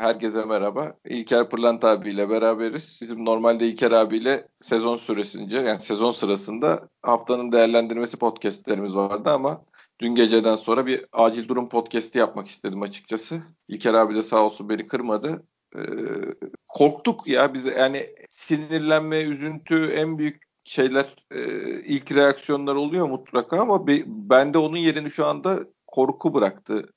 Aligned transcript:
Herkese 0.00 0.44
merhaba. 0.44 0.94
İlker 1.04 1.50
Pırlant 1.50 1.84
abiyle 1.84 2.30
beraberiz. 2.30 2.98
Bizim 3.02 3.24
normalde 3.24 3.68
İlker 3.68 3.90
abiyle 3.92 4.48
sezon 4.60 4.96
süresince 4.96 5.58
yani 5.58 5.78
sezon 5.78 6.12
sırasında 6.12 6.88
haftanın 7.02 7.52
değerlendirmesi 7.52 8.18
podcastlerimiz 8.18 8.96
vardı 8.96 9.30
ama 9.30 9.64
dün 10.00 10.14
geceden 10.14 10.54
sonra 10.54 10.86
bir 10.86 11.06
acil 11.12 11.48
durum 11.48 11.68
podcast'i 11.68 12.18
yapmak 12.18 12.46
istedim 12.46 12.82
açıkçası. 12.82 13.42
İlker 13.68 13.94
abi 13.94 14.14
de 14.14 14.22
sağ 14.22 14.44
olsun 14.44 14.68
beni 14.68 14.86
kırmadı. 14.86 15.46
Ee, 15.76 15.80
korktuk 16.68 17.26
ya 17.26 17.54
bize 17.54 17.70
yani 17.70 18.14
sinirlenme, 18.30 19.22
üzüntü 19.22 19.84
en 19.84 20.18
büyük 20.18 20.42
şeyler 20.64 21.16
e, 21.30 21.40
ilk 21.80 22.12
reaksiyonlar 22.12 22.74
oluyor 22.74 23.08
mutlaka 23.08 23.60
ama 23.60 23.86
be, 23.86 24.02
bende 24.06 24.58
onun 24.58 24.76
yerini 24.76 25.10
şu 25.10 25.26
anda 25.26 25.60
korku 25.86 26.34
bıraktı 26.34 26.88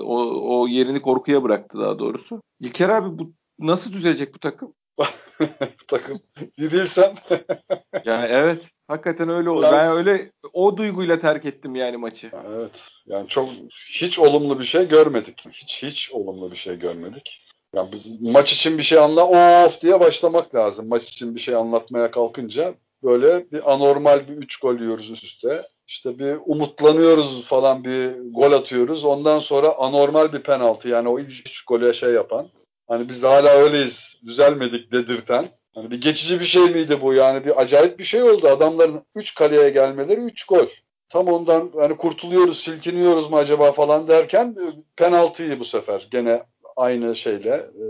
o, 0.00 0.60
o 0.60 0.68
yerini 0.68 1.02
korkuya 1.02 1.42
bıraktı 1.42 1.78
daha 1.78 1.98
doğrusu. 1.98 2.42
İlker 2.60 2.88
abi 2.88 3.18
bu 3.18 3.32
nasıl 3.58 3.92
düzelecek 3.92 4.34
bu 4.34 4.38
takım? 4.38 4.74
takım 5.88 6.18
bir 6.58 6.72
bilsem. 6.72 7.14
yani 8.04 8.26
evet 8.30 8.64
hakikaten 8.88 9.28
öyle 9.28 9.50
oldu. 9.50 9.62
Yani, 9.62 9.76
ben 9.76 9.96
öyle 9.96 10.32
o 10.52 10.76
duyguyla 10.76 11.18
terk 11.18 11.44
ettim 11.44 11.74
yani 11.74 11.96
maçı. 11.96 12.30
Evet. 12.46 12.82
Yani 13.06 13.28
çok 13.28 13.48
hiç 13.90 14.18
olumlu 14.18 14.58
bir 14.58 14.64
şey 14.64 14.88
görmedik. 14.88 15.42
Hiç 15.52 15.82
hiç 15.82 16.12
olumlu 16.12 16.50
bir 16.50 16.56
şey 16.56 16.78
görmedik. 16.78 17.40
Yani 17.74 17.90
maç 18.20 18.52
için 18.52 18.78
bir 18.78 18.82
şey 18.82 18.98
anla 18.98 19.24
of 19.28 19.80
diye 19.80 20.00
başlamak 20.00 20.54
lazım. 20.54 20.88
Maç 20.88 21.08
için 21.08 21.34
bir 21.34 21.40
şey 21.40 21.54
anlatmaya 21.54 22.10
kalkınca 22.10 22.74
böyle 23.02 23.50
bir 23.52 23.72
anormal 23.72 24.28
bir 24.28 24.36
3 24.36 24.56
gol 24.56 24.78
yiyoruz 24.78 25.10
üst 25.10 25.24
üste 25.24 25.68
işte 25.90 26.18
bir 26.18 26.36
umutlanıyoruz 26.46 27.42
falan 27.42 27.84
bir 27.84 28.12
gol 28.32 28.52
atıyoruz. 28.52 29.04
Ondan 29.04 29.38
sonra 29.38 29.74
anormal 29.78 30.32
bir 30.32 30.42
penaltı 30.42 30.88
yani 30.88 31.08
o 31.08 31.18
ilk 31.18 31.46
üç 31.46 31.62
golü 31.62 31.94
şey 31.94 32.10
yapan. 32.12 32.48
Hani 32.88 33.08
biz 33.08 33.22
de 33.22 33.26
hala 33.26 33.50
öyleyiz 33.50 34.16
düzelmedik 34.26 34.92
dedirten. 34.92 35.44
Hani 35.74 35.90
bir 35.90 36.00
geçici 36.00 36.40
bir 36.40 36.44
şey 36.44 36.62
miydi 36.62 37.00
bu 37.02 37.14
yani 37.14 37.44
bir 37.44 37.60
acayip 37.60 37.98
bir 37.98 38.04
şey 38.04 38.22
oldu. 38.22 38.48
Adamların 38.48 39.02
3 39.14 39.34
kaleye 39.34 39.70
gelmeleri 39.70 40.20
3 40.20 40.44
gol. 40.44 40.66
Tam 41.08 41.28
ondan 41.28 41.70
hani 41.76 41.96
kurtuluyoruz, 41.96 42.60
silkiniyoruz 42.60 43.30
mu 43.30 43.36
acaba 43.36 43.72
falan 43.72 44.08
derken 44.08 44.46
e, 44.48 44.64
penaltıyı 44.96 45.60
bu 45.60 45.64
sefer 45.64 46.08
gene 46.10 46.42
aynı 46.76 47.16
şeyle 47.16 47.54
e, 47.54 47.84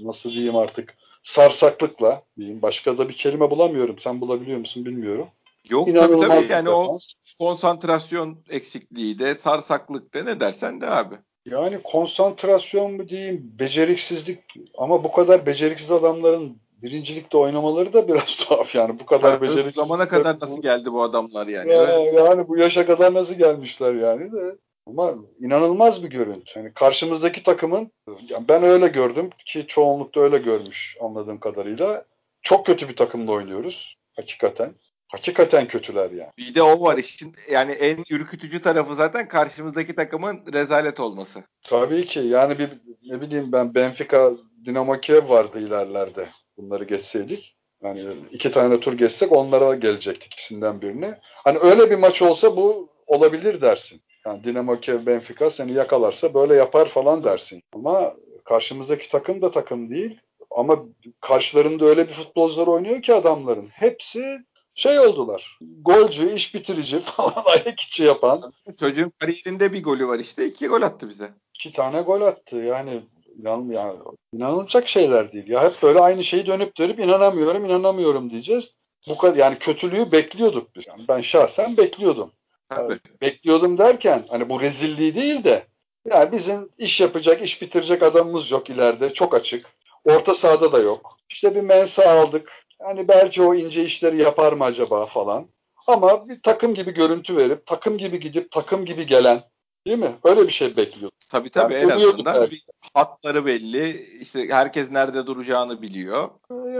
nasıl 0.00 0.30
diyeyim 0.30 0.56
artık 0.56 0.94
sarsaklıkla 1.22 2.22
diyeyim. 2.36 2.62
Başka 2.62 2.98
da 2.98 3.08
bir 3.08 3.14
kelime 3.14 3.50
bulamıyorum. 3.50 3.98
Sen 3.98 4.20
bulabiliyor 4.20 4.58
musun 4.58 4.84
bilmiyorum. 4.84 5.28
Yok 5.70 5.88
İnanılmaz 5.88 6.28
tabii 6.28 6.40
tabii 6.40 6.52
yani 6.52 6.70
o 6.70 6.98
konsantrasyon 7.38 8.38
eksikliği 8.50 9.18
de 9.18 9.34
sarsaklık 9.34 10.14
de 10.14 10.24
ne 10.24 10.40
dersen 10.40 10.80
de 10.80 10.90
abi. 10.90 11.14
Yani 11.46 11.82
konsantrasyon 11.82 12.92
mu 12.92 13.08
diyeyim, 13.08 13.52
beceriksizlik 13.58 14.40
ama 14.78 15.04
bu 15.04 15.12
kadar 15.12 15.46
beceriksiz 15.46 15.90
adamların 15.90 16.56
birincilikte 16.82 17.38
oynamaları 17.38 17.92
da 17.92 18.08
biraz 18.08 18.36
tuhaf 18.36 18.74
yani 18.74 19.00
bu 19.00 19.06
kadar 19.06 19.32
yani, 19.32 19.42
beceriksiz. 19.42 19.74
Zamana 19.74 20.08
kadar 20.08 20.34
nasıl 20.40 20.62
geldi 20.62 20.92
bu 20.92 21.02
adamlar 21.02 21.46
yani? 21.46 21.72
Ya, 21.72 21.82
evet. 21.82 22.14
Yani 22.14 22.48
bu 22.48 22.58
yaşa 22.58 22.86
kadar 22.86 23.14
nasıl 23.14 23.34
gelmişler 23.34 23.94
yani 23.94 24.32
de. 24.32 24.56
Ama 24.86 25.14
inanılmaz 25.40 26.02
bir 26.02 26.08
görüntü. 26.08 26.58
Yani 26.58 26.72
karşımızdaki 26.74 27.42
takımın 27.42 27.92
yani 28.28 28.48
ben 28.48 28.62
öyle 28.62 28.88
gördüm 28.88 29.30
ki 29.46 29.64
çoğunlukta 29.68 30.20
öyle 30.20 30.38
görmüş 30.38 30.96
anladığım 31.00 31.40
kadarıyla. 31.40 32.04
Çok 32.42 32.66
kötü 32.66 32.88
bir 32.88 32.96
takımda 32.96 33.32
oynuyoruz 33.32 33.96
hakikaten. 34.16 34.74
Hakikaten 35.08 35.68
kötüler 35.68 36.10
yani. 36.10 36.30
Bir 36.38 36.54
de 36.54 36.62
o 36.62 36.80
var 36.80 36.98
işin 36.98 37.34
yani 37.50 37.72
en 37.72 38.04
ürkütücü 38.10 38.62
tarafı 38.62 38.94
zaten 38.94 39.28
karşımızdaki 39.28 39.94
takımın 39.94 40.40
rezalet 40.52 41.00
olması. 41.00 41.44
Tabii 41.62 42.06
ki 42.06 42.20
yani 42.20 42.58
bir 42.58 42.70
ne 43.06 43.20
bileyim 43.20 43.52
ben 43.52 43.74
Benfica 43.74 44.32
Dinamo 44.64 45.00
Kiev 45.00 45.28
vardı 45.28 45.60
ilerlerde 45.60 46.28
bunları 46.56 46.84
geçseydik. 46.84 47.56
Yani 47.82 48.04
iki 48.30 48.50
tane 48.50 48.80
tur 48.80 48.92
geçsek 48.92 49.32
onlara 49.32 49.74
gelecektik 49.74 50.32
ikisinden 50.32 50.82
birini. 50.82 51.14
Hani 51.22 51.58
öyle 51.58 51.90
bir 51.90 51.98
maç 51.98 52.22
olsa 52.22 52.56
bu 52.56 52.88
olabilir 53.06 53.60
dersin. 53.60 54.00
Yani 54.26 54.44
Dinamo 54.44 54.80
Kiev 54.80 55.06
Benfica 55.06 55.50
seni 55.50 55.72
yakalarsa 55.72 56.34
böyle 56.34 56.54
yapar 56.54 56.88
falan 56.88 57.24
dersin. 57.24 57.62
Ama 57.72 58.14
karşımızdaki 58.44 59.08
takım 59.08 59.42
da 59.42 59.50
takım 59.50 59.90
değil. 59.90 60.20
Ama 60.50 60.84
karşılarında 61.20 61.84
öyle 61.84 62.08
bir 62.08 62.12
futbolcular 62.12 62.66
oynuyor 62.66 63.02
ki 63.02 63.14
adamların. 63.14 63.68
Hepsi 63.68 64.38
şey 64.78 64.98
oldular. 64.98 65.58
Golcü, 65.60 66.32
iş 66.32 66.54
bitirici 66.54 67.00
falan 67.04 67.44
ayak 67.46 67.80
içi 67.80 68.04
yapan. 68.04 68.52
Çocuğun 68.80 69.12
kariyerinde 69.18 69.72
bir 69.72 69.82
golü 69.82 70.08
var 70.08 70.18
işte. 70.18 70.46
iki 70.46 70.66
gol 70.66 70.82
attı 70.82 71.08
bize. 71.08 71.30
İki 71.54 71.72
tane 71.72 72.00
gol 72.00 72.20
attı. 72.20 72.56
Yani 72.56 73.02
inan, 73.38 73.68
yani, 73.70 73.98
inanılacak 74.32 74.88
şeyler 74.88 75.32
değil. 75.32 75.48
Ya 75.48 75.64
hep 75.64 75.82
böyle 75.82 76.00
aynı 76.00 76.24
şeyi 76.24 76.46
dönüp 76.46 76.76
dönüp 76.78 76.98
inanamıyorum, 76.98 77.64
inanamıyorum 77.64 78.30
diyeceğiz. 78.30 78.72
Bu 79.08 79.18
kadar 79.18 79.36
yani 79.36 79.58
kötülüğü 79.58 80.12
bekliyorduk 80.12 80.76
biz. 80.76 80.86
Yani 80.86 81.04
ben 81.08 81.20
şahsen 81.20 81.76
bekliyordum. 81.76 82.32
Tabii. 82.68 82.98
bekliyordum 83.20 83.78
derken 83.78 84.24
hani 84.28 84.48
bu 84.48 84.60
rezilliği 84.60 85.14
değil 85.14 85.44
de 85.44 85.66
yani 86.10 86.32
bizim 86.32 86.68
iş 86.78 87.00
yapacak, 87.00 87.42
iş 87.42 87.62
bitirecek 87.62 88.02
adamımız 88.02 88.50
yok 88.50 88.70
ileride. 88.70 89.14
Çok 89.14 89.34
açık. 89.34 89.66
Orta 90.04 90.34
sahada 90.34 90.72
da 90.72 90.78
yok. 90.78 91.16
İşte 91.30 91.54
bir 91.54 91.60
mensa 91.60 92.10
aldık. 92.10 92.52
Yani 92.80 93.08
belki 93.08 93.42
o 93.42 93.54
ince 93.54 93.84
işleri 93.84 94.22
yapar 94.22 94.52
mı 94.52 94.64
acaba 94.64 95.06
falan. 95.06 95.48
Ama 95.86 96.28
bir 96.28 96.42
takım 96.42 96.74
gibi 96.74 96.94
görüntü 96.94 97.36
verip, 97.36 97.66
takım 97.66 97.98
gibi 97.98 98.20
gidip, 98.20 98.50
takım 98.50 98.84
gibi 98.84 99.06
gelen 99.06 99.42
değil 99.86 99.98
mi? 99.98 100.16
Öyle 100.24 100.42
bir 100.42 100.52
şey 100.52 100.76
bekliyor. 100.76 101.10
Tabii 101.28 101.50
tabii 101.50 101.74
yani 101.74 101.84
en 101.84 101.88
azından 101.88 102.50
bir 102.50 102.64
hatları 102.94 103.46
belli. 103.46 104.06
İşte 104.20 104.48
herkes 104.48 104.90
nerede 104.90 105.26
duracağını 105.26 105.82
biliyor. 105.82 106.28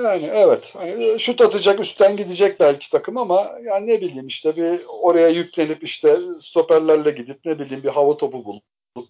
Yani 0.04 0.30
evet. 0.32 0.70
Hani 0.74 1.20
şut 1.20 1.40
atacak, 1.40 1.80
üstten 1.80 2.16
gidecek 2.16 2.60
belki 2.60 2.90
takım 2.90 3.16
ama 3.16 3.52
yani 3.64 3.86
ne 3.86 4.00
bileyim 4.00 4.26
işte 4.26 4.56
bir 4.56 4.80
oraya 4.88 5.28
yüklenip 5.28 5.84
işte 5.84 6.18
stoperlerle 6.40 7.10
gidip 7.10 7.44
ne 7.44 7.58
bileyim 7.58 7.82
bir 7.82 7.88
hava 7.88 8.16
topu 8.16 8.44
bulup 8.44 8.64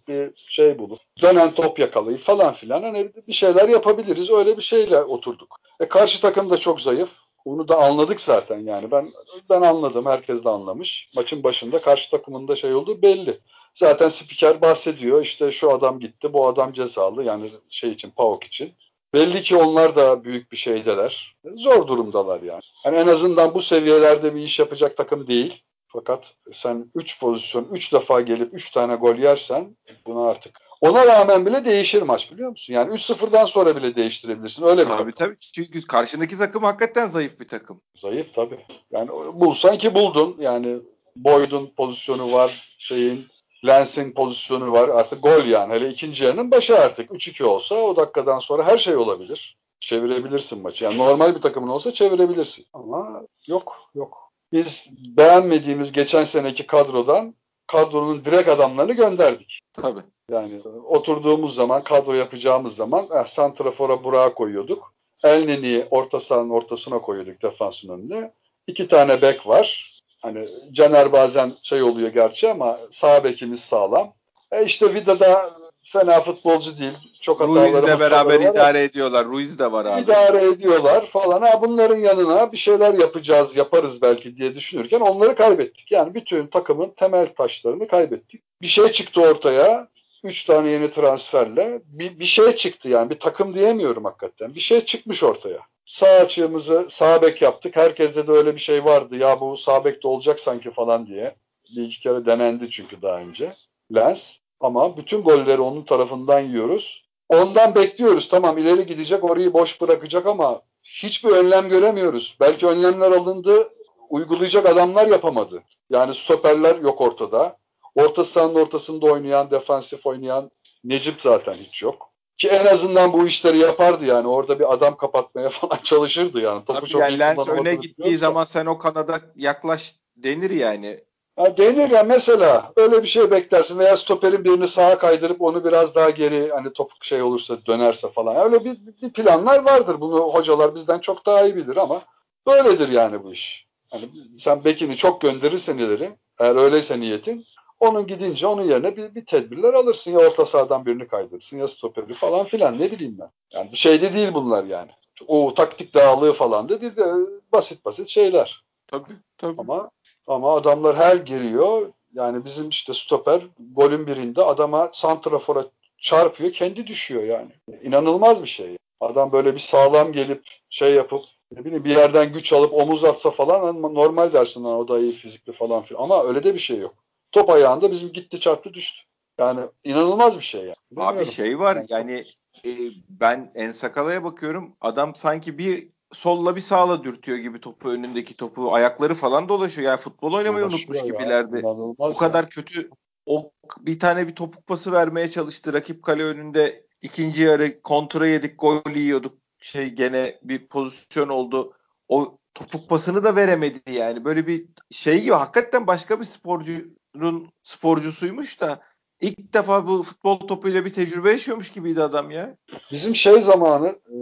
bir 0.09 0.31
şey 0.37 0.78
bulup 0.78 1.00
dönen 1.22 1.54
top 1.54 1.78
yakalayıp 1.78 2.21
falan 2.21 2.54
filan 2.54 2.82
hani 2.82 3.12
bir 3.28 3.32
şeyler 3.32 3.69
yapabiliriz. 3.69 4.31
Öyle 4.31 4.56
bir 4.56 4.62
şeyle 4.62 5.03
oturduk. 5.03 5.60
E 5.81 5.88
karşı 5.88 6.21
takım 6.21 6.50
da 6.50 6.56
çok 6.56 6.81
zayıf. 6.81 7.10
Bunu 7.47 7.69
da 7.69 7.78
anladık 7.78 8.21
zaten 8.21 8.59
yani. 8.59 8.91
Ben 8.91 9.12
ben 9.50 9.62
anladım. 9.62 10.06
Herkes 10.06 10.44
de 10.44 10.49
anlamış. 10.49 11.10
Maçın 11.16 11.43
başında 11.43 11.81
karşı 11.81 12.10
takımın 12.10 12.49
da 12.49 12.56
şey 12.56 12.75
olduğu 12.75 13.03
belli. 13.03 13.41
Zaten 13.75 14.09
spiker 14.09 14.60
bahsediyor. 14.62 15.22
İşte 15.22 15.53
şu 15.53 15.72
adam 15.72 16.00
gitti, 16.00 16.32
bu 16.32 16.47
adam 16.47 16.72
cezalı. 16.72 17.25
Yani 17.25 17.50
şey 17.69 17.91
için, 17.91 18.10
PAOK 18.10 18.44
için. 18.44 18.72
Belli 19.15 19.43
ki 19.43 19.56
onlar 19.56 19.97
da 19.97 20.25
büyük 20.25 20.53
bir 20.53 20.56
şeydeler. 20.56 21.37
Zor 21.56 21.87
durumdalar 21.87 22.43
yani. 22.43 22.62
yani 22.84 22.97
en 22.97 23.06
azından 23.06 23.55
bu 23.55 23.62
seviyelerde 23.62 24.34
bir 24.34 24.41
iş 24.41 24.59
yapacak 24.59 24.97
takım 24.97 25.26
değil. 25.26 25.62
Fakat 25.88 26.34
sen 26.54 26.91
3 26.94 27.21
pozisyon 27.21 27.69
3 27.72 27.93
defa 27.93 28.21
gelip 28.21 28.54
3 28.54 28.71
tane 28.71 28.94
gol 28.94 29.15
yersen 29.16 29.76
bunu 30.06 30.22
artık 30.22 30.60
ona 30.81 31.06
rağmen 31.06 31.47
bile 31.47 31.65
değişir 31.65 32.03
maç 32.03 32.32
biliyor 32.32 32.50
musun? 32.50 32.72
Yani 32.72 32.94
3-0'dan 32.94 33.44
sonra 33.44 33.76
bile 33.76 33.97
değiştirebilirsin. 33.97 34.65
Öyle 34.66 34.84
mi? 34.84 34.94
Tabii 34.99 35.12
tabii. 35.12 35.37
Çünkü 35.41 35.87
karşındaki 35.87 36.38
takım 36.38 36.62
hakikaten 36.62 37.06
zayıf 37.06 37.41
bir 37.41 37.49
takım. 37.49 37.81
Zayıf 38.03 38.34
tabii. 38.34 38.59
Yani 38.91 39.09
bulsan 39.34 39.78
ki 39.78 39.94
buldun. 39.94 40.37
Yani 40.41 40.78
Boyd'un 41.16 41.71
pozisyonu 41.76 42.32
var. 42.32 42.76
Şeyin 42.78 43.26
Lens'in 43.66 44.12
pozisyonu 44.12 44.72
var. 44.72 44.88
Artık 44.88 45.22
gol 45.22 45.44
yani. 45.44 45.75
Hele 45.75 45.91
ikinci 45.91 46.25
yarının 46.25 46.50
başı 46.50 46.78
artık. 46.78 47.10
3-2 47.10 47.44
olsa 47.44 47.75
o 47.75 47.97
dakikadan 47.97 48.38
sonra 48.38 48.66
her 48.66 48.78
şey 48.78 48.97
olabilir. 48.97 49.59
Çevirebilirsin 49.81 50.62
maçı. 50.62 50.84
Yani 50.84 50.99
normal 50.99 51.34
bir 51.34 51.41
takımın 51.41 51.69
olsa 51.69 51.93
çevirebilirsin. 51.93 52.66
Ama 52.72 53.22
yok 53.47 53.91
yok. 53.94 54.27
Biz 54.53 54.86
beğenmediğimiz 55.16 55.92
geçen 55.92 56.25
seneki 56.25 56.66
kadrodan 56.66 57.34
kadronun 57.66 58.25
direkt 58.25 58.48
adamlarını 58.48 58.92
gönderdik. 58.92 59.60
Tabii. 59.72 60.00
Yani 60.31 60.60
oturduğumuz 60.84 61.54
zaman, 61.54 61.84
kadro 61.84 62.12
yapacağımız 62.12 62.76
zaman 62.76 63.08
eh, 63.14 63.25
Santrafor'a 63.26 64.05
Burak'ı 64.05 64.34
koyuyorduk. 64.34 64.94
Elneni'yi 65.25 65.87
orta 65.90 66.20
sahanın 66.20 66.50
ortasına 66.50 66.99
koyuyorduk 66.99 67.43
defansın 67.43 67.88
önüne. 67.88 68.32
İki 68.67 68.88
tane 68.88 69.22
bek 69.22 69.46
var. 69.46 69.93
Hani 70.22 70.49
Caner 70.72 71.12
bazen 71.12 71.52
şey 71.62 71.82
oluyor 71.82 72.08
gerçi 72.08 72.50
ama 72.50 72.78
sağ 72.90 73.25
bekimiz 73.25 73.61
sağlam. 73.61 74.12
E 74.52 74.64
işte 74.64 74.94
Vida 74.94 75.20
da 75.20 75.58
fena 75.93 76.20
futbolcu 76.20 76.79
değil. 76.79 76.93
Çok 77.20 77.40
hataları 77.40 77.73
Ruiz'le 77.73 78.00
beraber 78.00 78.40
idare 78.40 78.82
ediyorlar. 78.82 79.26
Ruiz 79.26 79.58
de 79.58 79.73
var 79.73 79.85
abi. 79.85 80.02
İdare 80.02 80.44
ediyorlar 80.44 81.06
falan. 81.06 81.43
Ha 81.43 81.62
bunların 81.62 81.96
yanına 81.96 82.52
bir 82.52 82.56
şeyler 82.56 82.94
yapacağız, 82.94 83.56
yaparız 83.56 84.02
belki 84.02 84.37
diye 84.37 84.55
düşünürken 84.55 85.00
onları 85.00 85.35
kaybettik. 85.35 85.93
Yani 85.93 86.14
bütün 86.14 86.46
takımın 86.46 86.90
temel 86.90 87.26
taşlarını 87.26 87.88
kaybettik. 87.88 88.43
Bir 88.62 88.67
şey 88.67 88.93
çıktı 88.93 89.20
ortaya. 89.20 89.88
Üç 90.25 90.44
tane 90.44 90.70
yeni 90.70 90.90
transferle 90.90 91.81
bir, 91.87 92.19
bir 92.19 92.25
şey 92.25 92.56
çıktı 92.56 92.88
yani. 92.88 93.11
Bir 93.11 93.19
takım 93.19 93.55
diyemiyorum 93.55 94.05
hakikaten. 94.05 94.55
Bir 94.55 94.61
şey 94.61 94.84
çıkmış 94.84 95.23
ortaya. 95.23 95.58
Sağ 95.87 96.06
açığımızı 96.06 96.87
sağ 96.91 97.23
bek 97.23 97.43
yaptık. 97.43 97.76
Herkeste 97.76 98.26
de 98.26 98.32
öyle 98.32 98.55
bir 98.55 98.61
şey 98.61 98.84
vardı. 98.84 99.17
Ya 99.17 99.41
bu 99.41 99.56
sağ 99.56 99.84
bekte 99.84 100.08
olacak 100.08 100.41
sanki 100.41 100.70
falan 100.70 101.06
diye. 101.06 101.34
Bir 101.76 101.82
iki 101.82 102.00
kere 102.00 102.26
denendi 102.26 102.70
çünkü 102.70 103.02
daha 103.02 103.19
önce. 103.19 103.56
Lens. 103.94 104.37
Ama 104.60 104.96
bütün 104.96 105.22
golleri 105.22 105.60
onun 105.60 105.82
tarafından 105.82 106.40
yiyoruz. 106.40 107.05
ondan 107.28 107.75
bekliyoruz. 107.75 108.28
Tamam 108.28 108.58
ileri 108.58 108.87
gidecek 108.87 109.25
orayı 109.25 109.52
boş 109.52 109.81
bırakacak 109.81 110.26
ama 110.26 110.62
hiçbir 110.82 111.28
önlem 111.28 111.69
göremiyoruz. 111.69 112.37
Belki 112.40 112.66
önlemler 112.66 113.10
alındı 113.10 113.69
uygulayacak 114.10 114.66
adamlar 114.66 115.06
yapamadı. 115.06 115.62
Yani 115.90 116.14
stoperler 116.14 116.76
yok 116.76 117.00
ortada. 117.00 117.56
Orta 117.94 118.25
sahanın 118.25 118.55
ortasında 118.55 119.06
oynayan, 119.06 119.50
defansif 119.50 120.06
oynayan 120.06 120.50
Necip 120.84 121.20
zaten 121.20 121.55
hiç 121.55 121.82
yok. 121.82 122.10
Ki 122.38 122.49
en 122.49 122.66
azından 122.66 123.12
bu 123.12 123.26
işleri 123.26 123.58
yapardı 123.58 124.05
yani. 124.05 124.28
Orada 124.28 124.58
bir 124.58 124.72
adam 124.72 124.96
kapatmaya 124.96 125.50
falan 125.50 125.78
çalışırdı 125.82 126.40
yani. 126.40 126.64
Topu 126.64 126.81
Tabii 126.81 126.90
çok 126.90 127.00
yani 127.00 127.19
Lens 127.19 127.49
öne 127.49 127.75
gittiği 127.75 128.16
zaman 128.16 128.44
sen 128.44 128.66
o 128.66 128.78
kanada 128.78 129.20
yaklaş 129.37 129.94
denir 130.16 130.50
yani. 130.50 131.00
Ha, 131.38 131.56
denir 131.56 131.90
ya 131.90 132.02
mesela 132.02 132.73
öyle 132.76 133.02
bir 133.02 133.08
şey 133.08 133.31
beklersin 133.31 133.79
veya 133.79 133.96
stoperin 133.96 134.44
birini 134.44 134.69
sağa 134.69 134.99
kaydırıp 134.99 135.43
onu 135.43 135.64
biraz 135.64 135.94
daha 135.94 136.11
geri 136.11 136.50
hani 136.50 136.73
topuk 136.73 137.05
şey 137.05 137.23
olursa 137.23 137.58
dönerse 137.67 138.08
falan. 138.08 138.37
Öyle 138.37 138.64
bir, 138.64 138.79
bir 139.02 139.12
planlar 139.12 139.64
vardır. 139.64 140.00
Bunu 140.00 140.20
hocalar 140.20 140.75
bizden 140.75 140.99
çok 140.99 141.26
daha 141.26 141.44
iyi 141.44 141.56
bilir 141.56 141.76
ama 141.76 142.02
böyledir 142.46 142.88
yani 142.88 143.25
bu 143.25 143.32
iş. 143.32 143.67
Hani 143.90 144.02
sen 144.38 144.64
bekini 144.64 144.96
çok 144.96 145.20
gönderirsen 145.20 145.79
ileri 145.79 146.17
eğer 146.38 146.56
öyleyse 146.56 147.00
niyetin 147.00 147.44
onun 147.81 148.06
gidince 148.06 148.46
onun 148.46 148.64
yerine 148.64 148.96
bir, 148.96 149.14
bir 149.14 149.26
tedbirler 149.26 149.75
alırsın. 149.75 150.11
Ya 150.11 150.19
orta 150.19 150.46
sahadan 150.46 150.87
birini 150.87 151.08
kaydırırsın 151.08 151.58
ya 151.58 151.69
stoperi 151.69 152.14
falan 152.14 152.46
filan 152.46 152.79
ne 152.79 152.91
bileyim 152.91 153.17
ben. 153.20 153.31
Yani 153.52 153.73
bir 153.73 153.76
şey 153.76 154.02
de 154.02 154.14
değil 154.14 154.34
bunlar 154.34 154.64
yani. 154.64 154.91
O 155.26 155.55
taktik 155.55 155.94
dağılığı 155.94 156.32
falan 156.32 156.69
da 156.69 156.81
değil 156.81 156.96
de 156.96 157.05
basit 157.52 157.84
basit 157.84 158.08
şeyler. 158.08 158.64
Tabii 158.87 159.12
tabii. 159.38 159.61
Ama 159.61 159.91
ama 160.28 160.54
adamlar 160.54 160.96
her 160.96 161.16
giriyor. 161.16 161.92
Yani 162.14 162.44
bizim 162.44 162.69
işte 162.69 162.94
stoper 162.94 163.42
golün 163.76 164.06
birinde 164.06 164.42
adama 164.42 164.90
santrafora 164.92 165.64
çarpıyor 165.98 166.52
kendi 166.52 166.86
düşüyor 166.86 167.22
yani. 167.22 167.50
İnanılmaz 167.82 168.42
bir 168.42 168.48
şey. 168.48 168.76
Adam 169.00 169.32
böyle 169.32 169.54
bir 169.54 169.60
sağlam 169.60 170.12
gelip 170.12 170.44
şey 170.70 170.94
yapıp 170.94 171.25
ne 171.52 171.64
bileyim 171.64 171.84
bir 171.84 171.96
yerden 171.96 172.32
güç 172.32 172.52
alıp 172.52 172.75
omuz 172.75 173.04
atsa 173.04 173.30
falan 173.30 173.82
normal 173.82 174.32
dersin 174.32 174.64
o 174.64 174.88
da 174.88 174.98
iyi 174.98 175.12
fizikli 175.12 175.52
falan 175.52 175.82
filan. 175.82 176.02
Ama 176.02 176.25
öyle 176.25 176.44
de 176.44 176.54
bir 176.54 176.58
şey 176.58 176.78
yok. 176.78 176.94
Top 177.32 177.50
ayağında 177.50 177.90
bizim 177.90 178.12
gitti 178.12 178.40
çarptı 178.40 178.74
düştü. 178.74 179.02
Yani 179.38 179.60
inanılmaz 179.84 180.36
bir 180.36 180.44
şey 180.44 180.60
yani. 180.60 180.74
Bilmiyorum. 180.90 181.19
Abi 181.19 181.26
şey 181.26 181.58
var 181.58 181.84
yani 181.88 182.24
e, 182.64 182.70
ben 183.08 183.52
Ensakala'ya 183.54 184.24
bakıyorum. 184.24 184.76
Adam 184.81 185.14
sanki 185.14 185.58
bir 185.58 185.88
solla 186.12 186.56
bir 186.56 186.60
sağla 186.60 187.05
dürtüyor 187.05 187.38
gibi 187.38 187.60
topu 187.60 187.88
önündeki 187.88 188.37
topu. 188.37 188.75
Ayakları 188.75 189.14
falan 189.14 189.49
dolaşıyor. 189.49 189.88
Yani 189.88 190.00
futbol 190.00 190.32
oynamayı 190.32 190.66
unutmuş 190.66 191.02
gibilerdi. 191.02 191.62
Bu 191.99 192.16
kadar 192.16 192.43
ya. 192.43 192.49
kötü 192.49 192.90
o 193.26 193.50
bir 193.81 193.99
tane 193.99 194.28
bir 194.28 194.34
topuk 194.34 194.66
pası 194.66 194.93
vermeye 194.93 195.31
çalıştı. 195.31 195.72
Rakip 195.72 196.02
kale 196.02 196.25
önünde 196.25 196.84
ikinci 197.02 197.43
yarı 197.43 197.82
kontra 197.82 198.26
yedik, 198.26 198.60
gol 198.60 198.90
yiyorduk. 198.94 199.38
Şey 199.60 199.88
gene 199.88 200.38
bir 200.43 200.66
pozisyon 200.66 201.28
oldu. 201.28 201.72
O 202.08 202.38
topuk 202.55 202.88
pasını 202.88 203.25
da 203.25 203.37
veremedi 203.37 203.93
yani. 203.93 204.25
Böyle 204.25 204.46
bir 204.46 204.66
şey 204.90 205.22
gibi 205.22 205.34
hakikaten 205.34 205.87
başka 205.87 206.20
bir 206.20 206.25
sporcunun 206.25 207.52
sporcusuymuş 207.62 208.60
da 208.60 208.81
ilk 209.20 209.55
defa 209.55 209.87
bu 209.87 210.03
futbol 210.03 210.38
topuyla 210.38 210.85
bir 210.85 210.93
tecrübe 210.93 211.31
yaşıyormuş 211.31 211.73
gibiydi 211.73 212.03
adam 212.03 212.31
ya. 212.31 212.56
Bizim 212.93 213.15
şey 213.15 213.41
zamanı 213.41 213.87
e, 213.88 214.19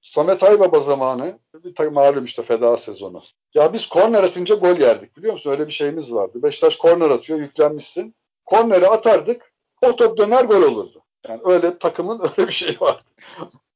Samet 0.00 0.42
Aybaba 0.42 0.80
zamanı 0.80 1.38
bir 1.64 1.86
malum 1.86 2.24
işte 2.24 2.42
feda 2.42 2.76
sezonu. 2.76 3.22
Ya 3.54 3.72
biz 3.72 3.86
korner 3.86 4.22
atınca 4.22 4.54
gol 4.54 4.78
yerdik 4.78 5.16
biliyor 5.16 5.32
musun? 5.32 5.50
Öyle 5.50 5.66
bir 5.66 5.72
şeyimiz 5.72 6.12
vardı. 6.12 6.42
Beşiktaş 6.42 6.76
korner 6.76 7.10
atıyor 7.10 7.38
yüklenmişsin. 7.38 8.14
Korneri 8.44 8.88
atardık 8.88 9.52
o 9.82 9.96
top 9.96 10.18
döner 10.18 10.44
gol 10.44 10.62
olurdu. 10.62 11.02
Yani 11.28 11.40
öyle 11.44 11.78
takımın 11.78 12.20
öyle 12.38 12.48
bir 12.48 12.52
şeyi 12.52 12.80
vardı. 12.80 13.02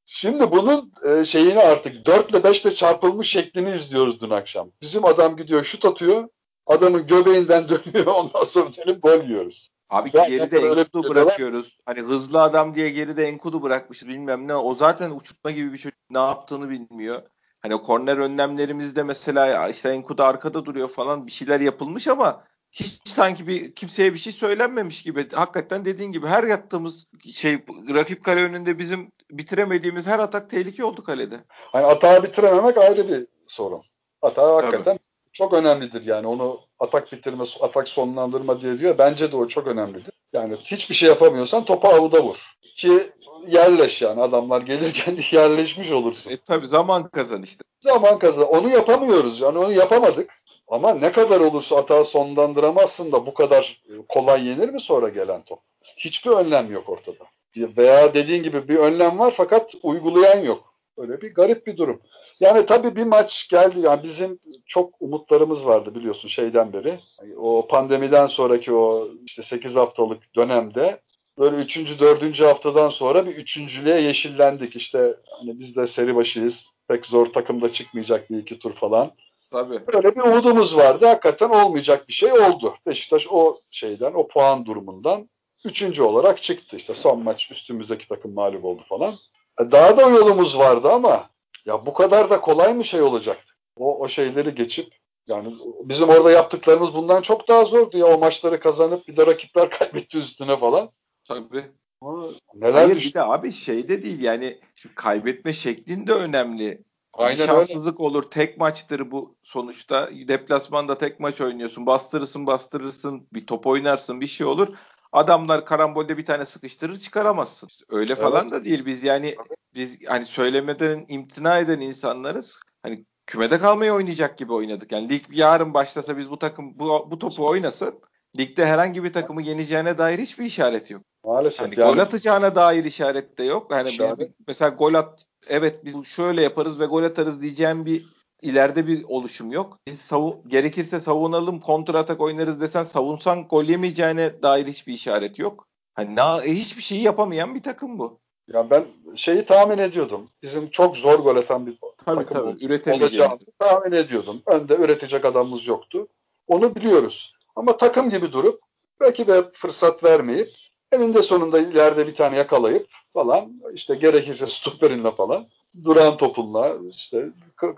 Şimdi 0.05 0.53
bunun 0.53 0.93
e, 1.07 1.25
şeyini 1.25 1.61
artık 1.61 2.07
4 2.07 2.31
ile 2.31 2.45
5 2.45 2.63
ile 2.65 2.75
çarpılmış 2.75 3.31
şeklini 3.31 3.71
izliyoruz 3.71 4.21
dün 4.21 4.31
akşam. 4.31 4.71
Bizim 4.83 5.05
adam 5.05 5.37
gidiyor 5.37 5.65
şut 5.65 5.85
atıyor. 5.85 6.29
Adamın 6.67 7.07
göbeğinden 7.07 7.69
dönüyor 7.69 8.07
ondan 8.07 8.45
sonra 8.45 8.71
dönüp 8.77 9.03
gol 9.03 9.25
yiyoruz. 9.25 9.69
Abi 9.91 10.11
ya, 10.13 10.25
geride 10.25 10.59
Enkudu 10.59 11.09
bırakıyoruz. 11.09 11.79
Hani 11.87 12.01
hızlı 12.01 12.43
adam 12.43 12.75
diye 12.75 12.91
geride 12.91 13.25
Enkudu 13.25 13.63
bırakmışız 13.63 14.09
bilmem 14.09 14.49
ne. 14.49 14.55
O 14.55 14.75
zaten 14.75 15.11
uçurtma 15.11 15.51
gibi 15.51 15.73
bir 15.73 15.79
çocuk 15.79 15.99
ne 16.11 16.19
yaptığını 16.19 16.71
bilmiyor. 16.71 17.23
Hani 17.63 17.75
o 17.75 17.83
korner 17.83 18.17
önlemlerimizde 18.17 19.03
mesela 19.03 19.69
işte 19.69 19.89
Enkudu 19.89 20.23
arkada 20.23 20.65
duruyor 20.65 20.89
falan 20.89 21.27
bir 21.27 21.33
şeyler 21.33 21.61
yapılmış 21.61 22.09
ama 22.09 22.45
hiç 22.73 23.01
sanki 23.05 23.47
bir 23.47 23.75
kimseye 23.75 24.13
bir 24.13 24.19
şey 24.19 24.33
söylenmemiş 24.33 25.03
gibi. 25.03 25.29
Hakikaten 25.33 25.85
dediğin 25.85 26.13
gibi 26.13 26.27
her 26.27 26.45
yattığımız 26.45 27.07
şey 27.33 27.59
rakip 27.95 28.25
kale 28.25 28.43
önünde 28.43 28.79
bizim 28.79 29.13
bitiremediğimiz 29.31 30.07
her 30.07 30.19
atak 30.19 30.51
tehlike 30.51 30.85
oldu 30.85 31.05
kalede. 31.05 31.41
Hani 31.49 31.87
atağı 31.87 32.23
bitirememek 32.23 32.79
ayrı 32.79 33.09
bir 33.09 33.27
sorun. 33.47 33.83
Atağı 34.23 34.55
hakikaten 34.55 34.85
Tabii. 34.85 35.33
çok 35.33 35.53
önemlidir 35.53 36.03
yani 36.07 36.27
onu 36.27 36.61
atak 36.81 37.13
bitirme, 37.13 37.45
atak 37.61 37.89
sonlandırma 37.89 38.61
diye 38.61 38.79
diyor. 38.79 38.99
Bence 38.99 39.33
de 39.33 39.37
o 39.37 39.49
çok 39.49 39.67
önemlidir. 39.67 40.15
Yani 40.33 40.57
hiçbir 40.65 40.95
şey 40.95 41.09
yapamıyorsan 41.09 41.65
topu 41.65 41.89
avuda 41.89 42.25
vur. 42.25 42.37
Ki 42.77 43.11
yerleş 43.49 44.03
yani 44.03 44.23
adamlar 44.23 44.61
gelirken 44.61 45.19
yerleşmiş 45.33 45.91
olursun. 45.91 46.31
E 46.31 46.37
tabi 46.37 46.67
zaman 46.67 47.09
kazan 47.09 47.43
işte. 47.43 47.65
Zaman 47.81 48.19
kazan. 48.19 48.45
Onu 48.45 48.69
yapamıyoruz 48.69 49.41
yani 49.41 49.59
onu 49.59 49.73
yapamadık. 49.73 50.31
Ama 50.69 50.95
ne 50.95 51.13
kadar 51.13 51.41
olursa 51.41 51.77
atağı 51.77 52.05
sonlandıramazsın 52.05 53.13
da 53.13 53.27
bu 53.27 53.35
kadar 53.35 53.83
kolay 54.09 54.47
yenir 54.47 54.69
mi 54.69 54.81
sonra 54.81 55.09
gelen 55.09 55.43
top? 55.43 55.59
Hiçbir 55.97 56.31
önlem 56.31 56.73
yok 56.73 56.89
ortada. 56.89 57.25
Veya 57.57 58.15
dediğin 58.15 58.43
gibi 58.43 58.69
bir 58.69 58.77
önlem 58.77 59.19
var 59.19 59.35
fakat 59.37 59.75
uygulayan 59.83 60.41
yok. 60.41 60.70
Öyle 61.01 61.21
bir 61.21 61.35
garip 61.35 61.67
bir 61.67 61.77
durum. 61.77 62.01
Yani 62.41 62.67
tabii 62.67 62.97
bir 62.97 63.05
maç 63.05 63.49
geldi. 63.49 63.81
Yani 63.81 64.03
bizim 64.03 64.39
çok 64.67 64.95
umutlarımız 65.01 65.67
vardı 65.67 65.95
biliyorsun 65.95 66.29
şeyden 66.29 66.73
beri. 66.73 67.01
O 67.37 67.67
pandemiden 67.67 68.27
sonraki 68.27 68.73
o 68.73 69.09
işte 69.27 69.43
8 69.43 69.77
haftalık 69.77 70.35
dönemde 70.37 71.01
böyle 71.39 71.57
3. 71.57 72.01
4. 72.01 72.41
haftadan 72.41 72.89
sonra 72.89 73.27
bir 73.27 73.37
üçüncülüğe 73.37 74.01
yeşillendik. 74.01 74.77
İşte 74.77 75.15
hani 75.39 75.59
biz 75.59 75.77
de 75.77 75.87
seri 75.87 76.17
başıyız. 76.17 76.67
Pek 76.89 77.07
zor 77.07 77.27
takımda 77.27 77.73
çıkmayacak 77.73 78.31
bir 78.31 78.39
iki 78.39 78.59
tur 78.59 78.75
falan. 78.75 79.13
Tabii. 79.51 79.81
Böyle 79.93 80.17
bir 80.17 80.21
umudumuz 80.21 80.77
vardı. 80.77 81.07
Hakikaten 81.07 81.49
olmayacak 81.49 82.09
bir 82.09 82.13
şey 82.13 82.33
oldu. 82.33 82.75
Beşiktaş 82.87 83.27
o 83.31 83.61
şeyden, 83.71 84.13
o 84.15 84.29
puan 84.29 84.67
durumundan 84.67 85.29
üçüncü 85.65 86.03
olarak 86.03 86.43
çıktı. 86.43 86.77
İşte 86.77 86.95
son 86.95 87.23
maç 87.23 87.51
üstümüzdeki 87.51 88.09
takım 88.09 88.35
mağlup 88.35 88.65
oldu 88.65 88.83
falan. 88.89 89.15
Daha 89.61 89.97
da 89.97 90.03
yolumuz 90.03 90.59
vardı 90.59 90.91
ama 90.93 91.31
ya 91.67 91.87
bu 91.87 91.95
kadar 91.95 92.31
da 92.31 92.41
kolay 92.41 92.75
mı 92.75 92.85
şey 92.85 93.03
olacaktı? 93.03 93.55
O, 93.77 93.99
o 93.99 94.09
şeyleri 94.09 94.55
geçip 94.55 94.95
yani 95.27 95.55
bizim 95.85 96.09
orada 96.09 96.31
yaptıklarımız 96.31 96.95
bundan 96.95 97.23
çok 97.23 97.49
daha 97.49 97.65
zordu 97.65 97.99
ya 97.99 98.07
o 98.07 98.19
maçları 98.19 98.61
kazanıp 98.61 99.09
bir 99.09 99.17
de 99.17 99.27
rakipler 99.27 99.71
kaybetti 99.79 100.19
üstüne 100.19 100.57
falan. 100.59 100.91
Tabii. 101.29 101.65
Ama 102.03 102.29
neler 102.55 102.73
Hayır 102.73 102.97
düştü? 102.97 103.09
bir 103.09 103.15
de 103.15 103.23
abi 103.23 103.53
şey 103.53 103.89
de 103.89 104.03
değil 104.03 104.21
yani 104.23 104.61
kaybetme 104.95 105.53
şeklin 105.53 106.07
de 106.07 106.13
önemli. 106.13 106.83
Aynen 107.15 107.39
bir 107.39 107.47
şanssızlık 107.47 108.01
öyle. 108.01 108.09
olur. 108.09 108.23
Tek 108.31 108.59
maçtır 108.59 109.11
bu 109.11 109.37
sonuçta. 109.43 110.11
Deplasmanda 110.13 110.99
tek 110.99 111.21
maç 111.21 111.41
oynuyorsun. 111.41 111.87
Bastırırsın 111.87 112.47
bastırırsın. 112.47 113.29
Bir 113.33 113.47
top 113.47 113.67
oynarsın 113.67 114.21
bir 114.21 114.27
şey 114.27 114.47
olur. 114.47 114.69
Adamlar 115.13 115.65
karambolde 115.65 116.19
bir 116.19 116.25
tane 116.25 116.47
sıkıştırır 116.47 116.99
çıkaramazsın. 116.99 117.69
Öyle 117.89 118.13
evet. 118.13 118.23
falan 118.23 118.51
da 118.51 118.65
değil 118.65 118.87
biz 118.87 119.03
yani 119.03 119.37
biz 119.75 119.97
hani 120.07 120.25
söylemeden 120.25 121.07
imtina 121.09 121.59
eden 121.59 121.81
insanlarız. 121.81 122.59
Hani 122.83 123.05
kümede 123.27 123.59
kalmayı 123.59 123.93
oynayacak 123.93 124.39
gibi 124.39 124.53
oynadık. 124.53 124.93
Yani 124.93 125.09
lig 125.09 125.25
yarın 125.31 125.75
başlasa 125.75 126.19
biz 126.19 126.31
bu 126.31 126.39
takım 126.39 126.79
bu, 126.79 127.09
bu 127.11 127.19
topu 127.19 127.47
oynasın 127.47 128.01
ligde 128.39 128.67
herhangi 128.67 129.05
bir 129.05 129.13
takımı 129.13 129.43
yeneceğine 129.43 129.99
dair 129.99 130.19
hiçbir 130.19 130.45
işaret 130.45 130.91
yok. 130.91 131.03
Maalesef. 131.25 131.61
Yani, 131.61 131.81
yani 131.81 131.93
gol 131.93 131.99
atacağına 131.99 132.55
dair 132.55 132.85
işaret 132.85 133.39
de 133.39 133.45
yok. 133.45 133.73
Hani 133.73 133.99
biz 133.99 134.29
mesela 134.49 134.69
gol 134.69 134.95
at 134.95 135.27
evet 135.47 135.85
biz 135.85 136.07
şöyle 136.07 136.43
yaparız 136.43 136.81
ve 136.81 136.87
gol 136.87 137.03
atarız 137.03 137.43
diyeceğim 137.43 137.87
bir 137.87 138.05
ileride 138.43 138.87
bir 138.87 139.05
oluşum 139.05 139.53
yok. 139.53 139.79
Biz 139.87 140.01
savun, 140.01 140.43
gerekirse 140.47 141.01
savunalım, 141.01 141.61
kontra 141.61 141.99
atak 141.99 142.21
oynarız 142.21 142.61
desen 142.61 142.85
savunsan 142.85 143.49
gol 143.49 143.65
yemeyeceğine 143.65 144.43
dair 144.43 144.67
hiçbir 144.67 144.93
işaret 144.93 145.39
yok. 145.39 145.67
Hani 145.95 146.17
na, 146.17 146.45
e, 146.45 146.55
hiçbir 146.55 146.83
şeyi 146.83 147.03
yapamayan 147.03 147.55
bir 147.55 147.63
takım 147.63 147.99
bu. 147.99 148.19
Ya 148.53 148.71
ben 148.71 148.87
şeyi 149.17 149.47
tahmin 149.47 149.79
ediyordum. 149.79 150.29
Bizim 150.43 150.71
çok 150.71 150.97
zor 150.97 151.19
gol 151.19 151.37
atan 151.37 151.67
bir 151.67 151.79
tabii, 152.05 152.27
takım 152.27 152.59
tabii, 152.59 152.93
olacağımızı 152.93 153.53
tahmin 153.59 153.93
ediyordum. 153.93 154.43
Önde 154.47 154.75
üretecek 154.75 155.25
adamımız 155.25 155.67
yoktu. 155.67 156.09
Onu 156.47 156.75
biliyoruz. 156.75 157.33
Ama 157.57 157.77
takım 157.77 158.11
gibi 158.11 158.33
durup 158.33 158.61
rakibe 159.03 159.43
fırsat 159.53 160.05
vermeyip 160.05 160.51
eninde 160.93 161.23
sonunda 161.23 161.59
ileride 161.59 162.07
bir 162.07 162.17
tane 162.17 162.37
yakalayıp 162.37 162.89
falan 163.13 163.63
işte 163.75 163.95
gerekirse 163.95 164.47
stoperinle 164.47 165.11
falan 165.11 165.47
duran 165.85 166.17
topunla 166.17 166.77
işte 166.91 167.29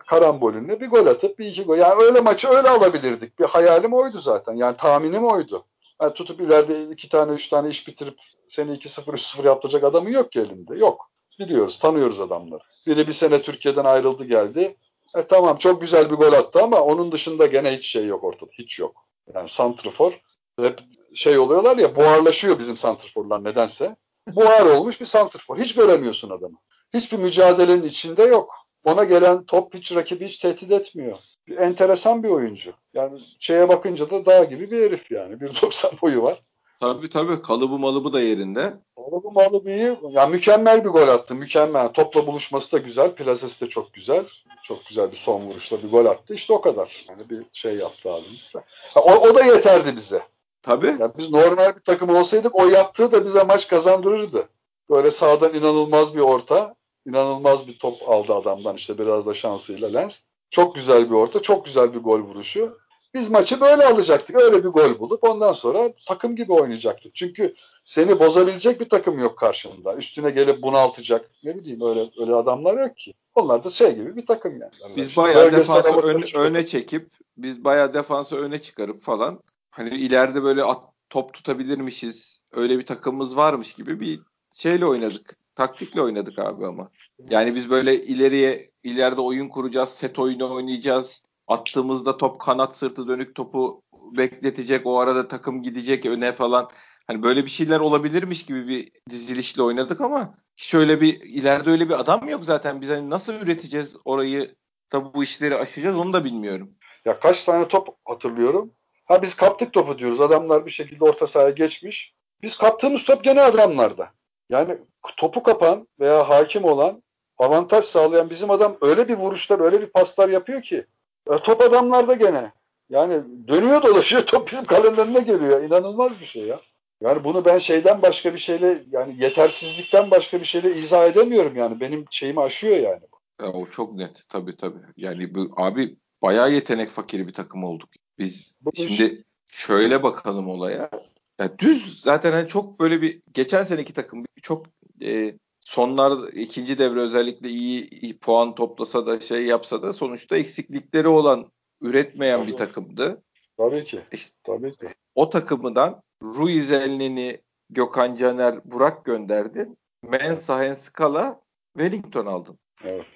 karambolünle 0.07 0.81
bir 0.81 0.91
gol 0.91 1.07
atıp 1.07 1.39
bir 1.39 1.47
iki 1.47 1.65
gol. 1.65 1.79
Yani 1.79 2.03
öyle 2.03 2.21
maçı 2.21 2.49
öyle 2.49 2.69
alabilirdik. 2.69 3.39
Bir 3.39 3.45
hayalim 3.45 3.93
oydu 3.93 4.19
zaten. 4.19 4.55
Yani 4.55 4.77
tahminim 4.77 5.25
oydu. 5.25 5.65
Yani 6.03 6.15
tutup 6.15 6.41
ileride 6.41 6.83
iki 6.91 7.09
tane 7.09 7.33
üç 7.33 7.49
tane 7.49 7.69
iş 7.69 7.89
bitirip 7.89 8.19
seni 8.49 8.71
2-0 8.71 9.03
3-0 9.03 9.47
yaptıracak 9.47 9.85
adamı 9.85 10.11
yok 10.11 10.33
ki 10.33 10.41
elinde. 10.41 10.77
Yok. 10.77 11.11
Biliyoruz, 11.39 11.79
tanıyoruz 11.79 12.21
adamları. 12.21 12.63
Biri 12.87 13.07
bir 13.07 13.13
sene 13.13 13.43
Türkiye'den 13.43 13.85
ayrıldı 13.85 14.25
geldi. 14.25 14.77
E 15.17 15.27
tamam 15.27 15.57
çok 15.57 15.81
güzel 15.81 16.11
bir 16.11 16.15
gol 16.15 16.33
attı 16.33 16.63
ama 16.63 16.81
onun 16.81 17.13
dışında 17.13 17.47
gene 17.47 17.77
hiç 17.77 17.87
şey 17.87 18.07
yok 18.07 18.25
ortada. 18.25 18.51
Hiç 18.59 18.79
yok. 18.79 19.05
Yani 19.35 19.49
santrfor 19.49 20.13
hep 20.61 20.81
şey 21.15 21.39
oluyorlar 21.39 21.77
ya 21.77 21.97
buharlaşıyor 21.97 22.59
bizim 22.59 22.77
santrforlar 22.77 23.45
nedense. 23.45 23.97
Buhar 24.29 24.67
olmuş 24.67 25.01
bir 25.01 25.07
santrfor. 25.07 25.59
Hiç 25.59 25.75
göremiyorsun 25.75 26.31
adamı. 26.31 26.59
Hiçbir 26.95 27.19
mücadelenin 27.19 27.83
içinde 27.83 28.23
yok. 28.23 28.55
Ona 28.85 29.05
gelen 29.05 29.45
top 29.45 29.75
hiç 29.75 29.95
rakibi 29.95 30.27
hiç 30.27 30.39
tehdit 30.39 30.73
etmiyor. 30.73 31.19
Enteresan 31.59 32.23
bir 32.23 32.29
oyuncu. 32.29 32.73
Yani 32.95 33.21
şeye 33.39 33.69
bakınca 33.69 34.11
da 34.11 34.27
dağ 34.27 34.45
gibi 34.45 34.71
bir 34.71 34.83
herif 34.83 35.11
yani. 35.11 35.35
1.90 35.35 36.01
boyu 36.03 36.23
var. 36.23 36.43
Tabii 36.81 37.09
tabii 37.09 37.43
kalıbı 37.43 37.79
malıbı 37.79 38.13
da 38.13 38.21
yerinde. 38.21 38.75
Kalıbı 38.97 39.31
malıbı 39.31 39.71
iyi. 39.71 39.97
Ya 40.11 40.27
mükemmel 40.27 40.85
bir 40.85 40.89
gol 40.89 41.09
attı. 41.09 41.35
Mükemmel. 41.35 41.89
Topla 41.89 42.27
buluşması 42.27 42.73
da 42.73 42.79
güzel. 42.79 43.15
Plasesi 43.15 43.61
de 43.61 43.69
çok 43.69 43.93
güzel. 43.93 44.25
Çok 44.63 44.87
güzel 44.87 45.13
bir 45.13 45.17
son 45.17 45.43
vuruşla 45.43 45.83
bir 45.83 45.91
gol 45.91 46.07
attı. 46.07 46.35
İşte 46.35 46.53
o 46.53 46.61
kadar. 46.61 47.05
Yani 47.09 47.31
bir 47.31 47.45
şey 47.53 47.77
yaptı 47.77 48.13
abimiz. 48.13 48.53
O, 48.97 49.01
o 49.01 49.35
da 49.35 49.45
yeterdi 49.45 49.97
bize. 49.97 50.23
Tabii. 50.63 50.97
Yani 51.01 51.13
biz 51.19 51.31
normal 51.31 51.77
bir 51.77 51.81
takım 51.81 52.17
olsaydık 52.17 52.55
o 52.55 52.67
yaptığı 52.67 53.13
da 53.13 53.25
bize 53.25 53.43
maç 53.43 53.69
kazandırırdı. 53.69 54.49
Böyle 54.91 55.11
sağdan 55.11 55.55
inanılmaz 55.55 56.15
bir 56.15 56.21
orta. 56.21 56.75
İnanılmaz 57.07 57.67
bir 57.67 57.79
top 57.79 58.09
aldı 58.09 58.35
adamdan 58.35 58.77
işte 58.77 58.99
biraz 58.99 59.27
da 59.27 59.35
şansıyla 59.35 59.89
Lens. 59.89 60.19
Çok 60.51 60.75
güzel 60.75 61.11
bir 61.11 61.15
orta, 61.15 61.43
çok 61.43 61.65
güzel 61.65 61.95
bir 61.95 61.99
gol 61.99 62.21
vuruşu. 62.21 62.79
Biz 63.15 63.31
maçı 63.31 63.61
böyle 63.61 63.87
alacaktık. 63.87 64.41
Öyle 64.41 64.65
bir 64.65 64.69
gol 64.69 64.99
bulup 64.99 65.25
ondan 65.25 65.53
sonra 65.53 65.93
takım 66.07 66.37
gibi 66.37 66.53
oynayacaktık. 66.53 67.15
Çünkü 67.15 67.55
seni 67.85 68.19
bozabilecek 68.19 68.81
bir 68.81 68.89
takım 68.89 69.19
yok 69.19 69.39
karşında. 69.39 69.95
Üstüne 69.95 70.31
gelip 70.31 70.63
bunaltacak. 70.63 71.31
Ne 71.45 71.59
bileyim 71.59 71.81
öyle 71.83 72.01
öyle 72.21 72.35
adamlar 72.35 72.87
yok 72.87 72.97
ki. 72.97 73.15
Onlar 73.35 73.65
da 73.65 73.71
şey 73.71 73.95
gibi 73.95 74.17
bir 74.17 74.27
takım 74.27 74.61
yani. 74.61 74.97
Biz 74.97 75.17
bayağı 75.17 75.53
defansı 75.53 76.01
ön, 76.01 76.25
öne 76.35 76.67
çekip 76.67 77.11
biz 77.37 77.65
bayağı 77.65 77.95
defansı 77.95 78.37
öne 78.37 78.63
çıkarıp 78.63 79.03
falan 79.03 79.41
hani 79.71 79.89
ileride 79.89 80.43
böyle 80.43 80.65
at, 80.65 80.81
top 81.11 81.35
tutabilirmişiz. 81.35 82.41
Öyle 82.53 82.79
bir 82.79 82.87
takımımız 82.87 83.37
varmış 83.37 83.75
gibi 83.75 84.01
bir 84.01 84.21
şeyle 84.53 84.87
oynadık. 84.87 85.37
Taktikle 85.55 86.03
oynadık 86.03 86.39
abi 86.39 86.67
ama. 86.67 86.91
Yani 87.31 87.55
biz 87.55 87.71
böyle 87.71 88.05
ileriye 88.05 88.71
ileride 88.83 89.21
oyun 89.21 89.49
kuracağız, 89.49 89.89
set 89.89 90.19
oyunu 90.19 90.55
oynayacağız. 90.55 91.23
Attığımızda 91.49 92.17
top 92.17 92.41
kanat 92.41 92.77
sırtı 92.77 93.09
dönük 93.09 93.35
topu 93.35 93.83
bekletecek. 94.17 94.87
O 94.87 94.99
arada 94.99 95.29
takım 95.29 95.63
gidecek 95.63 96.07
öne 96.07 96.33
falan. 96.33 96.69
Hani 97.07 97.23
böyle 97.23 97.45
bir 97.45 97.51
şeyler 97.51 97.81
olabilirmiş 97.81 98.47
gibi 98.47 98.69
bir 98.69 98.91
dizilişle 99.11 99.63
oynadık 99.63 100.01
ama 100.01 100.35
hiç 100.57 100.75
öyle 100.75 101.01
bir 101.01 101.21
ileride 101.21 101.71
öyle 101.71 101.89
bir 101.89 102.01
adam 102.01 102.29
yok 102.29 102.45
zaten. 102.45 102.81
Biz 102.81 102.91
hani 102.91 103.11
nasıl 103.11 103.35
üreteceğiz 103.35 103.97
orayı 104.05 104.55
da 104.93 105.15
bu 105.15 105.23
işleri 105.23 105.57
aşacağız 105.57 105.97
onu 105.97 106.13
da 106.13 106.25
bilmiyorum. 106.25 106.71
Ya 107.05 107.21
kaç 107.21 107.45
tane 107.45 107.69
top 107.69 107.89
hatırlıyorum. 108.05 108.73
Ha 109.05 109.23
biz 109.23 109.35
kaptık 109.35 109.73
topu 109.73 109.99
diyoruz. 109.99 110.21
Adamlar 110.21 110.67
bir 110.67 110.71
şekilde 110.71 111.05
orta 111.05 111.27
sahaya 111.27 111.51
geçmiş. 111.51 112.15
Biz 112.43 112.57
kaptığımız 112.57 113.05
top 113.05 113.25
gene 113.25 113.43
adamlarda. 113.43 114.13
Yani 114.53 114.79
topu 115.17 115.43
kapan 115.43 115.89
veya 116.01 116.29
hakim 116.29 116.65
olan 116.65 117.03
avantaj 117.39 117.85
sağlayan 117.85 118.31
bizim 118.31 118.51
adam 118.51 118.77
öyle 118.81 119.09
bir 119.09 119.15
vuruşlar, 119.15 119.61
öyle 119.61 119.81
bir 119.81 119.87
paslar 119.87 120.29
yapıyor 120.29 120.63
ki 120.63 120.87
e, 121.31 121.37
top 121.39 121.61
adamlarda 121.63 122.15
gene. 122.15 122.53
Yani 122.91 123.23
dönüyor 123.49 123.83
dolaşıyor 123.83 124.23
top 124.27 124.53
bizim 124.53 124.65
kalenin 124.65 124.97
önüne 124.97 125.21
geliyor. 125.21 125.63
İnanılmaz 125.63 126.21
bir 126.21 126.27
şey 126.27 126.43
ya. 126.43 126.61
Yani 127.01 127.25
bunu 127.25 127.45
ben 127.45 127.59
şeyden 127.59 128.03
başka 128.03 128.33
bir 128.33 128.39
şeyle 128.39 128.85
yani 128.91 129.17
yetersizlikten 129.19 130.11
başka 130.11 130.41
bir 130.41 130.45
şeyle 130.45 130.75
izah 130.75 131.07
edemiyorum 131.07 131.57
yani. 131.57 131.81
Benim 131.81 132.05
şeyimi 132.11 132.41
aşıyor 132.41 132.77
yani. 132.77 133.03
Ya 133.41 133.53
o 133.53 133.67
çok 133.67 133.95
net 133.95 134.25
tabii 134.29 134.57
tabii. 134.57 134.79
Yani 134.97 135.35
bu 135.35 135.51
abi 135.57 135.97
bayağı 136.23 136.53
yetenek 136.53 136.91
fakiri 136.91 137.27
bir 137.27 137.33
takım 137.33 137.65
olduk. 137.65 137.89
Biz 138.19 138.55
bu 138.61 138.71
şimdi 138.77 139.25
şöyle 139.47 140.03
bakalım 140.03 140.49
olaya. 140.49 140.91
Ya 141.39 141.59
düz 141.59 142.01
zaten 142.01 142.33
hani 142.33 142.49
çok 142.49 142.81
böyle 142.81 143.03
bir 143.03 143.23
geçen 143.33 143.63
seneki 143.63 143.93
takım 143.93 144.25
çok 144.43 144.67
e, 145.03 145.35
sonlar 145.61 146.33
ikinci 146.33 146.79
devre 146.79 147.01
özellikle 147.01 147.49
iyi, 147.49 147.91
iyi 147.91 148.19
puan 148.19 148.55
toplasa 148.55 149.07
da 149.07 149.21
şey 149.21 149.47
yapsa 149.47 149.83
da 149.83 149.93
sonuçta 149.93 150.37
eksiklikleri 150.37 151.09
olan 151.09 151.51
üretmeyen 151.81 152.41
Tabii. 152.41 152.53
bir 152.53 152.57
takımdı. 152.57 153.23
Tabii 153.57 153.85
ki. 153.85 154.01
İşte, 154.13 154.37
Tabii 154.45 154.77
ki. 154.77 154.87
O 155.15 155.31
takımından 155.31 156.03
Ruiz 156.23 156.73
Elneni, 156.73 157.41
Gökhan 157.71 158.17
Caner, 158.17 158.61
Burak 158.65 159.05
gönderdin. 159.05 159.79
Mensah 160.03 160.65
Enskala, 160.65 161.41
Wellington 161.77 162.27
aldın. 162.27 162.59
Evet. 162.85 163.07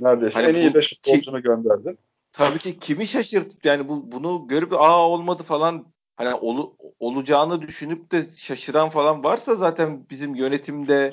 Neredeyse 0.00 0.42
hani 0.42 0.56
en 0.56 0.60
iyi 0.60 0.74
5 0.74 0.94
futbolcunu 0.94 1.42
gönderdin. 1.42 1.98
Tabii 2.32 2.58
ki 2.58 2.78
kimi 2.78 3.06
şaşırt 3.06 3.64
yani 3.64 3.88
bu 3.88 4.12
bunu 4.12 4.48
görüp 4.48 4.72
aa 4.72 5.08
olmadı 5.08 5.42
falan 5.42 5.93
hani 6.16 6.34
ol, 6.34 6.70
olacağını 7.00 7.62
düşünüp 7.62 8.12
de 8.12 8.24
şaşıran 8.36 8.88
falan 8.88 9.24
varsa 9.24 9.54
zaten 9.54 10.06
bizim 10.10 10.34
yönetimde 10.34 11.10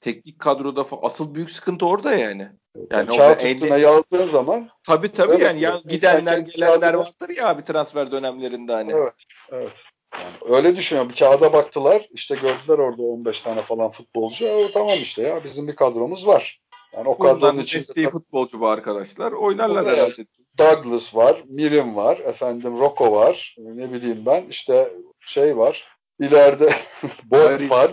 teknik 0.00 0.38
kadroda 0.38 0.84
falan, 0.84 1.02
asıl 1.04 1.34
büyük 1.34 1.50
sıkıntı 1.50 1.86
orada 1.86 2.14
yani. 2.14 2.48
Yani 2.90 3.16
kağıt 3.16 3.44
üstüne 3.44 3.78
yazdığın 3.78 4.26
zaman 4.26 4.68
tabii 4.82 5.12
tabii 5.12 5.32
evet, 5.32 5.42
yani 5.42 5.60
ya, 5.60 5.80
gidenler 5.88 6.38
gelenler 6.38 6.94
vardır 6.94 7.36
ya 7.36 7.58
bir 7.58 7.62
transfer 7.62 8.12
dönemlerinde 8.12 8.72
hani. 8.72 8.92
Evet. 8.92 9.14
Evet. 9.52 9.72
Yani 10.14 10.56
öyle 10.56 10.76
düşünüyorum. 10.76 11.10
Bir 11.10 11.16
kağıda 11.16 11.52
baktılar. 11.52 12.08
işte 12.10 12.34
gördüler 12.34 12.78
orada 12.78 13.02
15 13.02 13.40
tane 13.40 13.62
falan 13.62 13.90
futbolcu. 13.90 14.48
O 14.48 14.70
tamam 14.70 14.98
işte 15.02 15.22
ya 15.22 15.44
bizim 15.44 15.68
bir 15.68 15.76
kadromuz 15.76 16.26
var. 16.26 16.60
Yani 16.96 17.08
o 17.08 17.18
kadronun 17.18 17.58
içinde 17.58 18.08
futbolcu 18.08 18.60
bu 18.60 18.66
arkadaşlar. 18.66 19.32
Oynarlar 19.32 19.86
herhalde. 19.86 20.26
Douglas 20.58 21.14
var, 21.14 21.44
Mirim 21.48 21.96
var, 21.96 22.18
efendim 22.18 22.78
Rocco 22.78 23.12
var. 23.12 23.56
Ne 23.58 23.92
bileyim 23.92 24.26
ben 24.26 24.46
işte 24.50 24.92
şey 25.20 25.56
var. 25.56 25.84
İleride 26.20 26.74
Boyd 27.24 27.70
var. 27.70 27.92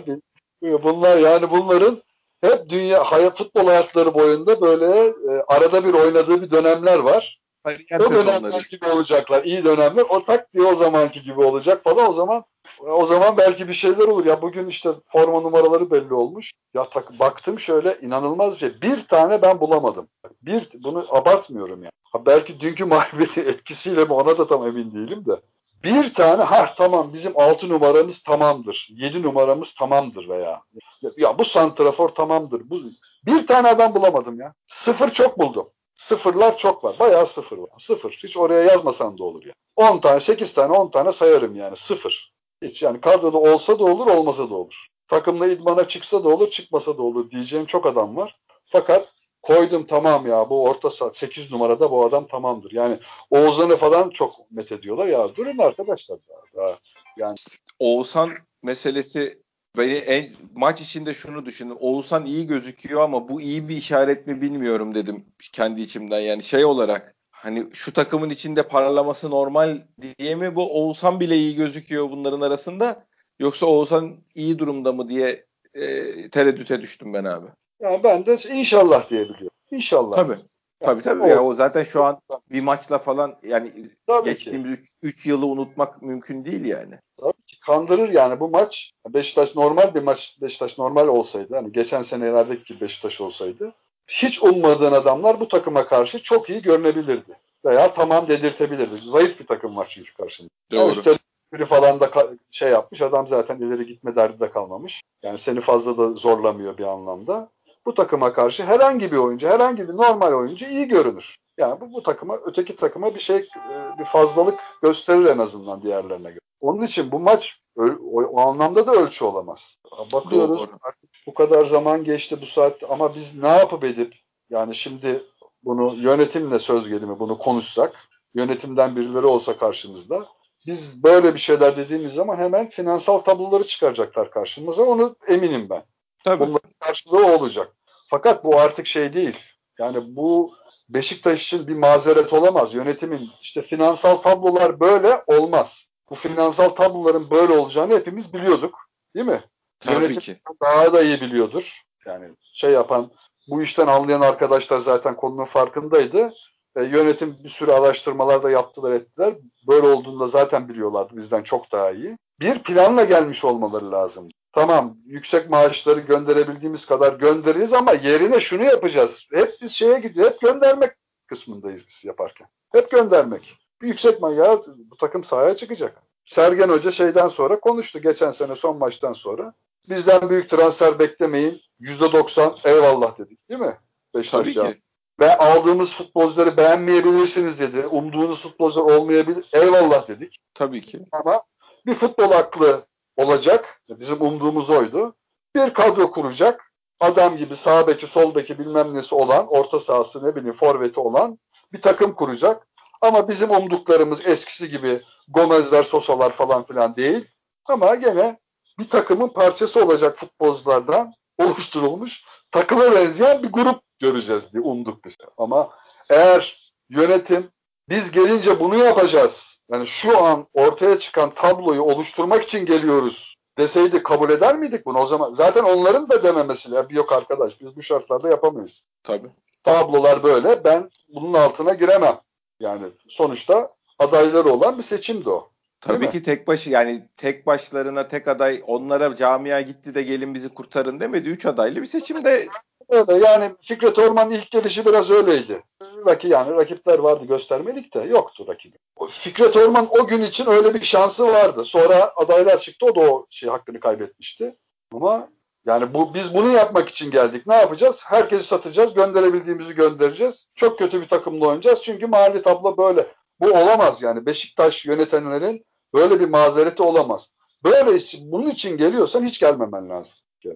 Bunlar 0.62 1.18
yani 1.18 1.50
bunların 1.50 2.02
hep 2.40 2.68
dünya 2.68 3.04
hayat 3.04 3.38
futbol 3.38 3.66
hayatları 3.66 4.14
boyunda 4.14 4.60
böyle 4.60 5.06
e, 5.06 5.42
arada 5.48 5.84
bir 5.84 5.94
oynadığı 5.94 6.42
bir 6.42 6.50
dönemler 6.50 6.98
var. 6.98 7.41
Kariyer 7.64 8.00
o 8.00 8.10
dönemler 8.10 8.66
gibi 8.70 8.86
olacaklar. 8.86 9.44
iyi 9.44 9.64
dönemler. 9.64 10.04
O 10.08 10.24
tak 10.24 10.52
diye 10.54 10.64
o 10.64 10.74
zamanki 10.74 11.22
gibi 11.22 11.40
olacak 11.40 11.84
falan. 11.84 12.10
O 12.10 12.12
zaman 12.12 12.44
o 12.80 13.06
zaman 13.06 13.36
belki 13.36 13.68
bir 13.68 13.72
şeyler 13.72 14.08
olur. 14.08 14.26
Ya 14.26 14.42
bugün 14.42 14.66
işte 14.66 14.90
forma 15.06 15.40
numaraları 15.40 15.90
belli 15.90 16.14
olmuş. 16.14 16.52
Ya 16.74 16.90
tak, 16.90 17.18
baktım 17.18 17.58
şöyle 17.58 17.98
inanılmaz 18.02 18.54
bir 18.54 18.58
şey. 18.58 18.82
Bir 18.82 19.06
tane 19.06 19.42
ben 19.42 19.60
bulamadım. 19.60 20.08
Bir 20.42 20.68
bunu 20.74 21.06
abartmıyorum 21.10 21.82
yani. 21.82 21.92
Ha, 22.12 22.26
belki 22.26 22.60
dünkü 22.60 22.84
mağlubiyeti 22.92 23.40
etkisiyle 23.40 24.04
mi 24.04 24.12
ona 24.12 24.38
da 24.38 24.46
tam 24.46 24.66
emin 24.66 24.94
değilim 24.94 25.24
de. 25.26 25.40
Bir 25.84 26.14
tane 26.14 26.42
ha 26.42 26.74
tamam 26.76 27.12
bizim 27.12 27.40
6 27.40 27.68
numaramız 27.68 28.22
tamamdır. 28.22 28.88
7 28.90 29.22
numaramız 29.22 29.74
tamamdır 29.74 30.28
veya 30.28 30.62
ya, 31.02 31.10
ya 31.16 31.38
bu 31.38 31.44
santrafor 31.44 32.08
tamamdır. 32.08 32.70
Bu 32.70 32.80
bir 33.26 33.46
tane 33.46 33.68
adam 33.68 33.94
bulamadım 33.94 34.40
ya. 34.40 34.54
Sıfır 34.66 35.10
çok 35.10 35.38
buldum. 35.38 35.68
Sıfırlar 36.02 36.58
çok 36.58 36.84
var. 36.84 36.96
Bayağı 37.00 37.26
sıfır 37.26 37.58
var. 37.58 37.68
Sıfır. 37.78 38.20
Hiç 38.22 38.36
oraya 38.36 38.62
yazmasan 38.62 39.18
da 39.18 39.24
olur 39.24 39.44
ya. 39.44 39.52
10 39.76 39.98
tane, 40.00 40.20
8 40.20 40.54
tane, 40.54 40.72
10 40.72 40.90
tane 40.90 41.12
sayarım 41.12 41.56
yani. 41.56 41.76
Sıfır. 41.76 42.32
Hiç 42.62 42.82
yani 42.82 43.00
kadroda 43.00 43.38
olsa 43.38 43.78
da 43.78 43.84
olur, 43.84 44.06
olmasa 44.06 44.50
da 44.50 44.54
olur. 44.54 44.86
Takımla 45.08 45.46
idmana 45.46 45.88
çıksa 45.88 46.24
da 46.24 46.28
olur, 46.28 46.50
çıkmasa 46.50 46.98
da 46.98 47.02
olur 47.02 47.30
diyeceğim 47.30 47.66
çok 47.66 47.86
adam 47.86 48.16
var. 48.16 48.36
Fakat 48.64 49.08
koydum 49.42 49.86
tamam 49.86 50.26
ya 50.26 50.50
bu 50.50 50.64
orta 50.64 50.90
saat 50.90 51.16
8 51.16 51.52
numarada 51.52 51.90
bu 51.90 52.04
adam 52.04 52.26
tamamdır. 52.26 52.72
Yani 52.72 52.98
Oğuzhan'ı 53.30 53.76
falan 53.76 54.10
çok 54.10 54.50
met 54.50 54.72
ediyorlar 54.72 55.06
ya 55.06 55.36
durun 55.36 55.58
arkadaşlar. 55.58 56.18
Daha, 56.56 56.78
yani 57.16 57.36
Oğuzhan 57.78 58.30
meselesi 58.62 59.41
beni 59.76 59.92
en 59.92 60.30
maç 60.54 60.80
içinde 60.80 61.14
şunu 61.14 61.46
düşündüm. 61.46 61.76
Oğuzhan 61.80 62.26
iyi 62.26 62.46
gözüküyor 62.46 63.00
ama 63.00 63.28
bu 63.28 63.40
iyi 63.40 63.68
bir 63.68 63.76
işaret 63.76 64.26
mi 64.26 64.42
bilmiyorum 64.42 64.94
dedim 64.94 65.24
kendi 65.52 65.80
içimden. 65.80 66.20
Yani 66.20 66.42
şey 66.42 66.64
olarak 66.64 67.14
hani 67.30 67.66
şu 67.72 67.92
takımın 67.92 68.30
içinde 68.30 68.62
parlaması 68.62 69.30
normal 69.30 69.82
diye 70.18 70.34
mi 70.34 70.54
bu 70.54 70.82
Oğuzhan 70.82 71.20
bile 71.20 71.36
iyi 71.36 71.54
gözüküyor 71.54 72.10
bunların 72.10 72.40
arasında 72.40 73.06
yoksa 73.38 73.66
Oğuzhan 73.66 74.16
iyi 74.34 74.58
durumda 74.58 74.92
mı 74.92 75.08
diye 75.08 75.46
e, 75.74 76.30
tereddüte 76.30 76.80
düştüm 76.80 77.14
ben 77.14 77.24
abi. 77.24 77.46
Yani 77.80 78.02
ben 78.04 78.26
de 78.26 78.38
inşallah 78.52 79.10
diyebiliyorum. 79.10 79.56
İnşallah. 79.70 80.16
Tabii. 80.16 80.38
Tabii 80.82 81.02
tabii. 81.02 81.22
O, 81.22 81.26
ya 81.26 81.42
o 81.42 81.54
zaten 81.54 81.82
şu 81.82 82.04
an 82.04 82.18
bir 82.50 82.60
maçla 82.60 82.98
falan 82.98 83.36
yani 83.42 83.72
tabii 84.06 84.28
geçtiğimiz 84.28 84.96
3 85.02 85.26
yılı 85.26 85.46
unutmak 85.46 86.02
mümkün 86.02 86.44
değil 86.44 86.64
yani. 86.64 86.98
Tabii 87.20 87.42
ki 87.46 87.60
kandırır 87.60 88.08
yani 88.08 88.40
bu 88.40 88.48
maç. 88.48 88.92
Beşiktaş 89.08 89.54
normal 89.54 89.94
bir 89.94 90.02
maç. 90.02 90.36
Beşiktaş 90.42 90.78
normal 90.78 91.08
olsaydı 91.08 91.54
hani 91.54 91.72
geçen 91.72 92.02
senelerdeki 92.02 92.80
Beşiktaş 92.80 93.20
olsaydı 93.20 93.72
hiç 94.08 94.42
ummadığın 94.42 94.92
adamlar 94.92 95.40
bu 95.40 95.48
takıma 95.48 95.86
karşı 95.86 96.22
çok 96.22 96.50
iyi 96.50 96.62
görünebilirdi. 96.62 97.38
Veya 97.64 97.94
tamam 97.94 98.28
dedirtebilirdi. 98.28 98.96
Zayıf 99.02 99.40
bir 99.40 99.46
takım 99.46 99.76
var 99.76 99.86
çünkü 99.90 100.14
karşında. 100.14 100.48
Doğru. 100.72 100.92
üstelik, 100.92 101.20
biri 101.52 101.64
falan 101.64 102.00
da 102.00 102.10
şey 102.50 102.70
yapmış. 102.70 103.02
Adam 103.02 103.26
zaten 103.26 103.56
ileri 103.56 103.86
gitme 103.86 104.16
derdi 104.16 104.40
de 104.40 104.50
kalmamış. 104.50 105.02
Yani 105.22 105.38
seni 105.38 105.60
fazla 105.60 105.98
da 105.98 106.12
zorlamıyor 106.12 106.78
bir 106.78 106.84
anlamda. 106.84 107.48
Bu 107.86 107.94
takıma 107.94 108.32
karşı 108.32 108.64
herhangi 108.64 109.12
bir 109.12 109.16
oyuncu, 109.16 109.48
herhangi 109.48 109.88
bir 109.88 109.96
normal 109.96 110.32
oyuncu 110.32 110.66
iyi 110.66 110.88
görünür. 110.88 111.36
Yani 111.58 111.80
bu, 111.80 111.92
bu 111.92 112.02
takıma, 112.02 112.38
öteki 112.44 112.76
takıma 112.76 113.14
bir 113.14 113.20
şey, 113.20 113.36
e, 113.36 113.98
bir 113.98 114.04
fazlalık 114.04 114.60
gösterir 114.82 115.24
en 115.24 115.38
azından 115.38 115.82
diğerlerine 115.82 116.28
göre. 116.28 116.40
Onun 116.60 116.82
için 116.82 117.12
bu 117.12 117.18
maç 117.18 117.60
o, 117.76 117.82
o 118.22 118.40
anlamda 118.40 118.86
da 118.86 118.92
ölçü 118.92 119.24
olamaz. 119.24 119.78
Bakıyoruz 120.12 120.58
Doğru. 120.58 120.70
artık 120.82 121.10
bu 121.26 121.34
kadar 121.34 121.64
zaman 121.64 122.04
geçti 122.04 122.38
bu 122.42 122.46
saat 122.46 122.82
ama 122.88 123.14
biz 123.14 123.42
ne 123.42 123.48
yapıp 123.48 123.84
edip 123.84 124.14
yani 124.50 124.74
şimdi 124.74 125.22
bunu 125.62 125.94
yönetimle 125.94 126.58
söz 126.58 126.88
gelimi 126.88 127.18
bunu 127.18 127.38
konuşsak, 127.38 127.96
yönetimden 128.34 128.96
birileri 128.96 129.26
olsa 129.26 129.56
karşımızda 129.56 130.26
biz 130.66 131.04
böyle 131.04 131.34
bir 131.34 131.38
şeyler 131.38 131.76
dediğimiz 131.76 132.14
zaman 132.14 132.36
hemen 132.36 132.70
finansal 132.70 133.18
tabloları 133.18 133.66
çıkaracaklar 133.66 134.30
karşımıza. 134.30 134.82
Onu 134.82 135.16
eminim 135.28 135.66
ben. 135.70 135.82
Tabii. 136.24 136.40
Bunların 136.40 136.70
karşılığı 136.80 137.34
olacak. 137.34 137.76
Fakat 138.10 138.44
bu 138.44 138.60
artık 138.60 138.86
şey 138.86 139.12
değil. 139.12 139.36
Yani 139.78 140.16
bu 140.16 140.54
Beşiktaş 140.94 141.42
için 141.42 141.66
bir 141.68 141.74
mazeret 141.74 142.32
olamaz. 142.32 142.74
Yönetimin 142.74 143.30
işte 143.40 143.62
finansal 143.62 144.16
tablolar 144.16 144.80
böyle 144.80 145.22
olmaz. 145.26 145.84
Bu 146.10 146.14
finansal 146.14 146.68
tabloların 146.68 147.30
böyle 147.30 147.52
olacağını 147.52 147.94
hepimiz 147.94 148.32
biliyorduk. 148.32 148.78
Değil 149.14 149.26
mi? 149.26 149.44
Tabii 149.80 149.94
Yönetim 149.94 150.20
ki. 150.20 150.36
daha 150.62 150.92
da 150.92 151.02
iyi 151.02 151.20
biliyordur. 151.20 151.82
Yani 152.06 152.30
şey 152.52 152.70
yapan, 152.70 153.10
bu 153.48 153.62
işten 153.62 153.86
anlayan 153.86 154.20
arkadaşlar 154.20 154.78
zaten 154.78 155.16
konunun 155.16 155.44
farkındaydı. 155.44 156.32
E, 156.76 156.82
yönetim 156.82 157.36
bir 157.44 157.48
sürü 157.48 157.72
araştırmalar 157.72 158.42
da 158.42 158.50
yaptılar 158.50 158.92
ettiler. 158.92 159.34
Böyle 159.68 159.86
olduğunda 159.86 160.28
zaten 160.28 160.68
biliyorlardı 160.68 161.16
bizden 161.16 161.42
çok 161.42 161.72
daha 161.72 161.90
iyi. 161.90 162.18
Bir 162.40 162.58
planla 162.58 163.04
gelmiş 163.04 163.44
olmaları 163.44 163.92
lazım. 163.92 164.28
Tamam 164.52 164.96
yüksek 165.06 165.50
maaşları 165.50 166.00
gönderebildiğimiz 166.00 166.86
kadar 166.86 167.12
göndeririz 167.12 167.72
ama 167.72 167.92
yerine 167.92 168.40
şunu 168.40 168.64
yapacağız. 168.64 169.26
Hep 169.34 169.54
biz 169.62 169.72
şeye 169.72 169.98
gidiyor. 169.98 170.30
Hep 170.30 170.40
göndermek 170.40 170.90
kısmındayız 171.26 171.82
biz 171.88 172.04
yaparken. 172.04 172.48
Hep 172.72 172.90
göndermek. 172.90 173.58
Bir 173.82 173.88
yüksek 173.88 174.20
maaş 174.20 174.58
bu 174.90 174.96
takım 174.96 175.24
sahaya 175.24 175.56
çıkacak. 175.56 176.02
Sergen 176.24 176.68
Hoca 176.68 176.90
şeyden 176.90 177.28
sonra 177.28 177.60
konuştu. 177.60 177.98
Geçen 177.98 178.30
sene 178.30 178.54
son 178.54 178.78
maçtan 178.78 179.12
sonra. 179.12 179.54
Bizden 179.88 180.30
büyük 180.30 180.50
transfer 180.50 180.98
beklemeyin. 180.98 181.60
%90 181.80 182.68
eyvallah 182.68 183.18
dedik 183.18 183.48
değil 183.48 183.60
mi? 183.60 183.78
Beşiktaş 184.14 184.40
Tabii 184.40 184.58
ya. 184.58 184.72
ki. 184.72 184.82
Ve 185.20 185.36
aldığımız 185.38 185.94
futbolcuları 185.94 186.56
beğenmeyebilirsiniz 186.56 187.60
dedi. 187.60 187.86
Umduğunuz 187.86 188.42
futbolcular 188.42 188.96
olmayabilir. 188.96 189.50
Eyvallah 189.52 190.08
dedik. 190.08 190.38
Tabii 190.54 190.80
ki. 190.80 191.00
Ama 191.12 191.42
bir 191.86 191.94
futbol 191.94 192.30
aklı 192.30 192.86
olacak. 193.16 193.80
Bizim 193.88 194.22
umduğumuz 194.22 194.70
oydu. 194.70 195.14
Bir 195.54 195.74
kadro 195.74 196.10
kuracak. 196.10 196.72
Adam 197.00 197.36
gibi 197.36 197.56
sağ 197.56 197.86
beki, 197.86 198.06
sol 198.06 198.34
beki 198.34 198.58
bilmem 198.58 198.94
nesi 198.94 199.14
olan, 199.14 199.46
orta 199.48 199.80
sahası 199.80 200.26
ne 200.26 200.36
bileyim 200.36 200.56
forveti 200.56 201.00
olan 201.00 201.38
bir 201.72 201.82
takım 201.82 202.14
kuracak. 202.14 202.68
Ama 203.00 203.28
bizim 203.28 203.50
umduklarımız 203.50 204.26
eskisi 204.26 204.70
gibi 204.70 205.02
Gomezler, 205.28 205.82
Sosalar 205.82 206.32
falan 206.32 206.66
filan 206.66 206.96
değil. 206.96 207.24
Ama 207.66 207.94
gene 207.94 208.38
bir 208.78 208.88
takımın 208.88 209.28
parçası 209.28 209.84
olacak 209.84 210.16
futbolculardan 210.16 211.12
oluşturulmuş 211.38 212.24
takıma 212.50 212.92
benzeyen 212.92 213.42
bir 213.42 213.52
grup 213.52 213.80
göreceğiz 213.98 214.52
diye 214.52 214.62
umduk 214.62 215.04
biz. 215.04 215.16
Ama 215.38 215.70
eğer 216.10 216.72
yönetim 216.88 217.50
biz 217.88 218.10
gelince 218.10 218.60
bunu 218.60 218.76
yapacağız. 218.76 219.51
Yani 219.72 219.86
şu 219.86 220.24
an 220.24 220.46
ortaya 220.54 220.98
çıkan 220.98 221.34
tabloyu 221.34 221.82
oluşturmak 221.82 222.42
için 222.42 222.66
geliyoruz 222.66 223.32
deseydi 223.58 224.02
kabul 224.02 224.30
eder 224.30 224.58
miydik 224.58 224.86
bunu? 224.86 224.98
O 224.98 225.06
zaman 225.06 225.34
zaten 225.34 225.64
onların 225.64 226.08
da 226.08 226.22
dememesi 226.22 226.70
ya 226.70 226.86
yok 226.90 227.12
arkadaş 227.12 227.60
biz 227.60 227.76
bu 227.76 227.82
şartlarda 227.82 228.28
yapamayız. 228.28 228.88
Tabii. 229.02 229.28
Tablolar 229.64 230.22
böyle. 230.22 230.64
Ben 230.64 230.90
bunun 231.08 231.34
altına 231.34 231.74
giremem. 231.74 232.20
Yani 232.60 232.86
sonuçta 233.08 233.74
adayları 233.98 234.52
olan 234.52 234.78
bir 234.78 234.82
seçimdi 234.82 235.30
o. 235.30 235.48
Tabii 235.80 236.10
ki 236.10 236.22
tek 236.22 236.48
başı 236.48 236.70
yani 236.70 237.08
tek 237.16 237.46
başlarına 237.46 238.08
tek 238.08 238.28
aday 238.28 238.62
onlara 238.66 239.16
camia 239.16 239.60
gitti 239.60 239.94
de 239.94 240.02
gelin 240.02 240.34
bizi 240.34 240.48
kurtarın 240.48 241.00
demedi. 241.00 241.28
Üç 241.28 241.46
adaylı 241.46 241.80
bir 241.82 241.86
seçimde. 241.86 242.46
Öyle 242.88 243.26
yani 243.26 243.50
Fikret 243.60 243.98
Orman'ın 243.98 244.30
ilk 244.30 244.50
gelişi 244.50 244.86
biraz 244.86 245.10
öyleydi. 245.10 245.62
Rakip 246.06 246.30
yani 246.30 246.54
rakipler 246.54 246.98
vardı 246.98 247.24
göstermelik 247.24 247.94
de 247.94 248.00
yoktu 248.00 248.46
rakibi. 248.48 248.76
Fikret 249.08 249.56
Orman 249.56 249.88
o 249.90 250.06
gün 250.06 250.22
için 250.22 250.46
öyle 250.46 250.74
bir 250.74 250.84
şansı 250.84 251.26
vardı. 251.26 251.64
Sonra 251.64 252.12
adaylar 252.16 252.60
çıktı 252.60 252.86
o 252.86 252.94
da 252.94 253.00
o 253.00 253.26
şey 253.30 253.48
hakkını 253.48 253.80
kaybetmişti. 253.80 254.56
Ama 254.92 255.28
yani 255.66 255.94
bu 255.94 256.14
biz 256.14 256.34
bunu 256.34 256.52
yapmak 256.52 256.88
için 256.88 257.10
geldik. 257.10 257.46
Ne 257.46 257.54
yapacağız? 257.54 258.02
Herkesi 258.04 258.44
satacağız. 258.44 258.94
Gönderebildiğimizi 258.94 259.74
göndereceğiz. 259.74 260.46
Çok 260.54 260.78
kötü 260.78 261.00
bir 261.00 261.08
takımla 261.08 261.46
oynayacağız. 261.46 261.82
Çünkü 261.82 262.06
mahalli 262.06 262.42
tablo 262.42 262.76
böyle. 262.76 263.06
Bu 263.40 263.46
olamaz 263.50 264.02
yani. 264.02 264.26
Beşiktaş 264.26 264.84
yönetenlerin 264.84 265.64
böyle 265.94 266.20
bir 266.20 266.28
mazereti 266.28 266.82
olamaz. 266.82 267.28
Böyle 267.64 268.00
bunun 268.20 268.50
için 268.50 268.76
geliyorsan 268.76 269.24
hiç 269.24 269.40
gelmemen 269.40 269.90
lazım. 269.90 270.14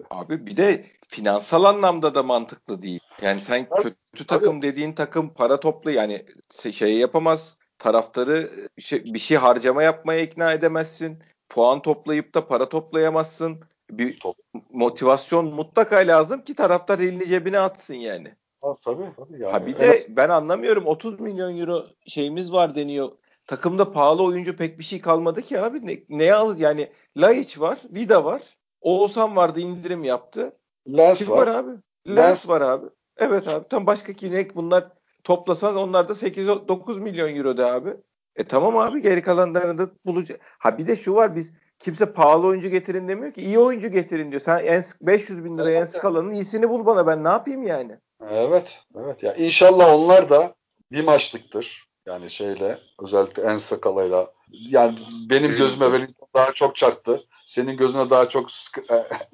Abi 0.09 0.47
bir 0.47 0.57
de 0.57 0.85
finansal 1.07 1.63
anlamda 1.63 2.15
da 2.15 2.23
mantıklı 2.23 2.81
değil. 2.81 2.99
Yani 3.21 3.41
sen 3.41 3.67
kötü 3.69 4.27
takım 4.27 4.61
dediğin 4.61 4.93
takım 4.93 5.33
para 5.33 5.59
toplu 5.59 5.91
yani 5.91 6.25
şey 6.71 6.97
yapamaz. 6.97 7.57
Taraftarı 7.79 8.49
şey, 8.77 9.03
bir 9.13 9.19
şey 9.19 9.37
harcama 9.37 9.83
yapmaya 9.83 10.21
ikna 10.21 10.53
edemezsin. 10.53 11.23
Puan 11.49 11.81
toplayıp 11.81 12.33
da 12.33 12.47
para 12.47 12.69
toplayamazsın. 12.69 13.59
Bir 13.91 14.19
motivasyon 14.69 15.53
mutlaka 15.53 15.95
lazım 15.95 16.41
ki 16.41 16.55
taraftar 16.55 16.99
elini 16.99 17.27
cebine 17.27 17.59
atsın 17.59 17.93
yani. 17.93 18.35
Ha, 18.61 18.75
tabii 18.85 19.03
tabii. 19.17 19.41
Yani. 19.41 19.51
Ha 19.51 19.65
bir 19.65 19.79
de 19.79 19.99
ben 20.09 20.29
anlamıyorum 20.29 20.85
30 20.85 21.19
milyon 21.19 21.57
euro 21.57 21.85
şeyimiz 22.07 22.51
var 22.51 22.75
deniyor. 22.75 23.11
Takımda 23.45 23.91
pahalı 23.91 24.23
oyuncu 24.23 24.57
pek 24.57 24.79
bir 24.79 24.83
şey 24.83 25.01
kalmadı 25.01 25.41
ki 25.41 25.59
abi. 25.59 25.87
Ne, 25.87 25.99
neye 26.09 26.33
alır 26.33 26.57
yani 26.57 26.91
Laiç 27.17 27.59
var, 27.59 27.79
Vida 27.89 28.25
var. 28.25 28.56
Oğuzhan 28.81 29.35
vardı 29.35 29.59
indirim 29.59 30.03
yaptı. 30.03 30.51
Lens 30.87 31.17
Kim 31.17 31.29
var. 31.29 31.47
var 31.47 31.55
abi? 31.55 31.71
Lens, 32.07 32.17
Lens 32.17 32.47
var 32.47 32.61
abi. 32.61 32.85
Evet 33.17 33.47
abi. 33.47 33.67
Tam 33.67 33.85
başka 33.85 34.13
kinek 34.13 34.55
bunlar 34.55 34.87
toplasan 35.23 35.75
onlar 35.75 36.09
da 36.09 36.13
8-9 36.13 36.99
milyon 36.99 37.35
euro 37.35 37.57
de 37.57 37.65
abi. 37.65 37.97
E 38.35 38.43
tamam 38.43 38.77
abi 38.77 39.01
geri 39.01 39.21
kalanlarını 39.21 39.77
da 39.77 39.89
bulacak. 40.05 40.39
Ha 40.59 40.77
bir 40.77 40.87
de 40.87 40.95
şu 40.95 41.15
var 41.15 41.35
biz 41.35 41.51
kimse 41.79 42.13
pahalı 42.13 42.47
oyuncu 42.47 42.69
getirin 42.69 43.07
demiyor 43.07 43.33
ki. 43.33 43.41
iyi 43.41 43.59
oyuncu 43.59 43.87
getirin 43.87 44.31
diyor. 44.31 44.41
Sen 44.41 44.65
en 44.65 44.83
500 45.01 45.43
bin 45.43 45.57
liraya 45.57 45.79
evet. 45.79 45.95
en 45.95 46.01
kalanın 46.01 46.33
iyisini 46.33 46.69
bul 46.69 46.85
bana 46.85 47.07
ben 47.07 47.23
ne 47.23 47.27
yapayım 47.27 47.63
yani. 47.63 47.99
Evet. 48.29 48.79
Evet 48.95 49.23
ya 49.23 49.35
inşallah 49.35 49.95
onlar 49.95 50.29
da 50.29 50.55
bir 50.91 51.03
maçlıktır. 51.03 51.87
Yani 52.05 52.29
şeyle 52.29 52.79
özellikle 53.03 53.43
en 53.43 53.57
sakalayla 53.57 54.33
yani 54.51 54.97
benim 55.29 55.51
gözüme 55.51 55.85
Wellington 55.85 56.27
daha 56.35 56.51
çok 56.51 56.75
çarptı. 56.75 57.23
Senin 57.47 57.77
gözüne 57.77 58.09
daha 58.09 58.29
çok 58.29 58.49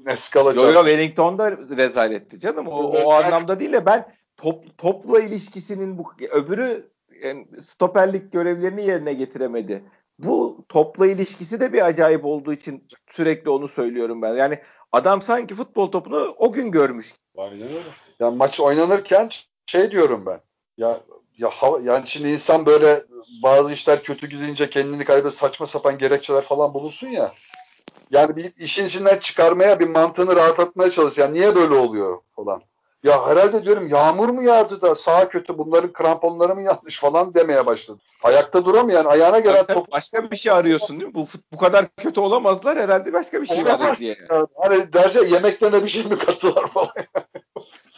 e, 0.05 0.15
skala 0.17 0.53
çarptı. 0.53 0.65
Yok 0.65 0.75
yok 0.75 0.85
Wellington 0.85 1.37
da 1.37 1.51
rezaletti 1.51 2.39
canım. 2.39 2.67
O, 2.67 2.77
o 2.77 3.11
anlamda 3.11 3.59
değil 3.59 3.73
de 3.73 3.85
ben 3.85 4.15
top, 4.37 4.77
topla 4.77 5.19
ilişkisinin 5.19 5.97
bu 5.97 6.03
öbürü 6.31 6.91
yani 7.23 7.47
stoperlik 7.61 8.31
görevlerini 8.31 8.85
yerine 8.85 9.13
getiremedi. 9.13 9.83
Bu 10.19 10.65
topla 10.69 11.07
ilişkisi 11.07 11.59
de 11.59 11.73
bir 11.73 11.85
acayip 11.85 12.25
olduğu 12.25 12.53
için 12.53 12.87
sürekli 13.11 13.49
onu 13.49 13.67
söylüyorum 13.67 14.21
ben. 14.21 14.33
Yani 14.33 14.59
adam 14.91 15.21
sanki 15.21 15.55
futbol 15.55 15.91
topunu 15.91 16.35
o 16.37 16.51
gün 16.51 16.71
görmüş. 16.71 17.13
Aynen 17.37 17.67
öyle. 17.67 17.89
Yani 18.19 18.37
maç 18.37 18.59
oynanırken 18.59 19.29
şey 19.65 19.91
diyorum 19.91 20.25
ben. 20.25 20.39
Ya 20.77 21.01
ya 21.37 21.51
yani 21.83 22.07
şimdi 22.07 22.27
insan 22.27 22.65
böyle 22.65 23.03
bazı 23.43 23.73
işler 23.73 24.03
kötü 24.03 24.27
gidince 24.27 24.69
kendini 24.69 25.05
kaybet 25.05 25.33
saçma 25.33 25.67
sapan 25.67 25.97
gerekçeler 25.97 26.41
falan 26.41 26.73
bulursun 26.73 27.07
ya. 27.07 27.31
Yani 28.13 28.35
bir 28.35 28.53
işin 28.57 28.85
içinden 28.85 29.19
çıkarmaya 29.19 29.79
bir 29.79 29.87
mantığını 29.87 30.35
rahatlatmaya 30.35 30.91
çalış. 30.91 31.17
Yani 31.17 31.33
niye 31.33 31.55
böyle 31.55 31.75
oluyor 31.75 32.19
falan. 32.35 32.61
Ya 33.03 33.27
herhalde 33.27 33.65
diyorum 33.65 33.87
yağmur 33.87 34.29
mu 34.29 34.43
yağdı 34.43 34.81
da 34.81 34.95
sağ 34.95 35.29
kötü 35.29 35.57
bunların 35.57 35.93
kramponları 35.93 36.55
mı 36.55 36.61
yanlış 36.61 36.99
falan 36.99 37.33
demeye 37.33 37.65
başladı. 37.65 37.99
Ayakta 38.23 38.65
duramayan 38.65 39.05
ayağına 39.05 39.39
gelen 39.39 39.65
top... 39.65 39.91
Başka 39.91 40.31
bir 40.31 40.35
şey 40.35 40.51
arıyorsun 40.51 40.99
değil 40.99 41.07
mi? 41.07 41.15
Bu, 41.15 41.25
bu 41.53 41.57
kadar 41.57 41.85
kötü 41.97 42.19
olamazlar 42.19 42.79
herhalde 42.79 43.13
başka 43.13 43.41
bir 43.41 43.47
şey 43.47 43.65
var 43.65 43.97
diye. 43.97 44.17
Yani. 44.29 44.47
Hani 44.55 44.93
derece 44.93 45.19
yemeklerine 45.19 45.83
bir 45.83 45.89
şey 45.89 46.03
mi 46.03 46.17
kattılar 46.17 46.67
falan. 46.67 46.91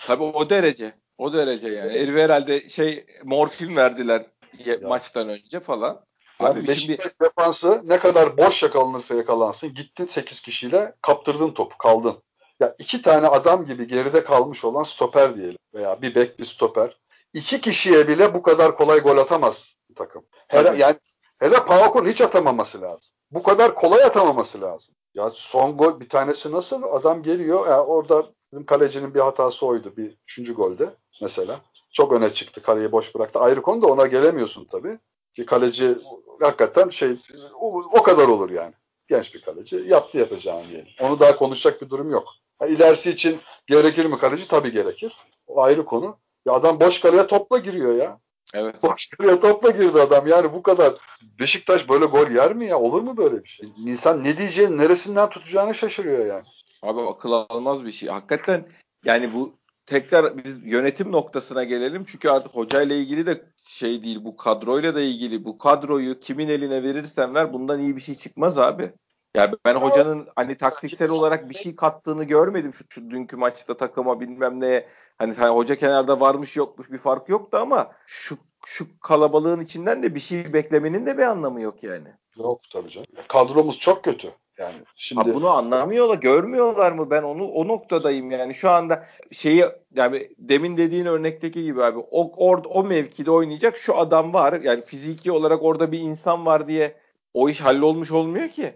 Tabii 0.05 0.23
o 0.23 0.49
derece. 0.49 0.91
O 1.17 1.33
derece 1.33 1.67
yani. 1.67 1.93
Herife 1.93 2.23
herhalde 2.23 2.69
şey 2.69 3.05
morfin 3.23 3.75
verdiler 3.75 4.25
ya. 4.65 4.77
maçtan 4.87 5.29
önce 5.29 5.59
falan. 5.59 6.01
Abi 6.39 6.59
yani 6.59 6.67
Beşiktaş 6.67 7.03
şimdi... 7.03 7.15
defansı 7.21 7.81
ne 7.85 7.99
kadar 7.99 8.37
boş 8.37 8.63
yakalanırsa 8.63 9.15
yakalansın 9.15 9.73
gittin 9.73 10.05
8 10.05 10.41
kişiyle 10.41 10.93
kaptırdın 11.01 11.51
topu 11.51 11.77
kaldın. 11.77 12.23
Ya 12.59 12.75
iki 12.79 13.01
tane 13.01 13.27
adam 13.27 13.65
gibi 13.65 13.87
geride 13.87 14.23
kalmış 14.23 14.65
olan 14.65 14.83
stoper 14.83 15.35
diyelim 15.35 15.57
veya 15.73 16.01
bir 16.01 16.15
bek 16.15 16.39
bir 16.39 16.45
stoper. 16.45 16.97
İki 17.33 17.61
kişiye 17.61 18.07
bile 18.07 18.33
bu 18.33 18.41
kadar 18.41 18.77
kolay 18.77 18.99
gol 18.99 19.17
atamaz 19.17 19.75
takım. 19.95 20.25
Her, 20.47 20.73
yani 20.73 20.95
Hele 21.39 21.65
Pauk'un 21.65 22.05
hiç 22.05 22.21
atamaması 22.21 22.81
lazım. 22.81 23.15
Bu 23.31 23.43
kadar 23.43 23.75
kolay 23.75 24.03
atamaması 24.03 24.61
lazım. 24.61 24.95
Ya 25.13 25.31
son 25.33 25.77
gol 25.77 25.99
bir 25.99 26.09
tanesi 26.09 26.51
nasıl? 26.51 26.83
Adam 26.83 27.23
geliyor. 27.23 27.67
Yani 27.67 27.81
orada 27.81 28.25
bizim 28.51 28.65
kalecinin 28.65 29.13
bir 29.13 29.19
hatası 29.19 29.65
oydu. 29.65 29.93
Bir 29.97 30.17
üçüncü 30.23 30.53
golde 30.53 30.89
mesela. 31.21 31.59
Çok 31.93 32.13
öne 32.13 32.33
çıktı. 32.33 32.61
Kaleyi 32.61 32.91
boş 32.91 33.15
bıraktı. 33.15 33.39
Ayrı 33.39 33.61
konu 33.61 33.81
da 33.81 33.87
ona 33.87 34.07
gelemiyorsun 34.07 34.65
tabii. 34.71 34.99
Ki 35.35 35.45
kaleci 35.45 35.95
hakikaten 36.39 36.89
şey 36.89 37.17
o, 37.59 37.83
o 37.93 38.03
kadar 38.03 38.27
olur 38.27 38.49
yani. 38.49 38.73
Genç 39.07 39.33
bir 39.33 39.41
kaleci. 39.41 39.83
Yaptı 39.87 40.17
yapacağını 40.17 40.69
diyelim. 40.69 40.87
Onu 41.01 41.19
daha 41.19 41.35
konuşacak 41.35 41.81
bir 41.81 41.89
durum 41.89 42.11
yok. 42.11 42.27
Ha, 42.59 42.67
ilerisi 42.67 43.09
için 43.09 43.39
gerekir 43.67 44.05
mi 44.05 44.17
kaleci? 44.17 44.47
Tabii 44.47 44.71
gerekir. 44.71 45.13
O 45.47 45.61
ayrı 45.61 45.85
konu. 45.85 46.17
Ya 46.45 46.53
adam 46.53 46.79
boş 46.79 46.99
kaleye 46.99 47.27
topla 47.27 47.57
giriyor 47.57 47.95
ya. 47.95 48.19
Evet. 48.53 48.83
Boş 48.83 49.09
kaleye 49.09 49.39
topla 49.39 49.69
girdi 49.69 50.01
adam. 50.01 50.27
Yani 50.27 50.53
bu 50.53 50.63
kadar. 50.63 50.93
Beşiktaş 51.39 51.89
böyle 51.89 52.05
gol 52.05 52.31
yer 52.31 52.53
mi 52.53 52.65
ya? 52.65 52.79
Olur 52.79 53.01
mu 53.01 53.17
böyle 53.17 53.43
bir 53.43 53.49
şey? 53.49 53.69
İnsan 53.85 54.23
ne 54.23 54.37
diyeceğini, 54.37 54.77
neresinden 54.77 55.29
tutacağını 55.29 55.75
şaşırıyor 55.75 56.25
yani. 56.25 56.43
Abi 56.81 57.01
akıl 57.01 57.31
almaz 57.31 57.85
bir 57.85 57.91
şey. 57.91 58.09
Hakikaten 58.09 58.65
yani 59.05 59.33
bu 59.33 59.53
tekrar 59.85 60.43
biz 60.45 60.65
yönetim 60.65 61.11
noktasına 61.11 61.63
gelelim. 61.63 62.05
Çünkü 62.07 62.29
artık 62.29 62.55
hocayla 62.55 62.95
ilgili 62.95 63.25
de 63.25 63.45
şey 63.75 64.03
değil 64.03 64.19
bu 64.23 64.37
kadroyla 64.37 64.95
da 64.95 65.01
ilgili. 65.01 65.45
Bu 65.45 65.57
kadroyu 65.57 66.19
kimin 66.19 66.49
eline 66.49 66.83
verirsen 66.83 67.35
ver 67.35 67.53
bundan 67.53 67.79
iyi 67.79 67.95
bir 67.95 68.01
şey 68.01 68.15
çıkmaz 68.15 68.57
abi. 68.57 68.93
Ya 69.35 69.51
ben 69.65 69.75
hocanın 69.75 70.27
hani 70.35 70.57
taktiksel 70.57 71.09
olarak 71.09 71.49
bir 71.49 71.55
şey 71.55 71.75
kattığını 71.75 72.23
görmedim 72.23 72.73
şu, 72.73 72.85
şu 72.89 73.09
dünkü 73.09 73.37
maçta 73.37 73.77
takıma 73.77 74.19
bilmem 74.19 74.59
neye. 74.59 74.87
Hani, 75.17 75.33
hani 75.33 75.55
hoca 75.55 75.75
kenarda 75.75 76.19
varmış 76.19 76.55
yokmuş 76.55 76.91
bir 76.91 76.97
fark 76.97 77.29
yoktu 77.29 77.57
ama 77.57 77.91
şu 78.05 78.37
şu 78.65 78.99
kalabalığın 78.99 79.61
içinden 79.61 80.03
de 80.03 80.15
bir 80.15 80.19
şey 80.19 80.53
beklemenin 80.53 81.05
de 81.05 81.17
bir 81.17 81.23
anlamı 81.23 81.61
yok 81.61 81.83
yani. 81.83 82.07
Yok 82.37 82.61
tabii 82.73 82.89
canım. 82.89 83.07
Kadromuz 83.27 83.79
çok 83.79 84.03
kötü. 84.03 84.33
Yani 84.57 84.75
şimdi 84.95 85.29
Ha 85.29 85.35
bunu 85.35 85.49
anlamıyorlar, 85.49 86.17
görmüyorlar 86.17 86.91
mı? 86.91 87.09
Ben 87.09 87.23
onu 87.23 87.47
o 87.47 87.67
noktadayım 87.67 88.31
yani. 88.31 88.53
Şu 88.53 88.69
anda 88.69 89.05
şeyi 89.31 89.65
yani 89.95 90.29
demin 90.37 90.77
dediğin 90.77 91.05
örnekteki 91.05 91.63
gibi 91.63 91.83
abi 91.83 91.99
o 92.11 92.31
or, 92.37 92.61
o 92.69 92.83
mevkide 92.83 93.31
oynayacak 93.31 93.77
şu 93.77 93.97
adam 93.97 94.33
var. 94.33 94.61
Yani 94.61 94.85
fiziki 94.85 95.31
olarak 95.31 95.63
orada 95.63 95.91
bir 95.91 95.99
insan 95.99 96.45
var 96.45 96.67
diye 96.67 96.95
o 97.33 97.49
iş 97.49 97.61
hallolmuş 97.61 98.11
olmuyor 98.11 98.49
ki. 98.49 98.73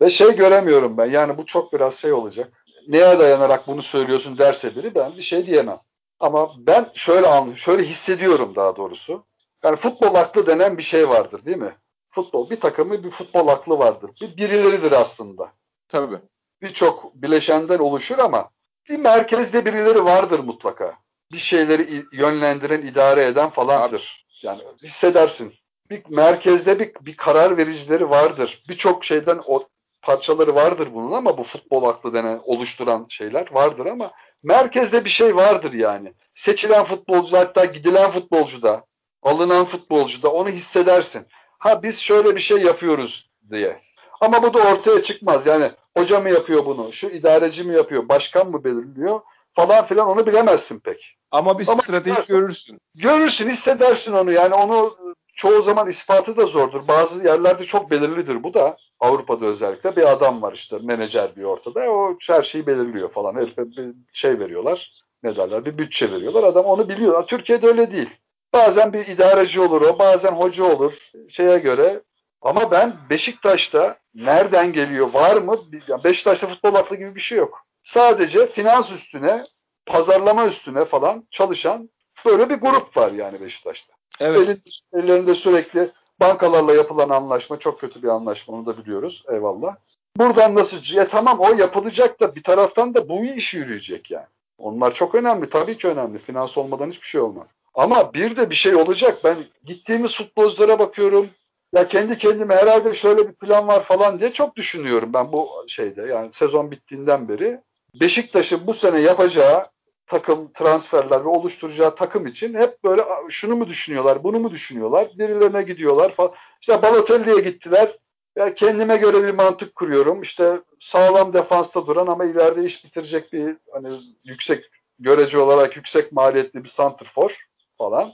ve 0.00 0.10
şey 0.10 0.36
göremiyorum 0.36 0.98
ben. 0.98 1.10
Yani 1.10 1.38
bu 1.38 1.46
çok 1.46 1.72
biraz 1.72 1.94
şey 1.94 2.12
olacak. 2.12 2.52
Neye 2.88 3.18
dayanarak 3.18 3.66
bunu 3.66 3.82
söylüyorsun 3.82 4.38
derse 4.38 4.76
biri 4.76 4.94
ben 4.94 5.10
bir 5.16 5.22
şey 5.22 5.46
diyemem. 5.46 5.78
Ama 6.20 6.50
ben 6.58 6.90
şöyle 6.94 7.26
an, 7.26 7.54
şöyle 7.54 7.82
hissediyorum 7.82 8.52
daha 8.56 8.76
doğrusu. 8.76 9.24
Yani 9.64 9.76
futbol 9.76 10.14
aklı 10.14 10.46
denen 10.46 10.78
bir 10.78 10.82
şey 10.82 11.08
vardır 11.08 11.44
değil 11.44 11.56
mi? 11.56 11.72
Futbol 12.10 12.50
bir 12.50 12.60
takımı 12.60 13.04
bir 13.04 13.10
futbol 13.10 13.48
aklı 13.48 13.78
vardır. 13.78 14.10
Bir 14.20 14.36
birileridir 14.36 14.92
aslında. 14.92 15.52
Tabii. 15.88 16.16
Birçok 16.62 17.14
bileşenden 17.14 17.78
oluşur 17.78 18.18
ama 18.18 18.50
bir 18.88 18.98
merkezde 18.98 19.64
birileri 19.64 20.04
vardır 20.04 20.38
mutlaka. 20.38 20.98
Bir 21.32 21.38
şeyleri 21.38 22.04
yönlendiren, 22.12 22.82
idare 22.82 23.24
eden 23.24 23.50
falandır. 23.50 24.26
Yani 24.42 24.60
hissedersin. 24.82 25.54
Bir 25.90 26.02
merkezde 26.08 26.78
bir, 26.78 26.92
bir 27.00 27.16
karar 27.16 27.56
vericileri 27.56 28.10
vardır. 28.10 28.62
Birçok 28.68 29.04
şeyden 29.04 29.40
o 29.46 29.68
parçaları 30.02 30.54
vardır 30.54 30.88
bunun 30.94 31.12
ama 31.12 31.38
bu 31.38 31.42
futbol 31.42 31.84
aklı 31.84 32.14
denen 32.14 32.40
oluşturan 32.44 33.06
şeyler 33.08 33.52
vardır 33.52 33.86
ama 33.86 34.12
merkezde 34.42 35.04
bir 35.04 35.10
şey 35.10 35.36
vardır 35.36 35.72
yani. 35.72 36.14
Seçilen 36.34 36.84
futbolcu 36.84 37.36
hatta 37.36 37.64
gidilen 37.64 38.10
futbolcu 38.10 38.62
da, 38.62 38.84
alınan 39.22 39.64
futbolcu 39.64 40.22
da 40.22 40.32
onu 40.32 40.48
hissedersin. 40.48 41.26
Ha 41.58 41.82
biz 41.82 41.98
şöyle 41.98 42.36
bir 42.36 42.40
şey 42.40 42.58
yapıyoruz 42.58 43.30
diye. 43.50 43.80
Ama 44.20 44.42
bu 44.42 44.54
da 44.54 44.58
ortaya 44.58 45.02
çıkmaz. 45.02 45.46
Yani 45.46 45.72
hoca 45.96 46.20
mı 46.20 46.30
yapıyor 46.30 46.66
bunu, 46.66 46.92
şu 46.92 47.06
idareci 47.06 47.64
mi 47.64 47.74
yapıyor, 47.76 48.08
başkan 48.08 48.50
mı 48.50 48.64
belirliyor 48.64 49.20
falan 49.52 49.84
filan 49.84 50.08
onu 50.08 50.26
bilemezsin 50.26 50.78
pek. 50.78 51.16
Ama 51.30 51.58
bir 51.58 51.68
Ama 51.68 51.82
strateji 51.82 52.26
görürsün. 52.28 52.80
Görürsün, 52.94 53.50
hissedersin 53.50 54.12
onu. 54.12 54.32
Yani 54.32 54.54
onu 54.54 54.96
çoğu 55.34 55.62
zaman 55.62 55.88
ispatı 55.88 56.36
da 56.36 56.46
zordur. 56.46 56.88
Bazı 56.88 57.24
yerlerde 57.24 57.64
çok 57.64 57.90
belirlidir 57.90 58.42
bu 58.42 58.54
da. 58.54 58.76
Avrupa'da 59.00 59.46
özellikle 59.46 59.96
bir 59.96 60.12
adam 60.12 60.42
var 60.42 60.52
işte 60.52 60.78
menajer 60.82 61.36
bir 61.36 61.42
ortada. 61.42 61.80
O 61.80 62.16
her 62.26 62.42
şeyi 62.42 62.66
belirliyor 62.66 63.10
falan. 63.10 63.34
Herife 63.34 63.70
bir 63.70 63.94
şey 64.12 64.38
veriyorlar. 64.38 64.92
Ne 65.22 65.36
derler? 65.36 65.64
Bir 65.64 65.78
bütçe 65.78 66.12
veriyorlar. 66.12 66.42
Adam 66.42 66.64
onu 66.64 66.88
biliyor. 66.88 67.26
Türkiye'de 67.26 67.66
öyle 67.66 67.92
değil. 67.92 68.10
Bazen 68.52 68.92
bir 68.92 69.06
idareci 69.06 69.60
olur 69.60 69.80
o, 69.82 69.98
bazen 69.98 70.32
hoca 70.32 70.64
olur 70.64 71.10
şeye 71.28 71.58
göre. 71.58 72.02
Ama 72.42 72.70
ben 72.70 72.96
Beşiktaş'ta 73.10 73.98
nereden 74.14 74.72
geliyor, 74.72 75.12
var 75.12 75.36
mı? 75.36 75.56
Yani 75.88 76.04
Beşiktaş'ta 76.04 76.46
futbol 76.46 76.74
aklı 76.74 76.96
gibi 76.96 77.14
bir 77.14 77.20
şey 77.20 77.38
yok. 77.38 77.66
Sadece 77.82 78.46
finans 78.46 78.92
üstüne, 78.92 79.46
pazarlama 79.86 80.46
üstüne 80.46 80.84
falan 80.84 81.26
çalışan 81.30 81.90
böyle 82.26 82.50
bir 82.50 82.54
grup 82.54 82.96
var 82.96 83.12
yani 83.12 83.40
Beşiktaş'ta. 83.40 83.94
Evet. 84.20 84.58
ellerinde 84.92 85.34
sürekli 85.34 85.90
bankalarla 86.20 86.74
yapılan 86.74 87.08
anlaşma 87.08 87.58
çok 87.58 87.80
kötü 87.80 88.02
bir 88.02 88.08
anlaşma 88.08 88.54
onu 88.54 88.66
da 88.66 88.78
biliyoruz. 88.78 89.24
Eyvallah. 89.28 89.76
Buradan 90.16 90.54
nasıl? 90.54 90.96
E 90.96 91.08
tamam 91.08 91.40
o 91.40 91.54
yapılacak 91.54 92.20
da 92.20 92.34
bir 92.34 92.42
taraftan 92.42 92.94
da 92.94 93.08
bu 93.08 93.24
iş 93.24 93.54
yürüyecek 93.54 94.10
yani. 94.10 94.26
Onlar 94.58 94.94
çok 94.94 95.14
önemli. 95.14 95.50
Tabii 95.50 95.78
ki 95.78 95.88
önemli. 95.88 96.18
Finans 96.18 96.58
olmadan 96.58 96.90
hiçbir 96.90 97.06
şey 97.06 97.20
olmaz. 97.20 97.46
Ama 97.78 98.14
bir 98.14 98.36
de 98.36 98.50
bir 98.50 98.54
şey 98.54 98.74
olacak. 98.74 99.18
Ben 99.24 99.36
gittiğimiz 99.64 100.14
futbolculara 100.14 100.78
bakıyorum. 100.78 101.28
Ya 101.72 101.88
kendi 101.88 102.18
kendime 102.18 102.54
herhalde 102.54 102.94
şöyle 102.94 103.28
bir 103.28 103.32
plan 103.32 103.68
var 103.68 103.84
falan 103.84 104.20
diye 104.20 104.32
çok 104.32 104.56
düşünüyorum 104.56 105.12
ben 105.12 105.32
bu 105.32 105.48
şeyde. 105.68 106.02
Yani 106.02 106.32
sezon 106.32 106.70
bittiğinden 106.70 107.28
beri. 107.28 107.60
Beşiktaş'ın 108.00 108.66
bu 108.66 108.74
sene 108.74 109.00
yapacağı 109.00 109.66
takım 110.06 110.52
transferler 110.52 111.24
ve 111.24 111.28
oluşturacağı 111.28 111.94
takım 111.94 112.26
için 112.26 112.54
hep 112.54 112.84
böyle 112.84 113.02
şunu 113.28 113.56
mu 113.56 113.68
düşünüyorlar, 113.68 114.24
bunu 114.24 114.40
mu 114.40 114.50
düşünüyorlar, 114.50 115.08
birilerine 115.18 115.62
gidiyorlar 115.62 116.12
falan. 116.12 116.32
İşte 116.60 116.82
Balotelli'ye 116.82 117.40
gittiler. 117.40 117.98
Ya 118.36 118.54
kendime 118.54 118.96
göre 118.96 119.22
bir 119.22 119.34
mantık 119.34 119.74
kuruyorum. 119.74 120.22
İşte 120.22 120.60
sağlam 120.80 121.32
defansta 121.32 121.86
duran 121.86 122.06
ama 122.06 122.24
ileride 122.24 122.64
iş 122.64 122.84
bitirecek 122.84 123.32
bir 123.32 123.56
hani 123.72 123.88
yüksek 124.24 124.64
görece 124.98 125.38
olarak 125.38 125.76
yüksek 125.76 126.12
maliyetli 126.12 126.64
bir 126.64 126.68
santrfor 126.68 127.47
falan. 127.78 128.12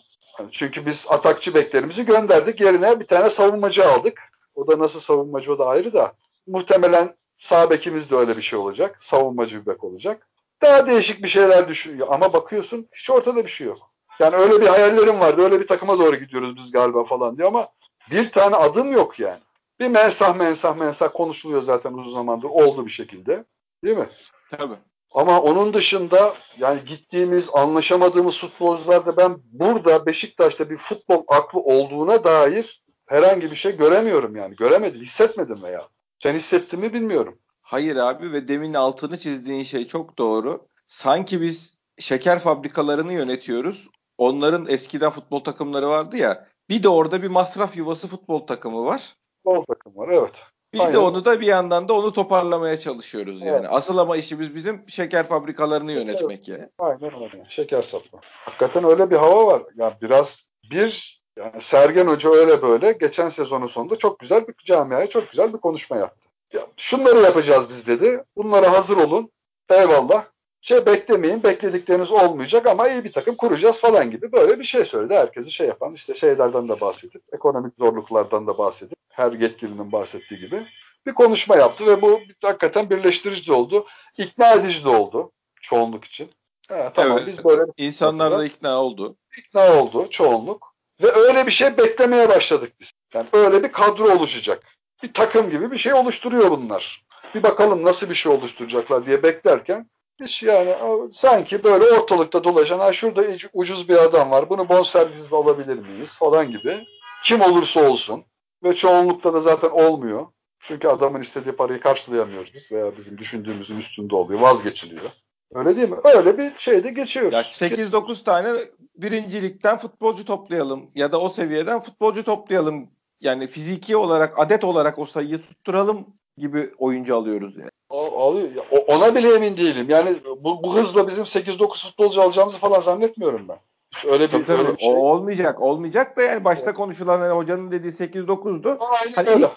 Çünkü 0.51 0.87
biz 0.87 1.07
atakçı 1.09 1.55
beklerimizi 1.55 2.05
gönderdik. 2.05 2.61
Yerine 2.61 3.01
bir 3.01 3.07
tane 3.07 3.31
savunmacı 3.31 3.89
aldık. 3.89 4.23
O 4.55 4.67
da 4.67 4.79
nasıl 4.79 5.01
savunmacı 5.01 5.53
o 5.53 5.59
da 5.59 5.67
ayrı 5.67 5.93
da. 5.93 6.13
Muhtemelen 6.47 7.15
sağ 7.39 7.71
bekimiz 7.71 8.11
de 8.11 8.17
öyle 8.17 8.37
bir 8.37 8.43
şey 8.43 8.59
olacak. 8.59 8.99
Savunmacı 9.01 9.61
bir 9.61 9.67
bek 9.67 9.85
olacak. 9.85 10.29
Daha 10.63 10.87
değişik 10.87 11.23
bir 11.23 11.29
şeyler 11.29 11.69
düşünüyor. 11.69 12.09
Ama 12.11 12.33
bakıyorsun 12.33 12.89
hiç 12.93 13.11
ortada 13.11 13.45
bir 13.45 13.51
şey 13.51 13.67
yok. 13.67 13.91
Yani 14.21 14.37
öyle 14.37 14.61
bir 14.61 14.67
hayallerim 14.67 15.21
vardı. 15.21 15.43
Öyle 15.43 15.61
bir 15.61 15.67
takıma 15.67 15.99
doğru 15.99 16.17
gidiyoruz 16.17 16.57
biz 16.57 16.71
galiba 16.73 17.05
falan 17.05 17.37
diyor 17.37 17.49
ama 17.49 17.69
bir 18.11 18.33
tane 18.33 18.57
adım 18.57 18.93
yok 18.93 19.19
yani. 19.21 19.41
Bir 19.81 19.89
mensah 19.89 20.37
mensah 20.37 20.77
mensah 20.77 21.09
konuşuluyor 21.15 21.63
zaten 21.63 21.93
uzun 21.93 22.13
zamandır. 22.13 22.49
Oldu 22.49 22.87
bir 22.87 22.91
şekilde. 22.91 23.45
Değil 23.85 23.97
mi? 23.97 24.09
Tabii. 24.51 24.75
Ama 25.15 25.41
onun 25.41 25.75
dışında 25.75 26.35
yani 26.59 26.85
gittiğimiz, 26.85 27.49
anlaşamadığımız 27.53 28.39
futbolcularda 28.39 29.17
ben 29.17 29.37
burada 29.53 30.07
Beşiktaş'ta 30.07 30.71
bir 30.71 30.77
futbol 30.77 31.25
aklı 31.29 31.61
olduğuna 31.61 32.25
dair 32.25 32.85
herhangi 33.07 33.51
bir 33.51 33.57
şey 33.57 33.77
göremiyorum 33.77 34.37
yani. 34.37 34.57
Göremedim, 34.57 35.01
hissetmedim 35.01 35.63
veya. 35.63 35.89
Sen 36.19 36.35
hissettin 36.35 36.81
mi 36.81 36.93
bilmiyorum. 36.93 37.39
Hayır 37.63 37.97
abi 37.97 38.33
ve 38.33 38.49
demin 38.49 38.75
altını 38.75 39.19
çizdiğin 39.19 39.63
şey 39.63 39.87
çok 39.87 40.19
doğru. 40.19 40.67
Sanki 40.87 41.41
biz 41.41 41.79
şeker 41.99 42.39
fabrikalarını 42.39 43.13
yönetiyoruz. 43.13 43.89
Onların 44.19 44.67
eskiden 44.67 45.11
futbol 45.11 45.41
takımları 45.41 45.89
vardı 45.89 46.17
ya. 46.17 46.49
Bir 46.69 46.83
de 46.83 46.89
orada 46.89 47.23
bir 47.23 47.29
masraf 47.29 47.77
yuvası 47.77 48.09
futbol 48.09 48.47
takımı 48.47 48.85
var. 48.85 49.17
Futbol 49.37 49.65
takımı 49.65 49.97
var 49.97 50.09
evet. 50.09 50.35
Bir 50.75 50.81
Aynen. 50.81 50.93
de 50.93 50.99
onu 50.99 51.25
da 51.25 51.41
bir 51.41 51.47
yandan 51.47 51.89
da 51.89 51.93
onu 51.93 52.13
toparlamaya 52.13 52.79
çalışıyoruz 52.79 53.43
evet. 53.43 53.53
yani. 53.53 53.69
Asıl 53.69 53.99
ama 53.99 54.17
işimiz 54.17 54.55
bizim 54.55 54.89
şeker 54.89 55.27
fabrikalarını 55.27 55.93
yönetmek 55.93 56.49
yani. 56.49 56.69
Aynen 56.79 57.15
öyle. 57.15 57.47
Şeker 57.49 57.83
satma. 57.83 58.21
Hakikaten 58.23 58.85
öyle 58.85 59.11
bir 59.11 59.17
hava 59.17 59.47
var. 59.47 59.63
Yani 59.77 59.93
biraz 60.03 60.45
bir 60.71 61.23
yani 61.39 61.63
Sergen 61.63 62.07
Hoca 62.07 62.31
öyle 62.31 62.63
böyle 62.63 62.93
geçen 62.93 63.29
sezonun 63.29 63.67
sonunda 63.67 63.97
çok 63.97 64.19
güzel 64.19 64.49
bir 64.49 64.55
camiaya 64.65 65.07
çok 65.07 65.31
güzel 65.31 65.53
bir 65.53 65.59
konuşma 65.59 65.97
yaptı. 65.97 66.29
Ya, 66.53 66.67
şunları 66.77 67.19
yapacağız 67.19 67.69
biz 67.69 67.87
dedi. 67.87 68.25
Bunlara 68.37 68.73
hazır 68.73 68.97
olun. 68.97 69.31
Eyvallah. 69.71 70.25
Şey 70.65 70.87
beklemeyin. 70.87 71.43
Bekledikleriniz 71.43 72.11
olmayacak 72.11 72.67
ama 72.67 72.89
iyi 72.89 73.05
bir 73.05 73.13
takım 73.13 73.37
kuracağız 73.37 73.81
falan 73.81 74.11
gibi 74.11 74.33
böyle 74.33 74.59
bir 74.59 74.65
şey 74.65 74.85
söyledi. 74.85 75.15
Herkesi 75.15 75.51
şey 75.51 75.67
yapan 75.67 75.93
işte 75.93 76.15
şeylerden 76.15 76.69
de 76.69 76.81
bahsedip 76.81 77.23
ekonomik 77.33 77.75
zorluklardan 77.79 78.47
da 78.47 78.59
bahsedip 78.59 78.99
her 79.09 79.33
yetkilinin 79.33 79.93
bahsettiği 79.93 80.41
gibi 80.41 80.67
bir 81.07 81.15
konuşma 81.15 81.57
yaptı 81.57 81.87
ve 81.87 82.03
bu 82.03 82.21
hakikaten 82.43 82.91
birleştirici 82.91 83.47
de 83.47 83.53
oldu. 83.53 83.87
ikna 84.19 84.53
edici 84.53 84.85
de 84.85 84.89
oldu 84.89 85.33
çoğunluk 85.63 86.05
için. 86.05 86.31
Ha, 86.69 86.93
tamam 86.95 87.19
evet, 87.19 87.27
biz 87.27 87.45
böyle 87.45 87.63
insanlar 87.77 88.39
da 88.39 88.45
ikna 88.45 88.83
oldu. 88.83 89.17
İkna 89.39 89.81
oldu 89.81 90.07
çoğunluk. 90.11 90.75
Ve 91.03 91.13
öyle 91.13 91.47
bir 91.47 91.53
şey 91.53 91.79
beklemeye 91.79 92.29
başladık 92.29 92.73
biz. 92.81 92.91
Yani 93.15 93.27
öyle 93.33 93.63
bir 93.63 93.73
kadro 93.73 94.17
oluşacak. 94.17 94.63
Bir 95.03 95.13
takım 95.13 95.51
gibi 95.51 95.71
bir 95.71 95.79
şey 95.79 95.93
oluşturuyor 95.93 96.51
bunlar. 96.51 97.05
Bir 97.35 97.43
bakalım 97.43 97.85
nasıl 97.85 98.11
bir 98.11 98.15
şey 98.15 98.33
oluşturacaklar 98.33 99.07
diye 99.07 99.23
beklerken 99.23 99.89
biz 100.21 100.43
yani 100.43 100.75
sanki 101.13 101.65
böyle 101.65 101.85
ortalıkta 101.85 102.45
dolaşan 102.45 102.79
ha 102.79 102.93
şurada 102.93 103.25
ucuz 103.53 103.89
bir 103.89 103.97
adam 103.97 104.31
var 104.31 104.51
bunu 104.51 104.69
bonservisiz 104.69 105.33
alabilir 105.33 105.79
miyiz 105.79 106.11
falan 106.11 106.51
gibi. 106.51 106.85
Kim 107.25 107.41
olursa 107.41 107.89
olsun 107.91 108.25
ve 108.65 108.75
çoğunlukta 108.75 109.35
da 109.35 109.41
zaten 109.41 109.71
olmuyor. 109.71 110.27
Çünkü 110.61 110.89
adamın 110.89 111.21
istediği 111.21 111.53
parayı 111.53 111.81
karşılayamıyoruz 111.81 112.55
biz 112.55 112.73
veya 112.73 112.97
bizim 112.97 113.19
düşündüğümüzün 113.19 113.79
üstünde 113.79 114.17
oluyor, 114.17 114.41
vazgeçiliyor. 114.41 115.11
Öyle 115.55 115.77
değil 115.77 115.89
mi? 115.89 115.97
Öyle 116.05 116.39
bir 116.39 116.53
şeyde 116.59 116.91
geçiyoruz. 116.91 117.35
Ya 117.35 117.41
8-9 117.41 118.25
tane 118.25 118.49
birincilikten 118.97 119.79
futbolcu 119.79 120.25
toplayalım 120.25 120.91
ya 120.95 121.13
da 121.13 121.21
o 121.21 121.29
seviyeden 121.29 121.81
futbolcu 121.81 122.25
toplayalım. 122.25 122.91
Yani 123.21 123.49
fiziki 123.49 123.97
olarak, 123.97 124.39
adet 124.39 124.65
olarak 124.65 124.99
o 124.99 125.07
sayıyı 125.07 125.43
tutturalım 125.43 126.07
gibi 126.39 126.71
oyuncu 126.79 127.17
alıyoruz 127.17 127.57
yani. 127.57 127.71
Alıyor. 127.91 128.67
Ona 128.89 129.15
bile 129.15 129.35
emin 129.35 129.57
değilim. 129.57 129.87
Yani 129.91 130.17
bu, 130.25 130.63
bu 130.63 130.75
hızla 130.75 131.09
bizim 131.09 131.25
8-9 131.25 131.87
futbolcu 131.87 132.23
alacağımızı 132.23 132.59
falan 132.59 132.81
zannetmiyorum 132.81 133.49
ben. 133.49 133.59
Hiç 133.97 134.05
öyle 134.05 134.25
bir, 134.25 134.31
tabii, 134.31 134.47
tabii. 134.47 134.59
Öyle 134.59 134.75
bir 134.75 134.79
şey. 134.79 134.93
O 134.93 134.97
olmayacak. 134.97 135.63
Olmayacak 135.63 136.17
da 136.17 136.23
yani 136.23 136.45
başta 136.45 136.67
evet. 136.67 136.77
konuşulan 136.77 137.21
hani 137.21 137.33
hocanın 137.33 137.71
dediği 137.71 137.93
8-9'du. 137.93 138.79
Aynen 138.81 139.15
hani 139.15 139.29
öyle. 139.29 139.49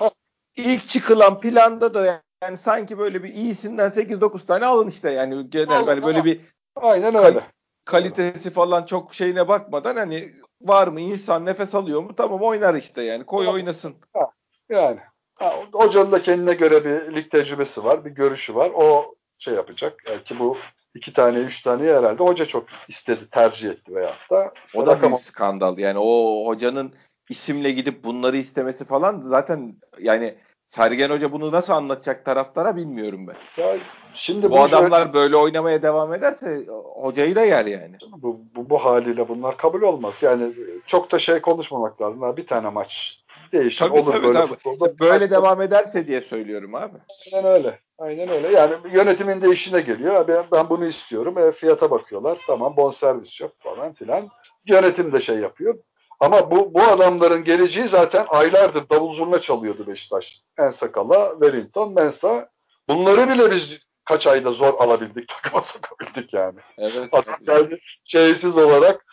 Ilk, 0.55 0.67
ilk 0.67 0.89
çıkılan 0.89 1.39
planda 1.39 1.93
da 1.93 2.21
yani 2.43 2.57
sanki 2.57 2.97
böyle 2.97 3.23
bir 3.23 3.33
iyisinden 3.33 3.89
8-9 3.89 4.45
tane 4.45 4.65
alın 4.65 4.87
işte 4.87 5.11
yani 5.11 5.49
genel 5.49 5.85
hani 5.85 6.03
böyle 6.03 6.23
bir 6.23 6.39
Aynen 6.75 7.15
öyle. 7.15 7.41
kalitesi 7.85 8.49
falan 8.49 8.85
çok 8.85 9.13
şeyine 9.13 9.47
bakmadan 9.47 9.95
hani 9.95 10.33
var 10.61 10.87
mı 10.87 10.99
insan 10.99 11.45
nefes 11.45 11.75
alıyor 11.75 12.01
mu 12.01 12.15
tamam 12.15 12.41
oynar 12.41 12.75
işte 12.75 13.01
yani 13.01 13.25
koy 13.25 13.47
oynasın. 13.47 13.95
Ha, 14.13 14.31
yani 14.69 14.99
ha, 15.39 15.53
hocanın 15.71 16.11
da 16.11 16.23
kendine 16.23 16.53
göre 16.53 16.85
bir 16.85 17.15
lig 17.15 17.31
tecrübesi 17.31 17.83
var 17.83 18.05
bir 18.05 18.09
görüşü 18.09 18.55
var 18.55 18.71
o 18.75 19.15
şey 19.39 19.53
yapacak 19.53 20.03
belki 20.07 20.39
bu 20.39 20.57
iki 20.95 21.13
tane 21.13 21.37
üç 21.37 21.61
tane 21.61 21.83
herhalde 21.83 22.23
hoca 22.23 22.45
çok 22.45 22.65
istedi 22.87 23.29
tercih 23.31 23.69
etti 23.69 23.95
veyahut 23.95 24.31
da. 24.31 24.53
O 24.73 24.85
da 24.85 25.01
bir 25.01 25.17
skandal 25.17 25.77
yani 25.77 25.99
o 25.99 26.43
hocanın 26.47 26.93
isimle 27.29 27.71
gidip 27.71 28.03
bunları 28.03 28.37
istemesi 28.37 28.85
falan 28.85 29.21
zaten 29.21 29.75
yani 29.99 30.35
Sergen 30.69 31.09
Hoca 31.09 31.31
bunu 31.31 31.51
nasıl 31.51 31.73
anlatacak 31.73 32.25
taraftara 32.25 32.75
bilmiyorum 32.75 33.27
ben. 33.27 33.63
Ya 33.63 33.77
şimdi 34.13 34.51
bu, 34.51 34.61
adamlar 34.61 35.01
şöyle... 35.01 35.13
böyle 35.13 35.35
oynamaya 35.35 35.81
devam 35.81 36.13
ederse 36.13 36.65
hocayı 36.95 37.35
da 37.35 37.45
yer 37.45 37.65
yani. 37.65 37.95
Bu, 38.11 38.39
bu, 38.55 38.69
bu 38.69 38.85
haliyle 38.85 39.27
bunlar 39.27 39.57
kabul 39.57 39.81
olmaz. 39.81 40.13
Yani 40.21 40.53
çok 40.85 41.11
da 41.11 41.19
şey 41.19 41.41
konuşmamak 41.41 42.01
lazım. 42.01 42.37
Bir 42.37 42.47
tane 42.47 42.69
maç 42.69 43.19
değişir. 43.51 43.79
Tabii, 43.79 43.99
olur 43.99 44.11
tabii, 44.11 44.23
böyle 44.27 44.39
tabii. 44.39 44.47
futbolda. 44.47 44.99
Böyle 44.99 45.19
maç 45.19 45.31
devam 45.31 45.61
ederse 45.61 46.07
diye 46.07 46.21
söylüyorum 46.21 46.75
abi. 46.75 46.97
Aynen 47.33 47.51
öyle. 47.51 47.79
Aynen 47.97 48.29
öyle. 48.29 48.47
Yani 48.47 48.73
yönetimin 48.93 49.41
de 49.41 49.51
işine 49.51 49.81
geliyor. 49.81 50.27
Ben, 50.27 50.45
ben 50.51 50.69
bunu 50.69 50.85
istiyorum. 50.85 51.37
E, 51.37 51.51
fiyata 51.51 51.91
bakıyorlar. 51.91 52.37
Tamam 52.47 52.77
bonservis 52.77 53.41
yok 53.41 53.51
falan 53.59 53.93
filan. 53.93 54.29
Yönetim 54.65 55.11
de 55.11 55.21
şey 55.21 55.37
yapıyor. 55.37 55.79
Ama 56.19 56.51
bu, 56.51 56.73
bu 56.73 56.81
adamların 56.81 57.43
geleceği 57.43 57.87
zaten 57.87 58.25
aylardır 58.29 58.89
davul 58.89 59.13
zurna 59.13 59.41
çalıyordu 59.41 59.87
Beşiktaş. 59.87 60.41
Ensakala, 60.57 61.31
Wellington, 61.31 61.93
Mensa. 61.93 62.49
Bunları 62.89 63.29
bile 63.29 63.51
biz 63.51 63.79
kaç 64.05 64.27
ayda 64.27 64.51
zor 64.51 64.73
alabildik, 64.73 65.27
takıma 65.43 65.61
sokabildik 65.61 66.33
yani. 66.33 66.59
Evet. 66.77 67.09
Adam 67.11 67.35
yani 67.47 67.77
şeysiz 68.03 68.57
olarak 68.57 69.05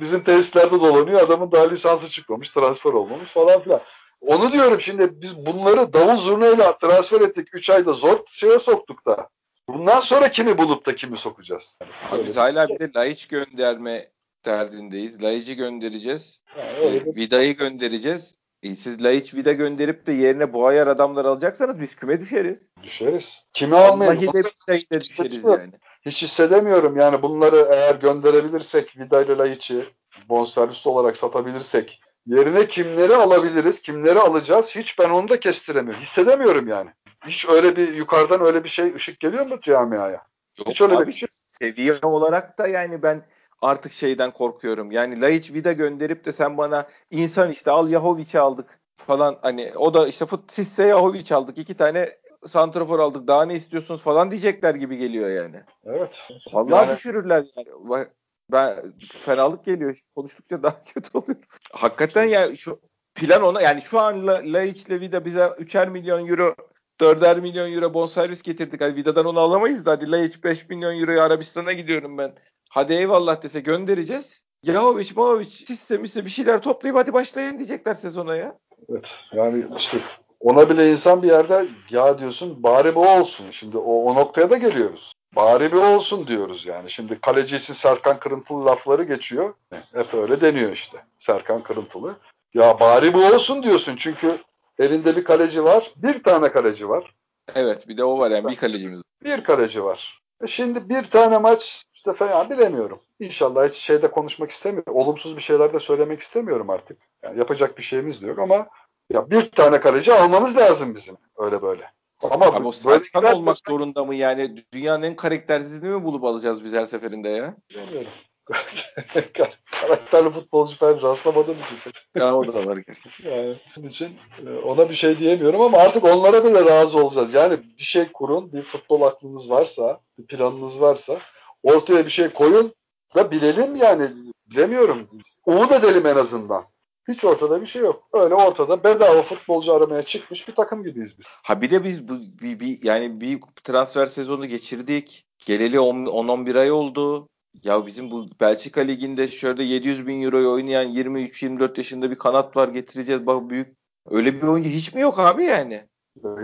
bizim 0.00 0.22
tesislerde 0.22 0.80
dolanıyor. 0.80 1.20
Adamın 1.20 1.52
daha 1.52 1.68
lisansı 1.68 2.10
çıkmamış, 2.10 2.50
transfer 2.50 2.92
olmamış 2.92 3.28
falan 3.28 3.60
filan. 3.60 3.80
Onu 4.20 4.52
diyorum 4.52 4.80
şimdi 4.80 5.22
biz 5.22 5.46
bunları 5.46 5.92
davul 5.92 6.16
zurnayla 6.16 6.78
transfer 6.78 7.20
ettik. 7.20 7.48
3 7.52 7.70
ayda 7.70 7.92
zor 7.92 8.18
şeye 8.30 8.58
soktuk 8.58 9.06
da. 9.06 9.28
Bundan 9.68 10.00
sonra 10.00 10.30
kimi 10.30 10.58
bulup 10.58 10.86
da 10.86 10.96
kimi 10.96 11.16
sokacağız? 11.16 11.78
Yani 12.12 12.26
biz 12.26 12.36
hala 12.36 12.68
bir 12.68 12.78
de 12.78 12.90
Laiç 12.96 13.28
gönderme 13.28 14.10
derdindeyiz. 14.44 15.22
Laiç'i 15.22 15.56
göndereceğiz. 15.56 16.42
Yani 16.56 16.96
e, 16.96 17.14
Vida'yı 17.14 17.56
göndereceğiz. 17.56 18.37
E, 18.62 18.74
siz 18.74 19.04
Laiç 19.04 19.34
Vida 19.34 19.52
gönderip 19.52 20.06
de 20.06 20.12
yerine 20.12 20.52
bu 20.52 20.66
ayar 20.66 20.86
adamlar 20.86 21.24
alacaksanız 21.24 21.80
biz 21.80 21.96
küme 21.96 22.20
düşeriz. 22.20 22.58
Düşeriz. 22.82 23.44
Kimi 23.52 23.76
almayalım? 23.76 24.26
Vallahi 24.26 24.90
de 24.90 25.00
düşeriz 25.00 25.44
yani. 25.44 25.72
Hiç 26.06 26.22
hissedemiyorum 26.22 26.96
yani 26.96 27.22
bunları 27.22 27.68
eğer 27.72 27.94
gönderebilirsek 27.94 28.98
Vida 28.98 29.22
ile 29.22 29.38
Laiç'i 29.38 29.84
bonservis 30.28 30.86
olarak 30.86 31.16
satabilirsek 31.16 32.00
yerine 32.26 32.68
kimleri 32.68 33.14
alabiliriz, 33.14 33.82
kimleri 33.82 34.18
alacağız 34.18 34.76
hiç 34.76 34.98
ben 34.98 35.10
onu 35.10 35.28
da 35.28 35.40
kestiremiyorum. 35.40 36.02
Hissedemiyorum 36.02 36.68
yani. 36.68 36.90
Hiç 37.26 37.48
öyle 37.48 37.76
bir 37.76 37.94
yukarıdan 37.94 38.46
öyle 38.46 38.64
bir 38.64 38.68
şey 38.68 38.94
ışık 38.94 39.20
geliyor 39.20 39.46
mu 39.46 39.60
camiaya? 39.60 40.22
Yok 40.58 40.68
hiç 40.68 40.80
öyle 40.80 40.96
abi, 40.96 41.06
bir 41.06 41.12
şey. 41.12 41.28
Seviye 41.58 41.98
olarak 42.02 42.58
da 42.58 42.68
yani 42.68 43.02
ben 43.02 43.22
artık 43.62 43.92
şeyden 43.92 44.30
korkuyorum. 44.30 44.92
Yani 44.92 45.20
Laiç 45.20 45.52
Vida 45.52 45.72
gönderip 45.72 46.24
de 46.24 46.32
sen 46.32 46.58
bana 46.58 46.88
insan 47.10 47.50
işte 47.50 47.70
al 47.70 47.90
Yahovic'i 47.90 48.40
aldık 48.40 48.78
falan 48.96 49.38
hani 49.42 49.72
o 49.76 49.94
da 49.94 50.08
işte 50.08 50.26
fut 50.26 50.52
Sisse 50.52 50.86
Yahovic 50.86 51.34
aldık. 51.34 51.58
iki 51.58 51.74
tane 51.74 52.18
santrafor 52.46 52.98
aldık. 52.98 53.26
Daha 53.26 53.44
ne 53.44 53.54
istiyorsunuz 53.54 54.02
falan 54.02 54.30
diyecekler 54.30 54.74
gibi 54.74 54.96
geliyor 54.96 55.30
yani. 55.30 55.62
Evet. 55.84 56.10
Vallahi 56.52 56.86
yani... 56.86 56.96
düşürürler 56.96 57.44
yani. 57.56 58.06
Ben 58.52 58.92
fenalık 59.24 59.64
geliyor. 59.64 60.00
Konuştukça 60.14 60.62
daha 60.62 60.82
kötü 60.84 61.18
oluyor. 61.18 61.38
Hakikaten 61.72 62.24
ya 62.24 62.56
şu 62.56 62.80
plan 63.14 63.42
ona 63.42 63.62
yani 63.62 63.82
şu 63.82 64.00
an 64.00 64.26
La, 64.26 64.40
Laiç 64.44 64.86
ile 64.86 65.00
Vida 65.00 65.24
bize 65.24 65.40
3'er 65.40 65.90
milyon 65.90 66.26
euro 66.26 66.54
4'er 67.00 67.40
milyon 67.40 67.72
euro 67.72 67.94
bonservis 67.94 68.42
getirdik. 68.42 68.80
Hadi 68.80 68.96
Vida'dan 68.96 69.26
onu 69.26 69.40
alamayız 69.40 69.86
da 69.86 69.90
hadi 69.90 70.10
Laiç 70.10 70.44
5 70.44 70.68
milyon 70.68 71.00
euroya 71.00 71.24
Arabistan'a 71.24 71.72
gidiyorum 71.72 72.18
ben. 72.18 72.32
Hadi 72.78 72.94
eyvallah 72.94 73.42
dese 73.42 73.60
göndereceğiz. 73.60 74.42
Yahovic, 74.62 75.10
Mahovic, 75.16 75.50
sistem 75.50 76.04
ise 76.04 76.24
bir 76.24 76.30
şeyler 76.30 76.62
toplayıp 76.62 76.96
hadi 76.96 77.12
başlayın 77.12 77.58
diyecekler 77.58 77.94
sezona 77.94 78.36
ya. 78.36 78.58
Evet. 78.90 79.08
Yani 79.32 79.64
işte 79.78 79.98
ona 80.40 80.70
bile 80.70 80.90
insan 80.92 81.22
bir 81.22 81.28
yerde 81.28 81.68
ya 81.90 82.18
diyorsun 82.18 82.62
bari 82.62 82.94
bu 82.94 83.08
olsun. 83.08 83.50
Şimdi 83.50 83.78
o, 83.78 84.04
o 84.04 84.14
noktaya 84.14 84.50
da 84.50 84.56
geliyoruz. 84.56 85.12
Bari 85.36 85.72
bir 85.72 85.76
olsun 85.76 86.26
diyoruz 86.26 86.66
yani. 86.66 86.90
Şimdi 86.90 87.20
kalecisi 87.20 87.74
Serkan 87.74 88.18
Kırıntılı 88.18 88.64
lafları 88.64 89.04
geçiyor. 89.04 89.54
Hep 89.92 90.14
öyle 90.14 90.40
deniyor 90.40 90.72
işte. 90.72 90.98
Serkan 91.18 91.62
Kırıntılı. 91.62 92.16
Ya 92.54 92.80
bari 92.80 93.14
bu 93.14 93.24
olsun 93.24 93.62
diyorsun 93.62 93.96
çünkü 93.96 94.38
elinde 94.78 95.16
bir 95.16 95.24
kaleci 95.24 95.64
var. 95.64 95.92
Bir 95.96 96.22
tane 96.22 96.52
kaleci 96.52 96.88
var. 96.88 97.14
Evet 97.54 97.88
bir 97.88 97.96
de 97.96 98.04
o 98.04 98.18
var 98.18 98.30
yani 98.30 98.48
bir 98.48 98.56
kalecimiz. 98.56 99.02
Bir 99.24 99.44
kaleci 99.44 99.84
var. 99.84 100.20
E 100.42 100.46
şimdi 100.46 100.88
bir 100.88 101.04
tane 101.04 101.38
maç 101.38 101.84
işte 101.98 102.12
falan 102.12 102.50
bilemiyorum. 102.50 103.00
İnşallah 103.20 103.68
hiç 103.68 103.74
şeyde 103.74 104.10
konuşmak 104.10 104.50
istemiyorum. 104.50 104.96
Olumsuz 104.96 105.36
bir 105.36 105.42
şeyler 105.42 105.72
de 105.72 105.80
söylemek 105.80 106.20
istemiyorum 106.20 106.70
artık. 106.70 106.98
Yani 107.22 107.38
yapacak 107.38 107.78
bir 107.78 107.82
şeyimiz 107.82 108.22
de 108.22 108.26
yok 108.26 108.38
ama 108.38 108.68
ya 109.12 109.30
bir 109.30 109.50
tane 109.50 109.80
kaleci 109.80 110.14
almamız 110.14 110.56
lazım 110.56 110.94
bizim 110.94 111.16
öyle 111.36 111.62
böyle. 111.62 111.90
Ama 112.22 112.48
o 112.48 112.72
böyle 112.84 113.34
olmak 113.34 113.56
zorunda 113.68 114.04
mı 114.04 114.14
yani? 114.14 114.64
Dünyanın 114.72 115.02
en 115.02 115.16
karaktersizini 115.16 115.88
mi 115.88 116.04
bulup 116.04 116.24
alacağız 116.24 116.64
biz 116.64 116.72
her 116.72 116.86
seferinde 116.86 117.28
ya? 117.28 117.56
Bilmiyorum. 117.70 118.10
Karakterli 119.80 120.30
futbolcu 120.30 120.76
ben 120.80 121.02
rastlamadığım 121.02 121.56
için. 121.56 121.92
Ya 122.16 122.36
o 122.36 122.48
da 122.48 122.66
var 122.66 122.76
gerçekten. 122.76 123.30
Yani 123.30 123.54
bunun 123.76 123.88
için 123.88 124.16
e, 124.46 124.50
ona 124.50 124.90
bir 124.90 124.94
şey 124.94 125.18
diyemiyorum 125.18 125.60
ama 125.60 125.78
artık 125.78 126.04
onlara 126.04 126.44
bile 126.44 126.64
razı 126.64 127.04
olacağız. 127.04 127.34
Yani 127.34 127.58
bir 127.78 127.82
şey 127.82 128.12
kurun, 128.12 128.52
bir 128.52 128.62
futbol 128.62 129.02
aklınız 129.02 129.50
varsa, 129.50 130.00
bir 130.18 130.26
planınız 130.26 130.80
varsa 130.80 131.18
ortaya 131.62 132.06
bir 132.06 132.10
şey 132.10 132.28
koyun 132.28 132.74
da 133.14 133.30
bilelim 133.30 133.76
yani. 133.76 134.10
Bilemiyorum. 134.50 135.08
Umut 135.46 135.72
edelim 135.72 136.06
en 136.06 136.16
azından. 136.16 136.64
Hiç 137.08 137.24
ortada 137.24 137.60
bir 137.60 137.66
şey 137.66 137.82
yok. 137.82 138.08
Öyle 138.12 138.34
ortada 138.34 138.84
bedava 138.84 139.22
futbolcu 139.22 139.72
aramaya 139.72 140.02
çıkmış 140.02 140.48
bir 140.48 140.54
takım 140.54 140.84
gibiyiz 140.84 141.18
biz. 141.18 141.26
Ha 141.28 141.60
bir 141.62 141.70
de 141.70 141.84
biz 141.84 142.08
bu 142.08 142.18
bir, 142.42 142.60
bir 142.60 142.82
yani 142.82 143.20
bir 143.20 143.40
transfer 143.64 144.06
sezonu 144.06 144.46
geçirdik. 144.46 145.26
Geleli 145.46 145.76
10-11 145.76 146.60
ay 146.60 146.70
oldu. 146.70 147.28
Ya 147.64 147.86
bizim 147.86 148.10
bu 148.10 148.26
Belçika 148.40 148.80
liginde 148.80 149.28
şöyle 149.28 149.62
700 149.62 150.06
bin 150.06 150.22
euroyu 150.22 150.50
oynayan 150.50 150.92
23-24 150.92 151.78
yaşında 151.78 152.10
bir 152.10 152.18
kanat 152.18 152.56
var 152.56 152.68
getireceğiz. 152.68 153.26
Bak 153.26 153.50
büyük 153.50 153.76
öyle 154.10 154.42
bir 154.42 154.46
oyuncu 154.46 154.70
hiç 154.70 154.94
mi 154.94 155.00
yok 155.00 155.18
abi 155.18 155.44
yani? 155.44 155.88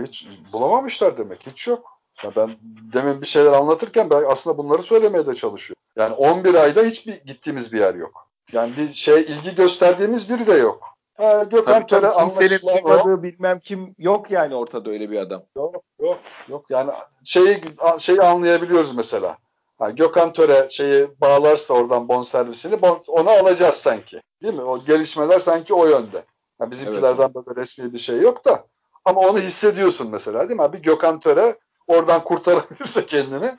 Hiç 0.03 0.27
bulamamışlar 0.53 1.17
demek. 1.17 1.47
Hiç 1.47 1.67
yok. 1.67 1.94
Ya 2.23 2.31
ben 2.35 2.51
demin 2.93 3.21
bir 3.21 3.27
şeyler 3.27 3.51
anlatırken 3.51 4.09
ben 4.09 4.23
aslında 4.27 4.57
bunları 4.57 4.81
söylemeye 4.83 5.27
de 5.27 5.35
çalışıyorum. 5.35 5.81
Yani 5.95 6.13
11 6.13 6.55
ayda 6.55 6.83
hiçbir 6.83 7.13
gittiğimiz 7.13 7.73
bir 7.73 7.79
yer 7.79 7.95
yok. 7.95 8.27
Yani 8.51 8.73
bir 8.77 8.93
şey 8.93 9.21
ilgi 9.21 9.55
gösterdiğimiz 9.55 10.29
biri 10.29 10.47
de 10.47 10.53
yok. 10.53 10.95
Ha, 11.17 11.43
Gökhan 11.43 11.87
Töre 11.87 12.07
anlaşılan 12.07 13.23
bilmem 13.23 13.59
kim 13.59 13.95
yok 13.97 14.31
yani 14.31 14.55
ortada 14.55 14.89
öyle 14.89 15.11
bir 15.11 15.19
adam. 15.19 15.43
Yok 15.57 15.83
yok 15.99 16.19
yok. 16.49 16.65
Yani 16.69 16.91
şeyi 17.23 17.63
şeyi 17.99 18.21
anlayabiliyoruz 18.21 18.95
mesela. 18.95 19.37
Ha, 19.79 19.89
Gökhan 19.89 20.33
Töre 20.33 20.67
şeyi 20.69 21.07
bağlarsa 21.21 21.73
oradan 21.73 22.07
bon 22.07 22.21
servisini 22.21 22.81
bon, 22.81 23.03
onu 23.07 23.29
alacağız 23.29 23.75
sanki. 23.75 24.21
Değil 24.43 24.53
mi? 24.53 24.61
O 24.61 24.85
gelişmeler 24.85 25.39
sanki 25.39 25.73
o 25.73 25.85
yönde. 25.85 26.23
Ha, 26.59 26.71
bizimkilerden 26.71 27.31
evet. 27.35 27.35
böyle 27.35 27.61
resmi 27.61 27.93
bir 27.93 27.99
şey 27.99 28.21
yok 28.21 28.45
da. 28.45 28.65
Ama 29.05 29.21
onu 29.21 29.39
hissediyorsun 29.39 30.09
mesela 30.11 30.49
değil 30.49 30.59
mi? 30.59 30.73
Bir 30.73 30.79
Gökhan 30.79 31.19
Töre 31.19 31.57
oradan 31.87 32.23
kurtarabilirse 32.23 33.05
kendini 33.05 33.57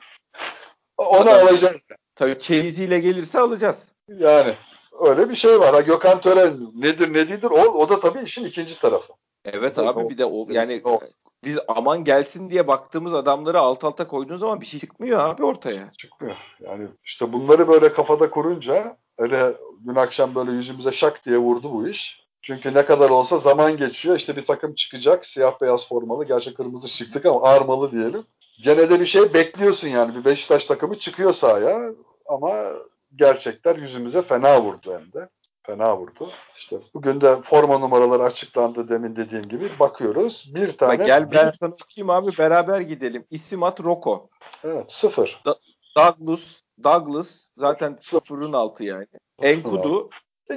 onu 0.97 1.29
alacağız. 1.29 1.85
Tabii 2.15 2.37
keyfiyle 2.37 2.99
gelirse 2.99 3.39
alacağız. 3.39 3.87
Yani 4.07 4.53
öyle 4.99 5.29
bir 5.29 5.35
şey 5.35 5.59
var. 5.59 5.73
Ha, 5.73 5.81
Gökhan 5.81 6.21
Töre 6.21 6.53
nedir 6.75 7.13
ne 7.13 7.29
değildir 7.29 7.51
o, 7.51 7.61
o 7.61 7.89
da 7.89 7.99
tabii 7.99 8.21
işin 8.21 8.45
ikinci 8.45 8.79
tarafı. 8.79 9.13
Evet 9.45 9.79
abi 9.79 9.99
o, 9.99 10.09
bir 10.09 10.17
de 10.17 10.25
o 10.25 10.47
yani 10.49 10.81
o. 10.83 10.99
biz 11.43 11.57
aman 11.67 12.03
gelsin 12.03 12.49
diye 12.49 12.67
baktığımız 12.67 13.13
adamları 13.13 13.59
alt 13.59 13.83
alta 13.83 14.07
koyduğun 14.07 14.37
zaman 14.37 14.61
bir 14.61 14.65
şey 14.65 14.79
çıkmıyor 14.79 15.19
abi 15.19 15.43
ortaya. 15.43 15.91
Çıkmıyor. 15.97 16.35
Yani 16.59 16.87
işte 17.03 17.33
bunları 17.33 17.67
böyle 17.67 17.93
kafada 17.93 18.29
kurunca 18.29 18.97
öyle 19.17 19.53
dün 19.87 19.95
akşam 19.95 20.35
böyle 20.35 20.51
yüzümüze 20.51 20.91
şak 20.91 21.25
diye 21.25 21.37
vurdu 21.37 21.73
bu 21.73 21.87
iş. 21.87 22.26
Çünkü 22.47 22.73
ne 22.73 22.85
kadar 22.85 23.09
olsa 23.09 23.37
zaman 23.37 23.77
geçiyor. 23.77 24.15
İşte 24.15 24.35
bir 24.35 24.45
takım 24.45 24.75
çıkacak. 24.75 25.25
Siyah 25.25 25.61
beyaz 25.61 25.87
formalı. 25.87 26.25
Gerçi 26.25 26.53
kırmızı 26.53 26.87
çıktık 26.87 27.25
ama 27.25 27.41
armalı 27.43 27.91
diyelim. 27.91 28.23
Gene 28.63 28.89
de 28.89 28.99
bir 28.99 29.05
şey 29.05 29.33
bekliyorsun 29.33 29.87
yani. 29.87 30.15
Bir 30.15 30.25
Beşiktaş 30.25 30.65
takımı 30.65 30.99
çıkıyor 30.99 31.33
sahaya. 31.33 31.91
Ama 32.25 32.73
gerçekler 33.15 33.75
yüzümüze 33.75 34.21
fena 34.21 34.61
vurdu 34.61 34.93
hem 34.93 35.13
de. 35.21 35.29
Fena 35.63 35.97
vurdu. 35.97 36.29
İşte 36.55 36.77
bugün 36.93 37.21
de 37.21 37.41
forma 37.41 37.77
numaraları 37.77 38.23
açıklandı 38.23 38.89
demin 38.89 39.15
dediğim 39.15 39.47
gibi. 39.47 39.69
Bakıyoruz. 39.79 40.51
Bir 40.55 40.77
tane. 40.77 40.99
Bak 40.99 41.05
gel 41.05 41.31
ben 41.31 41.51
sana 41.59 41.73
okuyayım 41.83 42.09
abi 42.09 42.37
beraber 42.37 42.81
gidelim. 42.81 43.25
İsim 43.29 43.63
at 43.63 43.79
Roko. 43.79 44.29
Evet 44.63 44.91
sıfır. 44.91 45.41
Da- 45.45 45.59
Douglas, 45.97 46.39
Douglas 46.83 47.27
zaten 47.57 47.97
sıfırın 48.01 48.53
altı 48.53 48.83
yani. 48.83 49.05
Enkudu. 49.41 50.09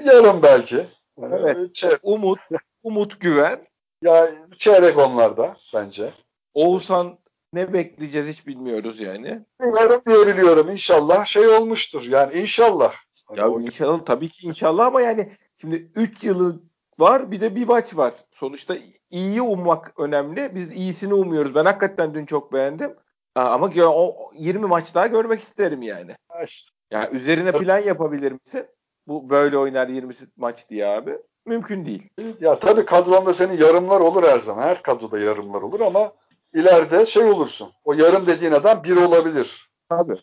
Yarım 0.04 0.42
belki. 0.42 0.86
Evet. 1.22 1.74
Çeyrek. 1.74 2.00
Umut, 2.02 2.38
Umut 2.82 3.20
Güven. 3.20 3.66
Ya 4.02 4.30
çeyrek 4.58 4.98
onlarda 4.98 5.56
bence. 5.74 6.10
Oğuzhan 6.54 7.18
ne 7.52 7.72
bekleyeceğiz 7.72 8.28
hiç 8.28 8.46
bilmiyoruz 8.46 9.00
yani. 9.00 9.44
Yarım 9.60 10.02
diyebiliyorum 10.06 10.70
inşallah 10.70 11.26
şey 11.26 11.48
olmuştur. 11.48 12.02
Yani 12.02 12.34
inşallah. 12.34 12.92
Ya 13.36 13.44
hani 13.44 13.64
inşallah 13.64 14.04
tabii 14.04 14.28
ki 14.28 14.46
inşallah 14.46 14.86
ama 14.86 15.00
yani 15.00 15.32
şimdi 15.60 15.90
3 15.94 16.24
yılı 16.24 16.60
var 16.98 17.30
bir 17.30 17.40
de 17.40 17.56
bir 17.56 17.66
maç 17.66 17.96
var. 17.96 18.14
Sonuçta 18.30 18.76
iyiyi 19.10 19.42
ummak 19.42 20.00
önemli. 20.00 20.54
Biz 20.54 20.72
iyisini 20.72 21.14
umuyoruz. 21.14 21.54
Ben 21.54 21.64
hakikaten 21.64 22.14
dün 22.14 22.26
çok 22.26 22.52
beğendim. 22.52 22.96
Ama 23.34 23.70
o 23.76 24.30
20 24.34 24.66
maç 24.66 24.94
daha 24.94 25.06
görmek 25.06 25.40
isterim 25.40 25.82
yani. 25.82 26.16
İşte. 26.44 26.70
Yani 26.90 27.16
üzerine 27.16 27.52
plan 27.52 27.78
yapabilir 27.78 28.32
misin? 28.32 28.66
Bu 29.06 29.30
böyle 29.30 29.58
oynar 29.58 29.88
20 29.88 30.14
maç 30.36 30.70
diye 30.70 30.86
abi. 30.86 31.18
Mümkün 31.46 31.86
değil. 31.86 32.08
Ya 32.40 32.58
tabii 32.58 32.84
kadronda 32.84 33.34
senin 33.34 33.58
yarımlar 33.58 34.00
olur 34.00 34.24
her 34.24 34.40
zaman. 34.40 34.62
Her 34.62 34.82
kadroda 34.82 35.18
yarımlar 35.18 35.62
olur 35.62 35.80
ama 35.80 36.12
ileride 36.54 37.06
şey 37.06 37.24
olursun. 37.24 37.72
O 37.84 37.92
yarım 37.92 38.26
dediğin 38.26 38.52
adam 38.52 38.84
bir 38.84 38.96
olabilir. 38.96 39.70
Tabii. 39.88 40.16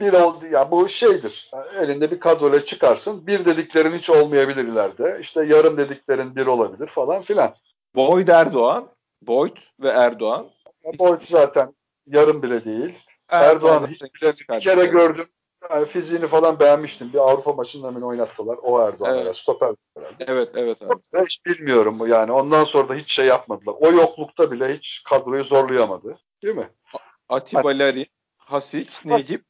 Bir 0.00 0.12
oldu 0.12 0.46
ya 0.46 0.70
bu 0.70 0.88
şeydir. 0.88 1.50
Elinde 1.80 2.10
bir 2.10 2.20
kadroyla 2.20 2.64
çıkarsın. 2.64 3.26
Bir 3.26 3.44
dediklerin 3.44 3.92
hiç 3.92 4.10
olmayabilir 4.10 4.64
ileride. 4.64 5.18
İşte 5.20 5.44
yarım 5.44 5.76
dediklerin 5.76 6.36
bir 6.36 6.46
olabilir 6.46 6.86
falan 6.86 7.22
filan. 7.22 7.54
Boyd 7.94 8.28
Erdoğan, 8.28 8.88
Boyd 9.22 9.56
ve 9.80 9.88
Erdoğan. 9.88 10.50
Boyd 10.98 11.22
zaten 11.28 11.74
yarım 12.06 12.42
bile 12.42 12.64
değil. 12.64 12.98
Erdoğan, 13.28 13.74
Erdoğan 13.74 13.86
hiç 13.86 14.02
bile 14.02 14.32
bir 14.32 14.60
kere 14.60 14.86
gördüm 14.86 15.26
yani 15.70 15.86
fiziğini 15.86 16.26
falan 16.26 16.60
beğenmiştim. 16.60 17.12
Bir 17.12 17.18
Avrupa 17.18 17.52
maçında 17.52 17.96
beni 17.96 18.04
oynattılar. 18.04 18.58
O 18.62 18.80
Erdoğan 18.80 19.18
evet. 19.18 19.36
stoper. 19.36 19.74
Evet, 20.20 20.48
evet 20.54 20.82
abi. 20.82 21.24
Hiç 21.26 21.46
bilmiyorum 21.46 21.98
bu 21.98 22.08
yani. 22.08 22.32
Ondan 22.32 22.64
sonra 22.64 22.88
da 22.88 22.94
hiç 22.94 23.12
şey 23.12 23.26
yapmadılar. 23.26 23.74
O 23.80 23.92
yoklukta 23.92 24.50
bile 24.50 24.76
hiç 24.76 25.02
kadroyu 25.04 25.44
zorlayamadı. 25.44 26.18
Değil 26.42 26.56
mi? 26.56 26.68
Atiba 27.28 27.68
hani... 27.68 27.78
Larin, 27.78 28.06
Hasic, 28.36 28.90
Necip. 29.04 29.44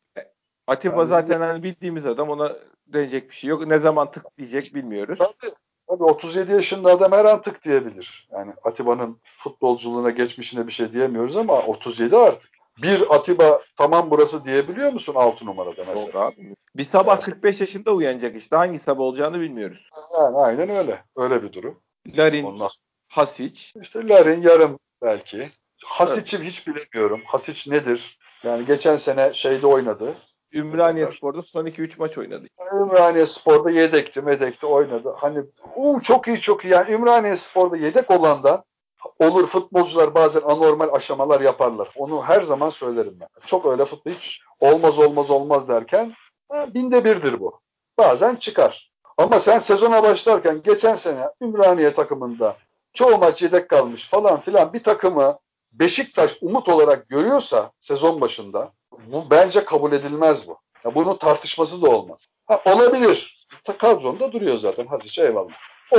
Atiba 0.67 0.97
yani, 0.97 1.09
zaten 1.09 1.41
hani 1.41 1.63
bildiğimiz 1.63 2.07
adam. 2.07 2.31
Ona 2.31 2.57
denecek 2.87 3.31
bir 3.31 3.35
şey 3.35 3.51
yok. 3.51 3.67
Ne 3.67 3.79
zaman 3.79 4.11
tık 4.11 4.39
diyecek 4.39 4.75
bilmiyoruz. 4.75 5.19
Tabii. 5.19 5.53
Tabii 5.89 6.05
37 6.05 6.53
yaşında 6.53 6.91
adam 6.91 7.13
her 7.13 7.25
an 7.25 7.43
tık 7.43 7.65
diyebilir. 7.65 8.29
Yani 8.33 8.53
Atiba'nın 8.65 9.21
futbolculuğuna, 9.37 10.11
geçmişine 10.11 10.67
bir 10.67 10.73
şey 10.73 10.93
diyemiyoruz 10.93 11.37
ama 11.37 11.63
37 11.63 12.17
artık 12.17 12.54
bir 12.83 13.15
Atiba 13.15 13.61
tamam 13.77 14.11
burası 14.11 14.45
diyebiliyor 14.45 14.93
musun 14.93 15.15
6 15.17 15.47
numarada 15.47 15.85
mesela? 15.87 16.01
Yok 16.01 16.17
abi. 16.17 16.57
Bir 16.77 16.85
sabah 16.85 17.15
evet. 17.15 17.25
45 17.25 17.61
yaşında 17.61 17.93
uyanacak 17.93 18.37
işte. 18.37 18.57
Hangi 18.57 18.79
sabah 18.79 19.03
olacağını 19.05 19.41
bilmiyoruz. 19.41 19.91
Yani 20.21 20.37
aynen 20.37 20.69
öyle. 20.69 21.05
Öyle 21.17 21.43
bir 21.43 21.53
durum. 21.53 21.81
Larin, 22.17 22.45
Ondan... 22.45 22.71
Hasic. 23.09 23.61
İşte 23.81 24.09
Larin 24.09 24.43
yarım 24.43 24.79
belki. 25.03 25.51
Hasic'i 25.85 26.37
evet. 26.37 26.47
hiç 26.47 26.67
bilemiyorum. 26.67 27.21
Hasic 27.27 27.71
nedir? 27.71 28.19
Yani 28.43 28.67
geçen 28.67 28.97
sene 28.97 29.35
şeyde 29.35 29.67
oynadı. 29.67 30.15
Ümraniye 30.53 31.07
Spor'da 31.07 31.43
son 31.43 31.67
2-3 31.67 31.91
maç 31.99 32.19
oynadı. 32.19 32.47
Ümraniye 32.73 33.27
Spor'da 33.27 33.71
yedekti, 33.71 34.23
medekti 34.23 34.67
oynadı. 34.67 35.15
Hani 35.17 35.39
uu, 35.77 36.03
çok 36.03 36.29
iyi 36.29 36.41
çok 36.41 36.65
iyi. 36.65 36.73
Yani 36.73 36.93
Ümraniye 36.93 37.37
Spor'da 37.37 37.77
yedek 37.77 38.11
olandan 38.11 38.65
olur 39.19 39.47
futbolcular 39.47 40.15
bazen 40.15 40.41
anormal 40.41 40.89
aşamalar 40.93 41.41
yaparlar. 41.41 41.89
Onu 41.97 42.23
her 42.23 42.43
zaman 42.43 42.71
söylerim 42.71 43.17
ben. 43.21 43.29
Çok 43.47 43.67
öyle 43.67 43.85
futbol 43.85 44.11
hiç 44.11 44.41
olmaz 44.61 44.99
olmaz 44.99 45.31
olmaz 45.31 45.69
derken 45.69 46.13
binde 46.67 47.05
birdir 47.05 47.41
bu. 47.41 47.61
Bazen 47.99 48.37
çıkar. 48.37 48.93
Ama 49.19 49.41
sen 49.41 49.59
sezona 49.59 50.03
başlarken 50.03 50.63
geçen 50.65 50.95
sene 50.95 51.29
Ümraniye 51.43 51.95
takımında 51.95 52.57
çoğu 52.95 53.19
maç 53.19 53.43
yedek 53.43 53.69
kalmış 53.69 54.09
falan 54.09 54.41
filan 54.41 54.73
bir 54.73 54.83
takımı 54.83 55.39
Beşiktaş 55.75 56.39
umut 56.41 56.69
olarak 56.69 57.09
görüyorsa 57.09 57.73
sezon 57.79 58.21
başında 58.21 58.73
bu 59.07 59.31
bence 59.31 59.65
kabul 59.65 59.93
edilmez 59.93 60.49
bu. 60.49 60.59
Ya 60.85 60.95
bunun 60.95 61.17
tartışması 61.17 61.83
da 61.83 61.91
olmaz. 61.91 62.27
Ha, 62.47 62.61
olabilir. 62.67 63.47
Kadronda 63.79 64.33
duruyor 64.33 64.59
zaten. 64.59 64.87
Hadi 64.87 65.21
eyvallah. 65.21 65.53